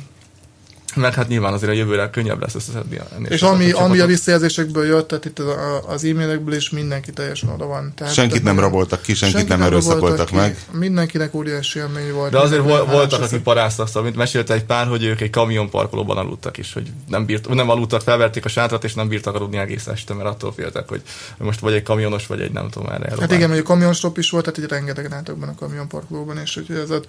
meg 0.94 1.14
hát 1.14 1.28
nyilván 1.28 1.52
azért 1.52 1.70
a 1.70 1.74
jövőre 1.74 2.10
könnyebb 2.10 2.40
lesz 2.40 2.54
összeszedni 2.54 3.00
És 3.28 3.42
ami, 3.42 3.70
a 3.70 3.82
ami 3.82 3.98
a 3.98 4.06
visszajelzésekből 4.06 4.86
jött, 4.86 5.08
tehát 5.08 5.24
itt 5.24 5.38
az, 5.38 5.46
az 5.86 6.04
e-mailekből 6.04 6.54
is 6.54 6.70
mindenki 6.70 7.12
teljesen 7.12 7.48
oda 7.48 7.66
van. 7.66 7.92
Tehát, 7.96 8.12
Senkit 8.12 8.42
nem 8.42 8.58
raboltak 8.58 9.02
ki, 9.02 9.14
senkit 9.14 9.48
nem 9.48 9.62
erőszakoltak 9.62 10.26
ki. 10.26 10.34
meg. 10.34 10.58
Mindenkinek 10.72 11.34
óriási 11.34 11.78
élmény 11.78 12.12
volt. 12.12 12.30
De 12.30 12.38
azért 12.38 12.62
vol, 12.62 12.84
voltak, 12.84 13.22
akik 13.22 13.42
paráztak, 13.42 13.86
szóval 13.86 14.02
mint 14.02 14.16
mesélte 14.16 14.54
egy 14.54 14.64
pár, 14.64 14.86
hogy 14.86 15.04
ők 15.04 15.20
egy 15.20 15.30
kamionparkolóban 15.30 16.16
aludtak 16.16 16.58
is, 16.58 16.72
hogy 16.72 16.90
nem, 17.08 17.26
bírt, 17.26 17.48
nem 17.48 17.70
aludtak, 17.70 18.00
felverték 18.00 18.44
a 18.44 18.48
sátrat, 18.48 18.84
és 18.84 18.94
nem 18.94 19.08
bírtak 19.08 19.34
aludni 19.34 19.56
egész 19.58 19.86
este, 19.86 20.14
mert 20.14 20.28
attól 20.28 20.52
féltek, 20.52 20.88
hogy 20.88 21.02
most 21.38 21.60
vagy 21.60 21.72
egy 21.72 21.82
kamionos, 21.82 22.26
vagy 22.26 22.40
egy 22.40 22.52
nem 22.52 22.68
tudom 22.68 22.88
erre 22.88 23.20
Hát 23.20 23.32
igen, 23.32 23.48
hogy 23.48 23.58
a 23.58 23.62
kamionstop 23.62 24.18
is 24.18 24.30
volt, 24.30 24.44
tehát 24.44 24.58
így 24.58 24.68
rengetegen 24.68 25.12
álltak 25.12 25.38
benne 25.38 25.52
a 25.52 25.54
kamionparkolóban, 25.54 26.38
és 26.38 26.54
hogy 26.54 26.76
ez 26.76 26.90
ott, 26.90 27.08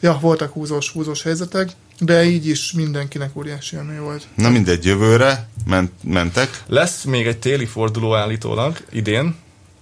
ja, 0.00 0.18
voltak 0.20 0.52
húzós, 0.52 0.90
húzós 0.90 1.22
helyzetek, 1.22 1.70
de 2.04 2.24
így 2.24 2.46
is 2.46 2.72
mindenkinek 2.72 3.36
óriási 3.36 3.76
élmény 3.76 4.00
volt. 4.00 4.26
Na 4.34 4.48
mindegy, 4.48 4.84
jövőre 4.84 5.48
ment, 5.66 5.92
mentek. 6.02 6.62
Lesz 6.66 7.04
még 7.04 7.26
egy 7.26 7.38
téli 7.38 7.64
forduló 7.66 8.14
állítólag 8.14 8.76
idén, 8.90 9.34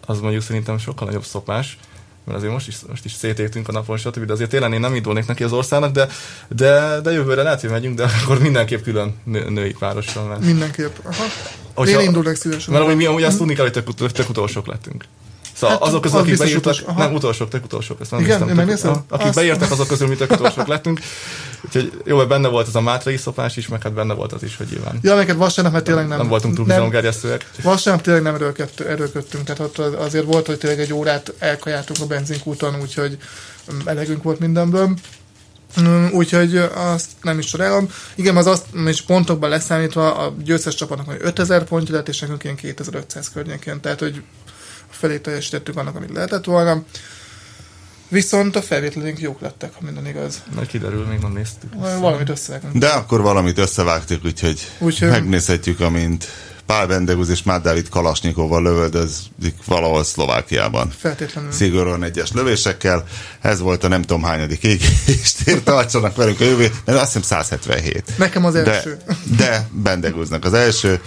az 0.07 0.21
mondjuk 0.21 0.43
szerintem 0.43 0.79
sokkal 0.79 1.07
nagyobb 1.07 1.25
szopás, 1.25 1.79
mert 2.25 2.39
azért 2.39 2.53
most 2.53 2.69
is, 2.69 2.77
most 2.89 3.05
is 3.05 3.13
szétégtünk 3.13 3.69
a 3.69 3.73
napon, 3.73 3.97
stb. 3.97 4.25
De 4.25 4.33
azért 4.33 4.51
télen 4.51 4.73
én 4.73 4.81
nem 4.81 4.95
indulnék 4.95 5.27
neki 5.27 5.45
az 5.45 5.53
országnak, 5.53 5.93
de, 5.93 6.09
de, 6.49 7.01
de 7.01 7.11
jövőre 7.11 7.43
lehet, 7.43 7.61
hogy 7.61 7.71
megyünk, 7.71 7.97
de 7.97 8.05
akkor 8.23 8.41
mindenképp 8.41 8.83
külön 8.83 9.15
nő, 9.25 9.49
női 9.49 9.73
párossal 9.79 10.29
mert, 10.29 10.41
Mindenképp. 10.45 10.97
Aha. 11.03 11.25
Hogyha- 11.75 12.01
Én 12.01 12.07
indulnék 12.07 12.35
szívesen. 12.35 12.73
Mert 12.73 12.85
amúgy 12.85 12.97
mi 12.97 13.05
amúgy 13.05 13.23
azt 13.23 13.39
tudni 13.39 13.55
kell, 13.55 13.65
hogy 13.71 13.85
tök, 13.85 14.13
tök 14.13 14.29
utolsók 14.29 14.67
lettünk. 14.67 15.05
Szóval 15.61 15.79
Hát, 15.79 15.87
azok 15.89 16.01
közül, 16.01 16.19
az 16.19 16.25
akik 16.25 16.39
beírtak, 16.39 16.61
utolsó, 16.61 16.93
nem 16.97 17.15
utolsók, 17.15 17.49
tök 17.49 17.65
utolsók, 17.65 18.01
ezt 18.01 18.11
nem 18.11 18.21
Igen? 18.21 18.49
Én 18.49 18.67
tök- 18.67 18.95
Akik 19.09 19.27
Azt- 19.27 19.35
beírtak, 19.35 19.71
azok 19.71 19.87
közül 19.89 20.09
mi 20.09 20.15
tök 20.15 20.31
utolsók 20.33 20.67
lettünk. 20.75 21.01
Úgyhogy 21.65 21.93
jó, 22.05 22.17
hogy 22.17 22.27
benne 22.27 22.49
volt 22.49 22.67
ez 22.69 22.75
a 22.75 22.81
mátrai 22.81 23.17
szopás 23.17 23.57
is, 23.57 23.69
meg 23.69 23.83
hát 23.83 23.93
benne 23.93 24.15
volt 24.15 24.33
az 24.33 24.43
is, 24.43 24.57
hogy 24.57 24.67
nyilván 24.71 24.99
Ja, 25.03 25.15
neked 25.15 25.37
vasárnap, 25.37 25.73
mert 25.73 25.85
tényleg 25.85 26.09
nem. 26.09 26.19
nem, 26.19 26.29
voltunk 26.29 26.55
túl 26.55 26.65
bizalomgerjesztőek. 26.65 27.51
Vasárnap 27.63 28.03
tényleg 28.03 28.23
nem 28.23 28.35
erőlködtünk, 28.35 28.89
erőlködtünk, 28.91 29.45
tehát 29.45 29.61
ott 29.61 29.79
az- 29.79 29.95
azért 30.07 30.25
volt, 30.25 30.47
hogy 30.47 30.59
tényleg 30.59 30.81
egy 30.81 30.93
órát 30.93 31.33
elkajáltunk 31.39 32.01
a 32.01 32.07
benzinkúton, 32.07 32.81
úgyhogy 32.81 33.19
mm, 33.73 33.79
elegünk 33.85 34.23
volt 34.23 34.39
mindenből. 34.39 34.95
Mm, 35.81 36.07
Úgyhogy 36.13 36.57
azt 36.75 37.07
nem 37.23 37.39
is 37.39 37.47
csodálom. 37.47 37.89
Igen, 38.15 38.37
az 38.37 38.47
azt, 38.47 38.65
és 38.87 39.03
pontokban 39.03 39.51
leszámítva 39.51 40.15
a 40.17 40.35
győztes 40.45 40.75
csapatnak 40.75 41.07
hogy 41.07 41.17
5000 41.21 41.65
pontja 41.65 41.95
lett, 41.95 42.09
és 42.09 42.21
nekünk 42.21 42.43
ilyen 42.45 42.57
2500 42.57 43.31
környékén, 43.31 43.81
tehát 43.81 43.99
hogy 43.99 44.23
felé 45.01 45.19
teljesítettük 45.19 45.77
annak, 45.77 45.97
amit 45.97 46.13
lehetett 46.13 46.45
volna. 46.45 46.83
Viszont 48.09 48.57
a 48.57 48.63
felvételeink 48.63 49.19
jók 49.21 49.41
lettek, 49.41 49.75
ha 49.75 49.81
minden 49.85 50.07
igaz. 50.07 50.43
Majd 50.55 50.67
kiderül, 50.69 51.07
még 51.07 51.19
nem 51.19 51.33
néztük. 51.33 51.75
Valamit 51.99 52.29
összevágunk. 52.29 52.75
De 52.77 52.89
akkor 52.89 53.21
valamit 53.21 53.59
összevágtuk, 53.59 54.25
úgyhogy 54.25 54.71
Úgyhogy- 54.79 55.11
megnézhetjük, 55.11 55.81
amint 55.81 56.27
Pál 56.67 56.87
Bendegúz 56.87 57.29
és 57.29 57.43
Már 57.43 57.61
Dávid 57.61 57.89
Kalasnyikovval 57.89 58.63
lövöldözik 58.63 59.55
valahol 59.67 60.05
Szlovákiában. 60.05 60.91
Feltétlenül. 60.99 61.53
Szigorúan 61.53 62.03
egyes 62.03 62.33
lövésekkel. 62.33 63.05
Ez 63.41 63.61
volt 63.61 63.85
a 63.85 63.89
nem 63.89 64.03
tudom 64.03 64.23
hányadik 64.23 64.63
égéstér. 64.63 65.63
Tartsanak 65.63 66.17
velünk 66.17 66.41
a 66.41 66.45
jövő, 66.45 66.71
mert 66.85 66.99
azt 66.99 67.07
hiszem 67.07 67.23
177. 67.23 68.19
Nekem 68.19 68.45
az 68.45 68.53
De, 68.53 68.75
első. 68.75 68.97
de 69.37 69.69
Bendegúznak 69.73 70.45
az 70.45 70.53
első. 70.53 71.01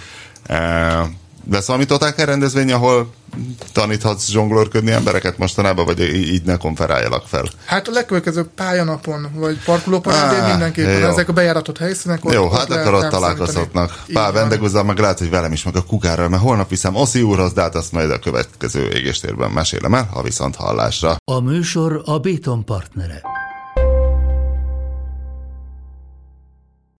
E, 0.46 1.08
lesz 1.50 1.66
valami 1.66 1.84
totálkár 1.84 2.26
rendezvény, 2.28 2.72
ahol 2.72 3.12
taníthatsz 3.72 4.30
zsonglőrködni 4.30 4.90
embereket 4.90 5.38
mostanában, 5.38 5.84
vagy 5.84 6.00
így 6.00 6.42
ne 6.42 6.56
konferáljalak 6.56 7.26
fel? 7.26 7.44
Hát 7.64 7.88
a 7.88 7.90
legkövetkező 7.90 8.44
pályanapon, 8.54 9.28
vagy 9.34 9.64
parkolóparádén 9.64 10.40
Á, 10.40 10.48
mindenképpen, 10.48 10.98
jó. 10.98 11.06
ezek 11.06 11.28
a 11.28 11.32
bejáratott 11.32 11.78
helyszínek. 11.78 12.20
Jó, 12.24 12.44
ott 12.44 12.56
hát 12.56 12.70
akkor 12.70 12.94
ott 12.94 13.08
találkozhatnak. 13.08 14.02
Pál 14.12 14.32
van. 14.32 14.40
Vendegúzzal 14.40 14.84
meg 14.84 14.98
lehet, 14.98 15.18
hogy 15.18 15.30
velem 15.30 15.52
is, 15.52 15.64
meg 15.64 15.76
a 15.76 15.82
kukárral, 15.82 16.28
mert 16.28 16.42
holnap 16.42 16.68
viszem 16.68 16.94
Oszi 16.94 17.22
úrhoz, 17.22 17.52
de 17.52 17.60
hát 17.60 17.74
azt 17.74 17.92
majd 17.92 18.10
a 18.10 18.18
következő 18.18 18.90
égéstérben 18.90 19.50
mesélem 19.50 19.94
el, 19.94 20.08
ha 20.12 20.22
viszont 20.22 20.56
hallásra. 20.56 21.16
A 21.24 21.40
műsor 21.40 22.02
a 22.04 22.18
Béton 22.18 22.64
partnere. 22.64 23.22